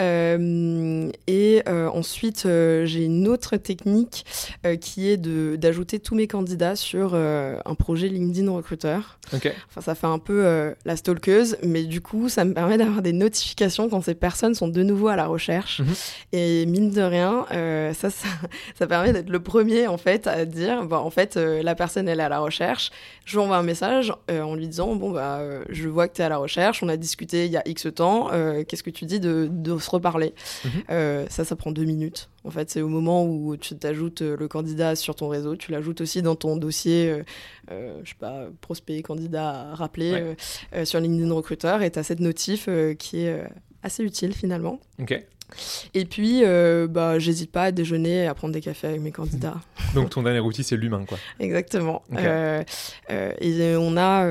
Euh, 0.00 1.10
et 1.26 1.62
euh, 1.68 1.88
ensuite, 1.88 2.44
euh, 2.46 2.84
j'ai 2.86 3.04
une 3.04 3.28
autre 3.28 3.56
technique 3.56 4.24
euh, 4.66 4.76
qui 4.76 5.08
est 5.08 5.16
d'ajouter 5.16 5.98
tous 5.98 6.14
mes 6.14 6.26
candidats 6.26 6.76
sur 6.76 7.12
euh, 7.14 7.58
un 7.64 7.74
projet 7.74 8.08
LinkedIn 8.08 8.50
recruteur. 8.50 9.18
Ok. 9.32 9.52
Enfin, 9.68 9.80
ça 9.80 9.94
fait 9.94 10.06
un 10.06 10.18
peu 10.18 10.44
euh, 10.44 10.74
la 10.84 10.96
stalkeuse, 10.96 11.56
mais 11.62 11.84
du 11.84 12.00
coup, 12.00 12.28
ça 12.28 12.44
me 12.44 12.54
permet 12.54 12.78
d'avoir 12.78 13.02
des 13.02 13.12
notifications 13.12 13.88
quand 13.88 14.02
ces 14.02 14.14
personnes 14.14 14.54
sont 14.54 14.68
de 14.68 14.82
nouveau 14.82 15.08
à 15.08 15.16
la 15.16 15.26
recherche. 15.26 15.80
Mhm. 15.80 15.94
Et 16.32 16.66
mine 16.66 16.90
de 16.90 17.02
rien, 17.02 17.46
euh, 17.52 17.92
ça, 17.94 18.10
ça, 18.10 18.28
ça 18.78 18.86
permet 18.86 19.12
d'être 19.12 19.30
le 19.30 19.40
premier, 19.40 19.86
en 19.86 19.98
fait, 19.98 20.26
à 20.26 20.44
dire, 20.44 20.84
bon, 20.84 20.96
en 20.96 21.10
fait, 21.10 21.36
euh, 21.36 21.62
la 21.62 21.74
personne, 21.74 22.08
elle 22.08 22.20
est 22.20 22.24
à 22.24 22.28
la 22.28 22.40
recherche. 22.40 22.90
Je 23.24 23.32
lui 23.36 23.38
envoie 23.42 23.56
un 23.56 23.62
message 23.62 24.12
euh, 24.30 24.42
en 24.42 24.54
lui 24.54 24.68
disant, 24.68 24.94
bon, 24.94 25.13
bah, 25.14 25.38
euh, 25.38 25.64
je 25.70 25.88
vois 25.88 26.06
que 26.08 26.14
tu 26.14 26.20
es 26.20 26.24
à 26.24 26.28
la 26.28 26.36
recherche, 26.36 26.82
on 26.82 26.88
a 26.88 26.96
discuté 26.96 27.46
il 27.46 27.52
y 27.52 27.56
a 27.56 27.62
X 27.66 27.86
temps, 27.94 28.30
euh, 28.32 28.62
qu'est-ce 28.64 28.82
que 28.82 28.90
tu 28.90 29.06
dis 29.06 29.20
de, 29.20 29.48
de 29.50 29.78
se 29.78 29.88
reparler 29.90 30.34
Mhm. 30.64 30.70
Euh, 30.90 31.26
Ça, 31.30 31.44
ça 31.44 31.56
prend 31.56 31.72
deux 31.72 31.84
minutes. 31.84 32.28
En 32.44 32.50
fait, 32.50 32.68
c'est 32.70 32.82
au 32.82 32.88
moment 32.88 33.24
où 33.24 33.56
tu 33.56 33.74
t'ajoutes 33.76 34.20
le 34.20 34.48
candidat 34.48 34.96
sur 34.96 35.14
ton 35.14 35.28
réseau, 35.28 35.56
tu 35.56 35.72
l'ajoutes 35.72 36.00
aussi 36.02 36.20
dans 36.20 36.36
ton 36.36 36.56
dossier, 36.58 37.22
euh, 37.70 38.00
je 38.04 38.10
sais 38.10 38.16
pas, 38.18 38.48
prospect, 38.60 39.00
candidat 39.02 39.70
à 39.70 39.74
rappeler 39.74 40.34
Ouais. 40.74 40.84
sur 40.84 41.00
LinkedIn 41.00 41.32
Recruteur, 41.32 41.80
et 41.82 41.90
tu 41.90 41.98
as 41.98 42.02
cette 42.02 42.20
notif 42.20 42.68
qui 42.98 43.20
est 43.24 43.42
assez 43.82 44.02
utile 44.02 44.34
finalement. 44.34 44.78
Ok. 45.00 45.24
Et 45.94 46.04
puis, 46.04 46.40
euh, 46.42 46.88
bah, 46.88 47.18
j'hésite 47.18 47.52
pas 47.52 47.64
à 47.64 47.72
déjeuner 47.72 48.24
et 48.24 48.26
à 48.26 48.34
prendre 48.34 48.52
des 48.52 48.60
cafés 48.60 48.88
avec 48.88 49.00
mes 49.00 49.12
candidats. 49.12 49.60
Donc 49.94 50.10
ton 50.10 50.22
dernier 50.22 50.40
outil, 50.40 50.64
c'est 50.64 50.76
l'humain, 50.76 51.04
quoi. 51.06 51.18
Exactement. 51.38 52.02
Euh, 52.16 52.62
euh, 53.10 53.32
et 53.40 53.76
on 53.76 53.96
a 53.96 54.26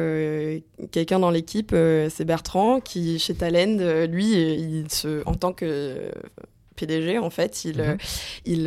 quelqu'un 0.92 1.20
dans 1.20 1.32
l'équipe, 1.32 1.74
c'est 2.10 2.26
Bertrand, 2.26 2.80
qui 2.82 3.18
chez 3.20 3.34
Talend, 3.34 4.06
lui, 4.10 4.34
il 4.34 4.92
se, 4.92 5.24
en 5.26 5.36
tant 5.36 5.54
que 5.54 6.12
PDG, 6.76 7.18
en 7.20 7.30
fait, 7.30 7.66
il, 7.66 7.78
Mhm. 7.82 7.98
il 8.46 8.64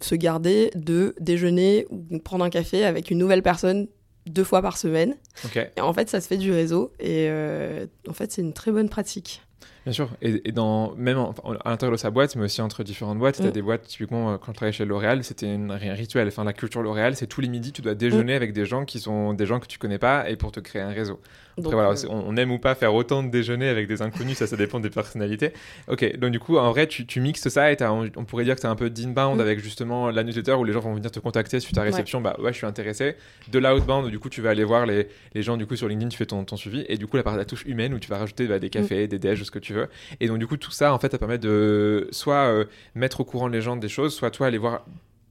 se 0.00 0.14
gardait 0.14 0.70
de 0.74 1.14
déjeuner 1.20 1.86
ou 1.90 2.18
prendre 2.18 2.44
un 2.44 2.50
café 2.50 2.84
avec 2.84 3.10
une 3.10 3.18
nouvelle 3.18 3.42
personne 3.42 3.86
deux 4.26 4.44
fois 4.44 4.62
par 4.62 4.78
semaine. 4.78 5.16
Ok. 5.44 5.58
Et 5.76 5.80
en 5.80 5.92
fait, 5.92 6.08
ça 6.08 6.20
se 6.20 6.26
fait 6.28 6.38
du 6.38 6.50
réseau. 6.50 6.92
Et 6.98 7.26
euh, 7.28 7.86
en 8.08 8.14
fait, 8.14 8.32
c'est 8.32 8.40
une 8.42 8.54
très 8.54 8.72
bonne 8.72 8.88
pratique. 8.88 9.42
Bien 9.84 9.92
sûr. 9.92 10.08
Et, 10.22 10.48
et 10.48 10.52
dans, 10.52 10.94
même 10.96 11.18
en- 11.18 11.34
à 11.64 11.70
l'intérieur 11.70 11.92
de 11.92 12.00
sa 12.00 12.10
boîte, 12.10 12.34
mais 12.36 12.44
aussi 12.44 12.62
entre 12.62 12.82
différentes 12.82 13.18
boîtes, 13.18 13.36
tu 13.36 13.42
as 13.42 13.48
Mm. 13.48 13.52
des 13.52 13.62
boîtes, 13.62 13.82
typiquement, 13.82 14.32
euh, 14.32 14.36
quand 14.38 14.52
je 14.52 14.56
travaillais 14.56 14.72
chez 14.72 14.84
L'Oréal, 14.86 15.22
c'était 15.24 15.46
un 15.48 15.76
rituel. 15.76 16.26
Enfin, 16.28 16.44
la 16.44 16.52
culture 16.54 16.82
L'Oréal, 16.82 17.16
c'est 17.16 17.26
tous 17.26 17.40
les 17.42 17.48
midis, 17.48 17.72
tu 17.72 17.82
dois 17.82 17.94
déjeuner 17.94 18.34
avec 18.34 18.52
des 18.54 18.64
gens 18.64 18.84
qui 18.86 18.98
sont 18.98 19.34
des 19.34 19.44
gens 19.46 19.60
que 19.60 19.66
tu 19.66 19.78
connais 19.78 19.98
pas 19.98 20.28
et 20.30 20.36
pour 20.36 20.52
te 20.52 20.60
créer 20.60 20.80
un 20.82 20.88
réseau. 20.90 21.20
Après, 21.56 21.62
Donc, 21.62 21.72
voilà, 21.74 21.90
euh, 21.90 22.06
on, 22.08 22.24
on 22.28 22.36
aime 22.36 22.50
ou 22.50 22.58
pas 22.58 22.74
faire 22.74 22.94
autant 22.94 23.22
de 23.22 23.28
déjeuners 23.30 23.68
avec 23.68 23.86
des 23.86 24.02
inconnus, 24.02 24.38
ça, 24.38 24.46
ça 24.48 24.56
dépend 24.56 24.80
des 24.80 24.90
personnalités. 24.90 25.52
Ok, 25.86 26.16
donc 26.18 26.32
du 26.32 26.40
coup, 26.40 26.56
en 26.56 26.70
vrai, 26.70 26.86
tu, 26.88 27.06
tu 27.06 27.20
mixes 27.20 27.48
ça 27.48 27.70
et 27.70 27.76
on, 27.82 28.10
on 28.16 28.24
pourrait 28.24 28.44
dire 28.44 28.54
que 28.56 28.60
c'est 28.62 28.66
un 28.66 28.74
peu 28.76 28.90
d'inbound 28.90 29.36
Mm. 29.38 29.40
avec 29.40 29.58
justement 29.60 30.10
la 30.10 30.24
newsletter 30.24 30.52
où 30.54 30.64
les 30.64 30.72
gens 30.72 30.80
vont 30.80 30.94
venir 30.94 31.10
te 31.10 31.20
contacter 31.20 31.60
suite 31.60 31.76
à 31.78 31.82
réception. 31.82 32.20
Bah 32.20 32.36
ouais, 32.40 32.52
je 32.52 32.56
suis 32.56 32.66
intéressé. 32.66 33.16
De 33.52 33.58
l'outbound, 33.58 34.06
où 34.06 34.10
du 34.10 34.18
coup, 34.18 34.30
tu 34.30 34.40
vas 34.40 34.50
aller 34.50 34.64
voir 34.64 34.86
les, 34.86 35.08
les 35.34 35.42
gens 35.42 35.56
du 35.56 35.66
coup 35.66 35.76
sur 35.76 35.88
LinkedIn, 35.88 36.08
tu 36.08 36.16
fais 36.16 36.26
ton, 36.26 36.44
ton 36.44 36.56
suivi. 36.56 36.84
Et 36.88 36.96
du 36.96 37.06
coup, 37.06 37.16
la, 37.18 37.22
part- 37.22 37.36
la 37.36 37.44
touche 37.44 37.64
humaine 37.66 37.92
où 37.94 37.98
tu 37.98 38.08
vas 38.08 38.18
rajouter 38.18 38.46
bah, 38.46 38.58
des 38.58 38.70
cafés, 38.70 39.06
des 39.06 39.18
déj, 39.18 39.42
ce 39.44 39.50
que 39.50 39.58
tu 39.60 39.73
veux. 39.74 39.88
Et 40.20 40.28
donc, 40.28 40.38
du 40.38 40.46
coup, 40.46 40.56
tout 40.56 40.70
ça, 40.70 40.92
en 40.92 40.98
fait, 40.98 41.12
ça 41.12 41.18
permet 41.18 41.38
de 41.38 42.08
soit 42.10 42.46
euh, 42.46 42.64
mettre 42.94 43.20
au 43.20 43.24
courant 43.24 43.48
les 43.48 43.60
gens 43.60 43.76
des 43.76 43.88
choses, 43.88 44.14
soit 44.14 44.30
toi 44.30 44.46
aller 44.46 44.58
voir 44.58 44.84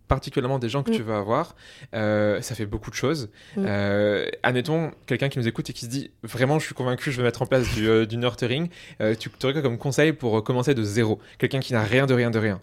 particulièrement 0.07 0.59
des 0.59 0.69
gens 0.69 0.83
que 0.83 0.91
Mm. 0.91 0.95
tu 0.95 1.01
veux 1.01 1.13
avoir. 1.15 1.55
Euh, 1.95 2.41
ça 2.41 2.55
fait 2.55 2.65
beaucoup 2.65 2.91
de 2.91 2.95
choses. 2.95 3.29
Mm. 3.55 3.65
Euh, 3.67 4.25
admettons, 4.43 4.91
quelqu'un 5.07 5.29
qui 5.29 5.39
nous 5.39 5.47
écoute 5.47 5.69
et 5.69 5.73
qui 5.73 5.85
se 5.85 5.89
dit 5.89 6.11
vraiment, 6.23 6.59
je 6.59 6.65
suis 6.65 6.75
convaincu, 6.75 7.11
je 7.11 7.17
veux 7.17 7.23
mettre 7.23 7.41
en 7.41 7.45
place 7.45 7.73
du, 7.73 7.87
euh, 7.87 8.05
du 8.05 8.17
nurturing. 8.17 8.69
Tu 9.19 9.29
aurais 9.43 9.53
quoi 9.53 9.61
comme 9.61 9.77
conseil 9.77 10.13
pour 10.13 10.43
commencer 10.43 10.75
de 10.75 10.83
zéro? 10.83 11.19
Quelqu'un 11.37 11.59
qui 11.59 11.73
n'a 11.73 11.83
rien 11.83 12.05
de 12.05 12.13
rien 12.13 12.29
de 12.29 12.39
rien? 12.39 12.61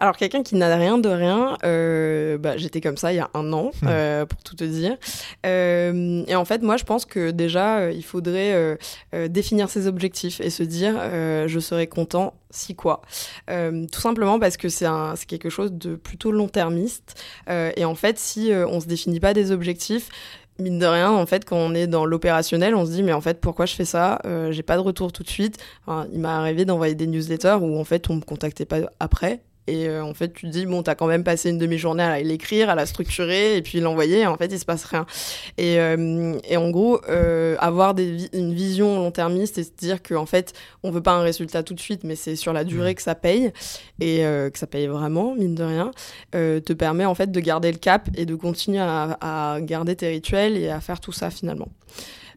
Alors, 0.00 0.16
quelqu'un 0.16 0.42
qui 0.42 0.54
n'a 0.56 0.74
rien 0.76 0.98
de 0.98 1.08
rien, 1.08 1.56
euh, 1.64 2.36
bah, 2.38 2.56
j'étais 2.56 2.80
comme 2.80 2.96
ça 2.96 3.12
il 3.12 3.16
y 3.16 3.20
a 3.20 3.30
un 3.34 3.52
an, 3.52 3.70
Hmm. 3.82 3.86
euh, 3.88 4.26
pour 4.26 4.42
tout 4.42 4.54
te 4.56 4.64
dire. 4.64 4.96
Euh, 5.46 6.22
et 6.26 6.34
en 6.36 6.44
fait, 6.44 6.62
moi, 6.62 6.76
je 6.76 6.84
pense 6.84 7.04
que 7.04 7.30
déjà, 7.30 7.78
euh, 7.78 7.92
il 7.92 8.04
faudrait 8.04 8.52
euh, 8.52 8.76
euh, 9.14 9.28
définir 9.28 9.68
ses 9.70 9.86
objectifs 9.86 10.40
et 10.40 10.50
se 10.50 10.62
dire, 10.62 10.94
euh, 10.98 11.48
je 11.48 11.58
serai 11.60 11.86
content 11.86 12.34
si 12.50 12.74
quoi. 12.74 13.02
Euh, 13.50 13.86
tout 13.90 14.00
simplement 14.00 14.38
parce 14.38 14.56
que 14.56 14.68
c'est 14.68 14.86
un- 14.86 15.14
c'est 15.16 15.26
quelque 15.26 15.50
chose 15.50 15.72
de 15.72 15.94
plutôt 15.96 16.30
long-termiste. 16.32 17.14
Euh, 17.50 17.70
et 17.76 17.84
en 17.84 17.94
fait, 17.94 18.18
si 18.18 18.50
on 18.52 18.80
se 18.80 18.86
définit 18.86 19.20
pas 19.20 19.34
des 19.34 19.50
objectifs, 19.50 20.08
mine 20.58 20.78
de 20.78 20.86
rien, 20.86 21.10
en 21.12 21.26
fait, 21.26 21.44
quand 21.44 21.56
on 21.58 21.74
est 21.74 21.86
dans 21.86 22.06
l'opérationnel, 22.06 22.74
on 22.74 22.86
se 22.86 22.90
dit, 22.92 23.02
mais 23.02 23.12
en 23.12 23.20
fait, 23.20 23.40
pourquoi 23.40 23.66
je 23.66 23.74
fais 23.74 23.84
ça? 23.84 24.20
Euh, 24.24 24.52
J'ai 24.52 24.62
pas 24.62 24.76
de 24.76 24.80
retour 24.80 25.12
tout 25.12 25.22
de 25.22 25.28
suite. 25.28 25.58
Enfin, 25.86 26.06
il 26.12 26.18
m'est 26.20 26.28
arrivé 26.28 26.64
d'envoyer 26.64 26.94
des 26.94 27.06
newsletters 27.06 27.58
où, 27.60 27.78
en 27.78 27.84
fait, 27.84 28.08
on 28.08 28.14
me 28.16 28.20
contactait 28.22 28.64
pas 28.64 28.78
après. 29.00 29.42
Et 29.66 29.88
euh, 29.88 30.04
en 30.04 30.14
fait, 30.14 30.32
tu 30.32 30.46
te 30.46 30.50
dis, 30.52 30.66
bon, 30.66 30.82
t'as 30.82 30.94
quand 30.94 31.06
même 31.06 31.24
passé 31.24 31.50
une 31.50 31.58
demi-journée 31.58 32.02
à 32.02 32.20
l'écrire, 32.20 32.70
à 32.70 32.74
la 32.74 32.86
structurer, 32.86 33.56
et 33.56 33.62
puis 33.62 33.80
l'envoyer, 33.80 34.20
et 34.20 34.26
en 34.26 34.36
fait, 34.36 34.46
il 34.46 34.58
se 34.58 34.64
passe 34.64 34.84
rien. 34.84 35.06
Et, 35.58 35.80
euh, 35.80 36.38
et 36.48 36.56
en 36.56 36.70
gros, 36.70 37.00
euh, 37.08 37.56
avoir 37.58 37.94
des 37.94 38.12
vi- 38.12 38.30
une 38.32 38.54
vision 38.54 38.96
long-termiste 38.96 39.58
et 39.58 39.64
se 39.64 39.70
dire 39.76 40.02
qu'en 40.02 40.26
fait, 40.26 40.52
on 40.82 40.90
veut 40.90 41.02
pas 41.02 41.12
un 41.12 41.22
résultat 41.22 41.62
tout 41.62 41.74
de 41.74 41.80
suite, 41.80 42.04
mais 42.04 42.16
c'est 42.16 42.36
sur 42.36 42.52
la 42.52 42.64
durée 42.64 42.94
que 42.94 43.02
ça 43.02 43.14
paye, 43.14 43.52
et 44.00 44.18
que 44.18 44.58
ça 44.58 44.66
paye 44.66 44.86
vraiment, 44.86 45.34
mine 45.34 45.54
de 45.54 45.64
rien, 45.64 45.90
te 46.32 46.72
permet 46.72 47.04
en 47.04 47.14
fait 47.14 47.32
de 47.32 47.40
garder 47.40 47.72
le 47.72 47.78
cap 47.78 48.08
et 48.14 48.26
de 48.26 48.34
continuer 48.34 48.78
à, 48.80 49.18
à 49.20 49.60
garder 49.60 49.96
tes 49.96 50.08
rituels 50.08 50.56
et 50.56 50.68
à 50.70 50.80
faire 50.80 51.00
tout 51.00 51.12
ça 51.12 51.30
finalement. 51.30 51.68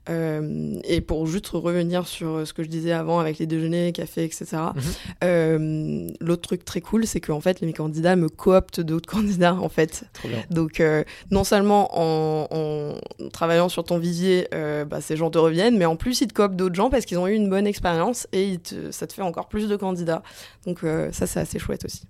Euh, 0.10 0.80
et 0.86 1.02
pour 1.02 1.28
juste 1.28 1.48
revenir 1.50 2.08
sur 2.08 2.46
ce 2.48 2.52
que 2.54 2.64
je 2.64 2.68
disais 2.68 2.92
avant 2.92 3.20
avec 3.20 3.38
les 3.38 3.46
déjeuners, 3.46 3.92
cafés, 3.92 4.24
etc. 4.24 4.46
Mhm. 4.76 4.82
euh, 5.24 6.10
L'autre 6.20 6.42
truc 6.42 6.66
très 6.66 6.82
cool, 6.82 7.06
c'est 7.06 7.20
qu'en 7.22 7.40
fait, 7.42 7.62
les 7.62 7.74
candidats 7.74 8.16
me 8.16 8.28
cooptent 8.30 8.80
d'autres 8.82 9.10
candidats, 9.14 9.56
en 9.56 9.70
fait. 9.70 10.04
Donc, 10.50 10.80
euh, 10.80 11.04
non 11.32 11.44
seulement 11.44 11.90
en, 11.94 12.48
en 12.52 13.30
travaillant 13.30 13.70
sur 13.70 13.84
ton 13.84 13.98
vivier, 14.00 14.48
euh, 14.54 14.86
bah, 14.86 15.02
ces 15.02 15.16
gens 15.16 15.30
te 15.30 15.38
reviennent, 15.38 15.78
mais 15.78 15.86
en 15.86 15.96
plus, 15.96 16.22
ils 16.22 16.28
te 16.28 16.34
cooptent 16.34 16.56
d'autres 16.56 16.76
gens 16.76 16.90
parce 16.90 17.06
qu'ils 17.06 17.18
ont 17.20 17.28
eu 17.28 17.34
une 17.34 17.50
bonne 17.50 17.68
expérience 17.68 18.28
et 18.34 18.58
te- 18.58 18.92
ça 18.92 19.06
te 19.08 19.14
fait 19.14 19.22
encore 19.22 19.48
plus 19.48 19.68
de 19.70 19.76
candidats. 19.76 20.24
Donc, 20.66 20.84
euh, 20.84 21.12
ça, 21.12 21.28
c'est 21.28 21.40
assez 21.40 21.60
chouette 21.60 21.86
aussi. 21.86 22.04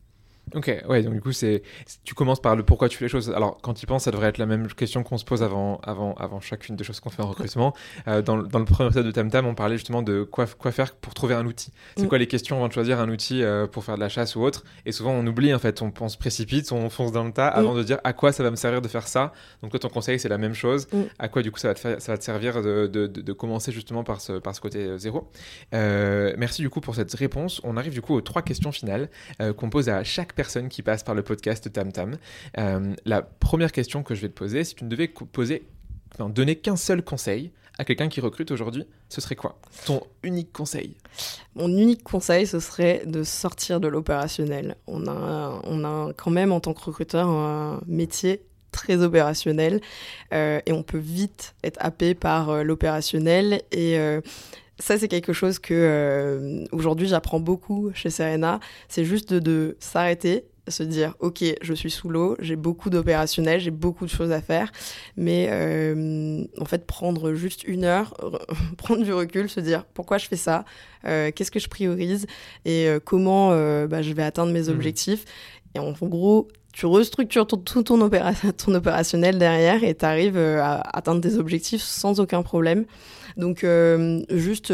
Ok, 0.56 0.72
ouais, 0.88 1.04
donc 1.04 1.14
du 1.14 1.22
coup, 1.22 1.32
c'est, 1.32 1.62
tu 2.04 2.14
commences 2.16 2.42
par 2.42 2.56
le 2.56 2.64
pourquoi 2.64 2.90
tu 2.90 2.98
fais 2.98 3.06
les 3.06 3.10
choses. 3.10 3.30
Alors, 3.32 3.60
quand 3.62 3.74
tu 3.74 3.86
penses, 3.86 4.04
ça 4.06 4.12
devrait 4.12 4.30
être 4.30 4.38
la 4.38 4.46
même 4.46 4.68
question 4.68 5.04
qu'on 5.04 5.18
se 5.18 5.26
pose 5.26 5.44
avant, 5.44 5.80
avant, 5.84 6.14
avant 6.16 6.40
chacune 6.40 6.76
des 6.76 6.84
choses 6.84 7.00
qu'on 7.00 7.10
fait 7.10 7.22
en 7.22 7.28
recrutement. 7.30 7.74
Euh, 8.08 8.22
dans, 8.22 8.36
le- 8.38 8.48
dans 8.48 8.60
le 8.60 8.66
premier 8.66 8.88
épisode 8.88 9.06
de 9.06 9.12
Tam 9.12 9.30
Tam, 9.30 9.46
on 9.46 9.56
parlait 9.56 9.78
justement 9.78 10.02
de 10.02 10.24
quoi, 10.24 10.46
quoi 10.48 10.72
faire 10.72 10.96
pour 10.96 11.14
trouver 11.14 11.36
un 11.36 11.46
outil. 11.46 11.72
C'est 11.98 12.04
Mm. 12.04 12.08
quoi 12.08 12.18
les 12.18 12.28
questions 12.28 12.56
avant 12.58 12.68
de 12.68 12.74
choisir 12.74 13.00
un 13.00 13.10
outil 13.10 13.44
euh, 13.44 13.68
pour 13.68 13.84
faire 13.84 13.96
de 13.96 14.00
la 14.00 14.10
chasse 14.10 14.36
ou 14.36 14.42
autre? 14.42 14.64
Et 14.86 14.92
souvent, 14.92 15.12
on 15.12 15.26
oublie, 15.28 15.54
en 15.54 15.60
fait, 15.60 15.82
on, 15.82 15.92
on 16.00 16.10
se 16.10 16.18
précipite, 16.18 16.72
on 16.72 16.90
fonce 16.90 17.12
dans 17.12 17.24
le 17.24 17.32
tas 17.32 17.48
avant 17.48 17.76
de 17.76 17.84
dire 17.84 18.00
à 18.04 18.14
quoi 18.14 18.32
ça 18.32 18.42
va 18.44 18.52
me 18.52 18.56
servir 18.56 18.82
de 18.82 18.88
faire 18.88 19.08
ça? 19.08 19.34
Donc, 19.62 19.72
toi, 19.72 19.80
ton 19.80 19.90
conseil, 19.90 20.20
c'est 20.20 20.30
la 20.30 20.38
même 20.38 20.54
chose. 20.54 20.88
Mm. 20.92 21.02
À 21.20 21.28
quoi, 21.28 21.42
du 21.42 21.52
coup, 21.52 21.60
ça 21.60 21.68
va 21.70 21.74
te, 21.74 21.80
faire- 21.80 22.02
ça 22.02 22.12
va 22.14 22.18
te 22.18 22.24
servir 22.24 22.62
de, 22.62 22.88
de, 22.88 23.08
de- 23.08 23.22
de 23.22 23.34
commencer 23.34 23.72
justement 23.72 24.04
par 24.04 24.22
ce, 24.22 24.34
par 24.34 24.56
ce 24.56 24.62
côté 24.62 24.80
euh, 24.80 24.98
zéro? 24.98 25.30
Euh, 25.74 26.34
merci, 26.38 26.62
du 26.62 26.70
coup, 26.70 26.82
pour 26.82 26.96
cette 26.96 27.14
réponse. 27.14 27.62
On 27.64 27.78
arrive, 27.78 27.94
du 27.94 28.02
coup, 28.02 28.16
aux 28.16 28.22
trois 28.22 28.42
questions 28.42 28.72
finales 28.72 29.10
qu'on 29.58 29.70
pose 29.70 29.90
à 29.90 30.04
chaque 30.04 30.34
personne 30.39 30.69
qui 30.69 30.84
passe 30.84 31.04
par 31.04 31.15
le 31.15 31.21
podcast 31.21 31.69
Tam 31.73 31.91
Tam. 31.91 32.15
Euh, 32.58 32.95
la 33.04 33.21
première 33.21 33.73
question 33.73 34.04
que 34.04 34.15
je 34.15 34.21
vais 34.21 34.30
te 34.30 34.34
poser, 34.34 34.63
si 34.63 34.73
tu 34.73 34.86
ne 34.86 34.89
devais 34.89 35.10
poser, 35.10 35.67
donner 36.17 36.56
qu'un 36.56 36.78
seul 36.78 37.04
conseil 37.04 37.52
à 37.78 37.84
quelqu'un 37.84 38.08
qui 38.08 38.21
recrute 38.21 38.49
aujourd'hui, 38.49 38.88
ce 39.10 39.19
serait 39.19 39.36
quoi? 39.36 39.60
Ton 39.86 40.02
unique 40.23 40.54
conseil? 40.54 40.95
Mon 41.56 41.67
unique 41.67 42.04
conseil, 42.04 42.47
ce 42.47 42.62
serait 42.62 43.04
de 43.06 43.23
sortir 43.23 43.82
de 43.82 43.89
l'opérationnel. 43.89 44.78
On 44.88 45.08
a, 45.08 45.60
on 45.65 45.84
a 45.84 46.13
quand 46.13 46.32
même 46.32 46.54
en 46.54 46.62
tant 46.62 46.73
que 46.73 46.86
recruteur 46.86 47.28
un 47.28 47.82
métier 47.86 48.45
très 48.71 49.04
opérationnel 49.04 49.82
euh, 50.34 50.62
et 50.65 50.71
on 50.71 50.84
peut 50.84 50.99
vite 50.99 51.54
être 51.65 51.80
happé 51.82 52.15
par 52.15 52.49
euh, 52.49 52.63
l'opérationnel 52.63 53.62
et 53.73 53.97
ça, 54.80 54.98
c'est 54.98 55.08
quelque 55.08 55.34
chose 55.34 55.60
que 55.60 56.65
aujourd'hui 56.72 57.08
j'apprends 57.08 57.39
beaucoup 57.39 57.92
chez 57.94 58.10
Serena. 58.10 58.60
C'est 58.88 59.06
juste 59.06 59.34
de, 59.34 59.39
de 59.39 59.78
s'arrêter, 59.80 60.46
se 60.70 60.84
dire 60.84 61.15
ok 61.20 61.44
je 61.62 61.74
suis 61.74 61.92
sous 61.92 62.10
l'eau 62.10 62.36
j'ai 62.39 62.56
beaucoup 62.56 62.89
d'opérationnel 62.89 63.60
j'ai 63.60 63.72
beaucoup 63.72 64.06
de 64.06 64.10
choses 64.10 64.32
à 64.32 64.42
faire 64.42 64.72
mais 65.18 65.48
euh, 65.52 66.44
en 66.60 66.65
fait 66.65 66.86
prendre 66.86 67.34
juste 67.34 67.63
une 67.63 67.84
heure 67.84 68.13
prendre 68.78 69.04
du 69.04 69.13
recul 69.13 69.50
se 69.50 69.60
dire 69.60 69.86
pourquoi 69.94 70.18
je 70.18 70.28
fais 70.28 70.36
ça 70.36 70.65
euh, 71.06 71.32
qu'est-ce 71.34 71.52
que 71.52 71.60
je 71.60 71.68
priorise 71.68 72.28
et 72.65 72.88
euh, 72.88 73.00
comment 73.04 73.50
bah, 73.50 74.02
je 74.02 74.13
vais 74.13 74.24
atteindre 74.24 74.52
mes 74.52 74.63
mmh. 74.63 74.70
objectifs 74.70 75.26
et 75.76 75.80
en, 75.80 75.92
gros 75.92 76.48
tu 76.74 76.86
restructures 76.86 77.48
tout, 77.48 77.58
ton, 77.58 77.84
ton, 77.84 78.10
ton, 78.58 78.74
opérationnel 78.74 79.38
derrière 79.38 79.84
et 79.84 79.96
tu 79.96 80.06
arrives 80.06 80.38
à 80.38 80.82
atteindre 80.94 81.22
tes 81.22 81.36
objectifs 81.36 81.82
sans 81.82 82.20
aucun 82.20 82.42
problème 82.44 82.86
donc 83.40 83.66
juste 84.30 84.72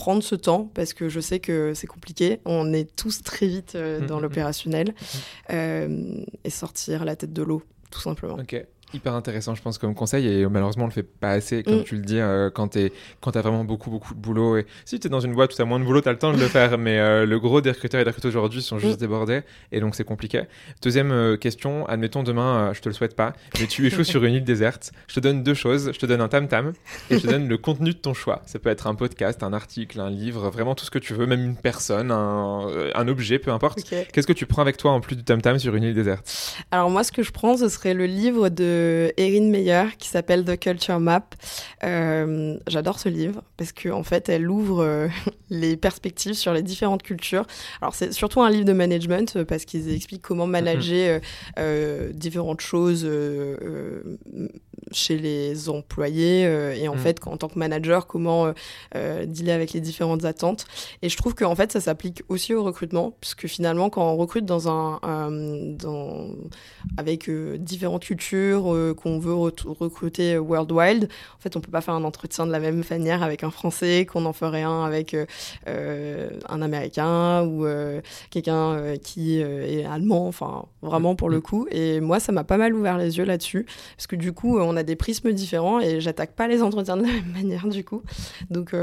prendre 0.00 0.22
ce 0.22 0.34
temps 0.34 0.70
parce 0.72 0.94
que 0.94 1.10
je 1.10 1.20
sais 1.20 1.40
que 1.40 1.74
c'est 1.74 1.86
compliqué. 1.86 2.40
On 2.46 2.72
est 2.72 2.96
tous 2.96 3.22
très 3.22 3.46
vite 3.46 3.74
euh, 3.74 4.00
dans 4.00 4.00
mmh, 4.00 4.06
mmh, 4.06 4.18
mmh. 4.18 4.22
l'opérationnel 4.22 4.94
euh, 5.50 6.24
et 6.42 6.50
sortir 6.50 7.04
la 7.04 7.16
tête 7.16 7.34
de 7.34 7.42
l'eau, 7.42 7.62
tout 7.90 8.00
simplement. 8.00 8.36
Ok 8.36 8.64
hyper 8.94 9.14
intéressant, 9.14 9.54
je 9.54 9.62
pense, 9.62 9.78
comme 9.78 9.94
conseil. 9.94 10.26
Et 10.26 10.46
malheureusement, 10.46 10.84
on 10.84 10.88
le 10.88 10.92
fait 10.92 11.02
pas 11.02 11.30
assez, 11.30 11.62
comme 11.62 11.80
mm. 11.80 11.84
tu 11.84 11.96
le 11.96 12.02
dis, 12.02 12.18
euh, 12.18 12.50
quand 12.50 12.68
tu 12.68 12.78
as 12.80 13.42
vraiment 13.42 13.64
beaucoup, 13.64 13.90
beaucoup 13.90 14.14
de 14.14 14.20
boulot. 14.20 14.56
Et 14.56 14.66
si 14.84 14.98
tu 15.00 15.06
es 15.06 15.10
dans 15.10 15.20
une 15.20 15.34
boîte 15.34 15.52
où 15.52 15.56
tu 15.56 15.62
as 15.62 15.64
moins 15.64 15.80
de 15.80 15.84
boulot, 15.84 16.00
tu 16.00 16.08
as 16.08 16.12
le 16.12 16.18
temps 16.18 16.32
de 16.32 16.38
le 16.38 16.48
faire. 16.48 16.78
Mais 16.78 16.98
euh, 16.98 17.26
le 17.26 17.38
gros 17.38 17.60
des 17.60 17.70
recruteurs 17.70 18.00
et 18.00 18.04
des 18.04 18.10
recruteurs 18.10 18.30
aujourd'hui 18.30 18.62
sont 18.62 18.78
juste 18.78 18.96
mm. 18.96 19.00
débordés. 19.00 19.42
Et 19.72 19.80
donc, 19.80 19.94
c'est 19.94 20.04
compliqué. 20.04 20.42
Deuxième 20.82 21.12
euh, 21.12 21.36
question, 21.36 21.86
admettons 21.86 22.22
demain, 22.22 22.72
je 22.72 22.80
te 22.80 22.88
le 22.88 22.94
souhaite 22.94 23.16
pas, 23.16 23.32
mais 23.58 23.66
tu 23.66 23.86
échoues 23.86 24.04
sur 24.04 24.24
une 24.24 24.34
île 24.34 24.44
déserte. 24.44 24.92
Je 25.08 25.14
te 25.14 25.20
donne 25.20 25.42
deux 25.42 25.54
choses. 25.54 25.90
Je 25.92 25.98
te 25.98 26.06
donne 26.06 26.20
un 26.20 26.28
tam-tam 26.28 26.72
et 27.10 27.18
je 27.18 27.22
te 27.22 27.26
donne 27.26 27.48
le 27.48 27.58
contenu 27.58 27.90
de 27.90 27.98
ton 27.98 28.14
choix. 28.14 28.42
Ça 28.46 28.58
peut 28.58 28.70
être 28.70 28.86
un 28.86 28.94
podcast, 28.94 29.42
un 29.42 29.52
article, 29.52 30.00
un 30.00 30.10
livre, 30.10 30.50
vraiment 30.50 30.74
tout 30.74 30.84
ce 30.84 30.90
que 30.90 30.98
tu 30.98 31.14
veux, 31.14 31.26
même 31.26 31.44
une 31.44 31.56
personne, 31.56 32.10
un, 32.10 32.66
un 32.94 33.08
objet, 33.08 33.38
peu 33.38 33.50
importe. 33.50 33.80
Qu'est-ce 34.12 34.26
que 34.26 34.32
tu 34.32 34.46
prends 34.46 34.62
avec 34.62 34.76
toi 34.76 34.92
en 34.92 35.00
plus 35.00 35.16
du 35.16 35.24
tam-tam 35.24 35.58
sur 35.58 35.74
une 35.74 35.84
île 35.84 35.94
déserte? 35.94 36.56
Alors, 36.70 36.90
moi, 36.90 37.04
ce 37.04 37.12
que 37.12 37.22
je 37.22 37.30
prends, 37.30 37.56
ce 37.56 37.68
serait 37.68 37.94
le 37.94 38.06
livre 38.06 38.48
de 38.48 38.79
Erin 39.16 39.50
Meyer 39.50 39.84
qui 39.98 40.08
s'appelle 40.08 40.44
The 40.44 40.58
Culture 40.58 41.00
Map. 41.00 41.22
Euh, 41.84 42.58
j'adore 42.66 42.98
ce 42.98 43.08
livre 43.08 43.42
parce 43.56 43.72
qu'en 43.72 44.00
en 44.00 44.02
fait, 44.02 44.28
elle 44.28 44.50
ouvre 44.50 44.82
euh, 44.82 45.08
les 45.50 45.76
perspectives 45.76 46.34
sur 46.34 46.52
les 46.52 46.62
différentes 46.62 47.02
cultures. 47.02 47.46
Alors, 47.80 47.94
c'est 47.94 48.12
surtout 48.12 48.42
un 48.42 48.50
livre 48.50 48.64
de 48.64 48.72
management 48.72 49.36
euh, 49.36 49.44
parce 49.44 49.64
qu'ils 49.64 49.92
expliquent 49.94 50.22
comment 50.22 50.46
manager 50.46 51.20
différentes 52.12 52.60
choses 52.60 53.08
chez 54.92 55.16
les 55.16 55.68
employés 55.68 56.42
et 56.42 56.88
en 56.88 56.94
mm. 56.94 56.98
fait, 56.98 57.26
en 57.26 57.36
tant 57.36 57.48
que 57.48 57.58
manager, 57.58 58.06
comment 58.06 58.52
dealer 58.94 59.52
avec 59.52 59.72
les 59.72 59.80
différentes 59.80 60.24
attentes. 60.24 60.66
Et 61.02 61.08
je 61.08 61.16
trouve 61.16 61.34
qu'en 61.34 61.54
fait, 61.54 61.72
ça 61.72 61.80
s'applique 61.80 62.22
aussi 62.28 62.54
au 62.54 62.62
recrutement 62.62 63.14
puisque 63.20 63.46
finalement, 63.46 63.90
quand 63.90 64.10
on 64.10 64.16
recrute 64.16 64.44
dans 64.44 64.68
un, 64.68 65.00
dans, 65.30 66.28
avec 66.96 67.30
différentes 67.30 68.04
cultures, 68.04 68.69
qu'on 68.94 69.18
veut 69.18 69.34
recruter 69.34 70.38
World 70.38 70.70
en 70.70 71.40
fait, 71.40 71.56
on 71.56 71.60
peut 71.60 71.70
pas 71.70 71.80
faire 71.80 71.94
un 71.94 72.04
entretien 72.04 72.46
de 72.46 72.52
la 72.52 72.60
même 72.60 72.82
manière 72.90 73.22
avec 73.22 73.44
un 73.44 73.50
Français 73.50 74.06
qu'on 74.06 74.24
en 74.24 74.32
ferait 74.32 74.62
un 74.62 74.84
avec 74.84 75.14
euh, 75.14 75.26
euh, 75.68 76.30
un 76.48 76.62
Américain 76.62 77.42
ou 77.44 77.66
euh, 77.66 78.00
quelqu'un 78.30 78.96
qui 79.02 79.40
est 79.40 79.84
allemand. 79.84 80.26
Enfin, 80.26 80.66
vraiment 80.82 81.14
pour 81.14 81.28
le 81.28 81.38
mm. 81.38 81.42
coup. 81.42 81.66
Et 81.70 82.00
moi, 82.00 82.20
ça 82.20 82.32
m'a 82.32 82.44
pas 82.44 82.56
mal 82.56 82.74
ouvert 82.74 82.98
les 82.98 83.18
yeux 83.18 83.24
là-dessus, 83.24 83.66
parce 83.96 84.06
que 84.06 84.16
du 84.16 84.32
coup, 84.32 84.58
on 84.58 84.76
a 84.76 84.82
des 84.82 84.96
prismes 84.96 85.32
différents 85.32 85.80
et 85.80 86.00
j'attaque 86.00 86.32
pas 86.32 86.48
les 86.48 86.62
entretiens 86.62 86.96
de 86.96 87.02
la 87.02 87.12
même 87.12 87.32
manière 87.32 87.66
du 87.68 87.84
coup. 87.84 88.02
Donc 88.50 88.74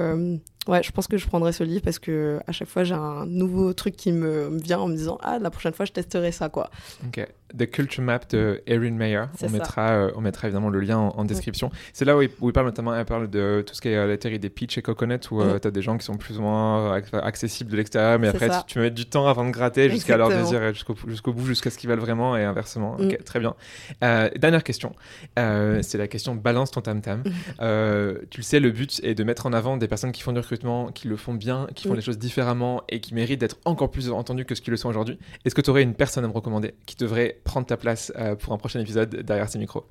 Ouais, 0.68 0.84
je 0.84 0.92
pense 0.92 1.08
que 1.08 1.18
je 1.18 1.26
prendrai 1.26 1.54
ce 1.54 1.64
livre 1.64 1.82
parce 1.82 1.98
que 1.98 2.40
à 2.46 2.52
chaque 2.52 2.68
fois 2.68 2.84
j'ai 2.84 2.94
un 2.94 3.26
nouveau 3.26 3.74
truc 3.74 3.96
qui 3.96 4.12
me 4.12 4.50
vient 4.62 4.80
en 4.80 4.88
me 4.88 4.96
disant 4.96 5.18
ah 5.22 5.40
la 5.40 5.50
prochaine 5.50 5.74
fois 5.74 5.86
je 5.86 5.94
testerai 5.94 6.32
ça 6.32 6.50
quoi. 6.50 6.70
Ok. 7.06 7.26
The 7.56 7.70
Culture 7.70 8.04
Map 8.04 8.20
de 8.30 8.62
Erin 8.68 8.92
Meyer. 8.92 9.24
On 9.42 9.50
mettra, 9.50 9.90
euh, 9.92 10.12
on 10.16 10.22
mettra 10.22 10.48
évidemment 10.48 10.70
le 10.70 10.80
lien 10.80 10.98
en, 10.98 11.26
description. 11.26 11.72
C'est 11.94 12.06
là 12.06 12.18
où 12.18 12.22
il, 12.22 12.30
où 12.42 12.50
il, 12.50 12.54
parle 12.54 12.66
notamment 12.66 12.96
elle 12.96 13.06
parle 13.06 13.30
de 13.30 13.64
tout 13.66 13.74
ce 13.74 13.82
qui 13.82 13.90
est 13.90 13.96
euh, 13.96 14.08
la 14.08 14.18
théorie 14.18 14.40
des 14.40 14.50
pitch 14.50 14.78
et 14.78 14.82
coconut 14.82 15.20
où 15.32 15.42
euh, 15.42 15.60
tu 15.60 15.68
as 15.68 15.72
des 15.72 15.82
gens 15.82 15.98
qui 15.98 16.06
sont 16.06 16.18
plus 16.18 16.38
ou 16.40 16.42
moins 16.42 17.02
accessibles 17.14 17.72
de 17.72 17.78
l'extérieur, 17.78 18.20
mais 18.20 18.28
après 18.28 18.50
tu, 18.50 18.56
tu, 18.68 18.80
mets 18.80 18.92
du 18.92 19.06
temps 19.06 19.28
avant 19.28 19.46
de 19.46 19.52
gratter 19.52 19.90
jusqu'à 19.90 20.18
leur 20.18 20.30
désir 20.30 20.74
jusqu'au 20.74 20.96
jusqu'au 21.08 21.34
bout, 21.34 21.46
jusqu'à 21.46 21.70
ce 21.70 21.78
qu'ils 21.78 21.90
veulent 21.90 22.00
vraiment 22.00 22.36
et 22.36 22.44
inversement. 22.44 22.98
Mm. 22.98 23.18
très 23.26 23.40
bien. 23.40 23.56
dernière 24.02 24.64
question. 24.64 24.94
c'est 25.36 25.98
la 25.98 26.08
question 26.08 26.36
balance 26.36 26.72
ton 26.72 26.82
tam 26.82 27.02
tam. 27.02 27.24
tu 27.24 27.30
le 27.60 28.44
sais, 28.44 28.60
le 28.60 28.72
but 28.72 29.00
est 29.04 29.16
de 29.16 29.24
mettre 29.24 29.46
en 29.46 29.54
avant 29.54 29.78
des 29.78 29.88
personnes 29.88 30.12
qui 30.12 30.22
font 30.22 30.34
du 30.34 30.40
recrutement, 30.40 30.92
qui 30.92 31.08
le 31.08 31.16
font 31.16 31.34
bien, 31.34 31.68
qui 31.76 31.88
font 31.88 31.94
les 31.94 32.02
choses 32.02 32.18
différemment 32.18 32.84
et 32.90 33.00
qui 33.00 33.14
méritent 33.14 33.40
d'être 33.40 33.58
encore 33.66 33.92
plus 33.92 34.10
entendus 34.10 34.46
que 34.46 34.56
ce 34.56 34.62
qu'ils 34.62 34.72
le 34.72 34.78
sont 34.78 34.90
aujourd'hui. 34.90 35.18
Est-ce 35.46 35.56
que 35.56 35.62
tu 35.62 35.70
aurais 35.70 35.84
une 35.84 35.94
personne 35.94 36.26
à 36.26 36.28
me 36.28 36.34
recommander 36.34 36.74
qui 36.86 36.96
devrait 36.96 37.37
prendre 37.44 37.68
ta 37.68 37.78
place 37.78 38.12
euh, 38.18 38.36
pour 38.36 38.54
un 38.54 38.58
prochain 38.58 38.80
épisode 38.80 39.10
derrière 39.10 39.50
ces 39.50 39.60
micros. 39.60 39.86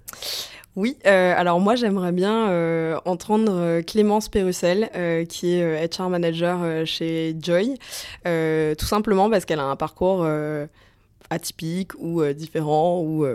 Oui, 0.74 0.99
euh, 1.07 1.34
alors 1.36 1.59
moi 1.59 1.74
j'aimerais 1.74 2.12
bien 2.12 2.51
euh, 2.51 2.99
entendre 3.07 3.80
Clémence 3.80 4.28
Pérussel, 4.28 4.90
qui 5.28 5.55
est 5.55 5.99
HR 5.99 6.11
manager 6.11 6.86
chez 6.86 7.34
Joy, 7.40 7.74
tout 8.24 8.86
simplement 8.86 9.30
parce 9.30 9.47
qu'elle 9.47 9.61
a 9.61 9.64
un 9.64 9.76
parcours 9.76 10.28
atypique 11.30 11.92
ou 11.99 12.22
différent 12.34 13.01
ou 13.01 13.26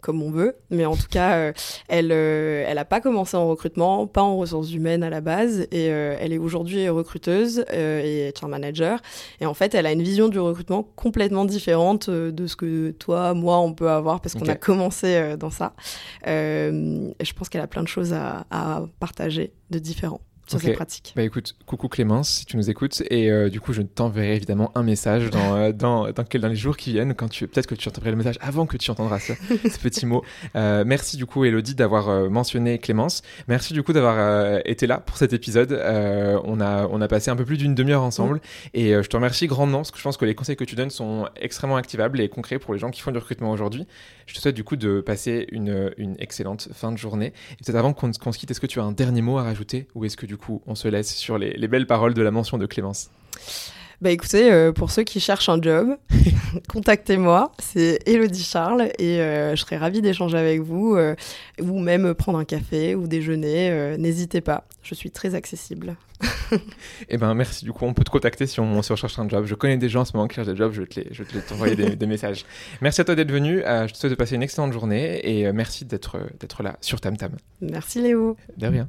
comme 0.00 0.22
on 0.22 0.30
veut. 0.30 0.56
Mais 0.70 0.84
en 0.84 0.96
tout 0.96 1.08
cas, 1.10 1.36
euh, 1.36 1.52
elle 1.88 2.12
euh, 2.12 2.64
elle 2.66 2.76
n'a 2.76 2.84
pas 2.84 3.00
commencé 3.00 3.36
en 3.36 3.48
recrutement, 3.48 4.06
pas 4.06 4.22
en 4.22 4.36
ressources 4.36 4.72
humaines 4.72 5.02
à 5.02 5.10
la 5.10 5.20
base, 5.20 5.66
et 5.72 5.90
euh, 5.90 6.16
elle 6.20 6.32
est 6.32 6.38
aujourd'hui 6.38 6.88
recruteuse 6.88 7.64
et 7.72 8.32
HR 8.40 8.48
manager. 8.48 9.00
Et 9.40 9.46
en 9.46 9.54
fait, 9.54 9.74
elle 9.74 9.86
a 9.86 9.92
une 9.92 10.02
vision 10.02 10.28
du 10.28 10.38
recrutement 10.38 10.82
complètement 10.82 11.44
différente 11.44 12.08
de 12.10 12.46
ce 12.46 12.56
que 12.56 12.90
toi, 12.92 13.34
moi, 13.34 13.58
on 13.58 13.72
peut 13.72 13.90
avoir 13.90 14.20
parce 14.20 14.34
qu'on 14.34 14.48
a 14.48 14.54
commencé 14.54 15.36
dans 15.38 15.50
ça. 15.50 15.74
je 16.24 17.32
pense 17.34 17.48
qu'elle 17.48 17.60
a 17.60 17.66
plein 17.66 17.82
de 17.82 17.88
choses 17.88 18.12
à, 18.12 18.46
à 18.50 18.82
partager 19.00 19.52
de 19.70 19.78
différents 19.78 20.20
okay. 20.54 20.72
pratique. 20.72 21.12
Bah 21.16 21.22
écoute, 21.22 21.56
coucou 21.66 21.88
Clémence, 21.88 22.28
si 22.28 22.46
tu 22.46 22.56
nous 22.56 22.70
écoutes, 22.70 23.02
et 23.10 23.30
euh, 23.30 23.48
du 23.48 23.60
coup 23.60 23.72
je 23.72 23.82
t'enverrai 23.82 24.36
évidemment 24.36 24.70
un 24.74 24.82
message 24.82 25.30
dans, 25.30 25.56
euh, 25.56 25.72
dans, 25.72 26.10
dans, 26.12 26.24
dans, 26.24 26.48
les 26.48 26.56
jours 26.56 26.76
qui 26.76 26.92
viennent, 26.92 27.14
quand 27.14 27.28
tu 27.28 27.46
peut-être 27.46 27.66
que 27.66 27.74
tu 27.74 27.88
entendras 27.88 28.10
le 28.10 28.16
message 28.16 28.38
avant 28.40 28.66
que 28.66 28.76
tu 28.76 28.90
entendras 28.90 29.18
ce, 29.18 29.32
ce 29.32 29.78
petit 29.78 30.06
mot. 30.06 30.22
Euh, 30.54 30.84
merci 30.86 31.16
du 31.16 31.26
coup 31.26 31.44
Elodie 31.44 31.74
d'avoir 31.74 32.30
mentionné 32.30 32.78
Clémence. 32.78 33.22
Merci 33.48 33.72
du 33.72 33.82
coup 33.82 33.92
d'avoir 33.92 34.60
été 34.64 34.86
là 34.86 34.98
pour 34.98 35.16
cet 35.16 35.32
épisode. 35.32 35.72
on 35.72 36.60
a 36.60 36.86
on 36.86 37.00
a 37.00 37.08
passé 37.08 37.30
un 37.30 37.36
peu 37.36 37.44
plus 37.44 37.56
d'une 37.56 37.74
demi-heure 37.74 38.02
ensemble, 38.02 38.40
et 38.72 38.92
je 38.92 39.08
te 39.08 39.16
remercie 39.16 39.46
grandement 39.46 39.78
parce 39.78 39.90
que 39.90 39.98
je 39.98 40.02
pense 40.02 40.16
que 40.16 40.24
les 40.24 40.34
conseils 40.34 40.56
que 40.56 40.64
tu 40.64 40.76
donnes 40.76 40.90
sont 40.90 41.28
extrêmement 41.36 41.76
activables 41.76 42.20
et 42.20 42.28
concrets 42.28 42.58
pour 42.58 42.74
les 42.74 42.78
gens 42.78 42.90
qui 42.90 43.00
font 43.00 43.12
du 43.12 43.18
recrutement 43.18 43.50
aujourd'hui. 43.50 43.86
Je 44.26 44.34
te 44.34 44.40
souhaite 44.40 44.54
du 44.54 44.64
coup 44.64 44.76
de 44.76 45.00
passer 45.00 45.46
une, 45.50 45.92
une 45.96 46.16
excellente 46.18 46.68
fin 46.72 46.92
de 46.92 46.98
journée. 46.98 47.32
Et 47.52 47.64
peut-être 47.64 47.76
avant 47.76 47.92
qu'on 47.92 48.12
se 48.12 48.38
quitte, 48.38 48.50
est-ce 48.50 48.60
que 48.60 48.66
tu 48.66 48.80
as 48.80 48.84
un 48.84 48.92
dernier 48.92 49.22
mot 49.22 49.38
à 49.38 49.42
rajouter 49.42 49.88
ou 49.94 50.04
est-ce 50.04 50.16
que 50.16 50.26
du 50.26 50.35
du 50.36 50.42
coup, 50.42 50.60
on 50.66 50.74
se 50.74 50.86
laisse 50.86 51.14
sur 51.14 51.38
les, 51.38 51.66
belles 51.66 51.86
paroles 51.86 52.12
de 52.12 52.20
la 52.20 52.30
mention 52.30 52.58
de 52.58 52.66
Clémence. 52.66 53.10
Bah 54.02 54.10
écoutez, 54.10 54.52
euh, 54.52 54.70
pour 54.70 54.90
ceux 54.90 55.02
qui 55.02 55.18
cherchent 55.18 55.48
un 55.48 55.62
job, 55.62 55.96
contactez-moi, 56.68 57.52
c'est 57.58 58.00
Elodie 58.04 58.44
Charles 58.44 58.90
et 58.98 59.22
euh, 59.22 59.56
je 59.56 59.62
serai 59.62 59.78
ravie 59.78 60.02
d'échanger 60.02 60.36
avec 60.36 60.60
vous 60.60 60.94
euh, 60.94 61.14
ou 61.62 61.78
même 61.78 62.12
prendre 62.12 62.38
un 62.38 62.44
café 62.44 62.94
ou 62.94 63.06
déjeuner. 63.06 63.96
N'hésitez 63.96 64.42
pas, 64.42 64.66
je 64.82 64.94
suis 64.94 65.10
très 65.10 65.34
accessible. 65.34 65.96
eh 67.08 67.16
ben 67.16 67.32
merci, 67.32 67.64
du 67.64 67.72
coup 67.72 67.86
on 67.86 67.94
peut 67.94 68.04
te 68.04 68.10
contacter 68.10 68.46
si 68.46 68.60
on, 68.60 68.76
recherche 68.76 69.18
un 69.18 69.28
job. 69.30 69.46
Je 69.46 69.54
connais 69.54 69.78
des 69.78 69.88
gens 69.88 70.02
en 70.02 70.04
ce 70.04 70.14
moment 70.14 70.28
qui 70.28 70.34
cherchent 70.34 70.48
des 70.48 70.56
jobs, 70.56 70.72
je 70.72 70.82
vais 70.82 70.86
te, 70.86 71.00
les, 71.00 71.08
je 71.12 71.22
vais 71.22 71.40
t'envoyer 71.40 71.74
des, 71.74 71.96
des, 71.96 72.06
messages. 72.06 72.44
Merci 72.82 73.00
à 73.00 73.04
toi 73.04 73.14
d'être 73.14 73.32
venu, 73.32 73.62
je 73.64 73.92
te 73.94 73.96
souhaite 73.96 74.12
de 74.12 74.16
passer 74.16 74.34
une 74.34 74.42
excellente 74.42 74.74
journée 74.74 75.26
et 75.26 75.50
merci 75.52 75.86
d'être 75.86 76.18
là 76.62 76.76
sur 76.82 77.00
Tam 77.00 77.16
Tam. 77.16 77.32
Merci 77.62 78.02
Léo. 78.02 78.36
De 78.58 78.66
rien. 78.66 78.88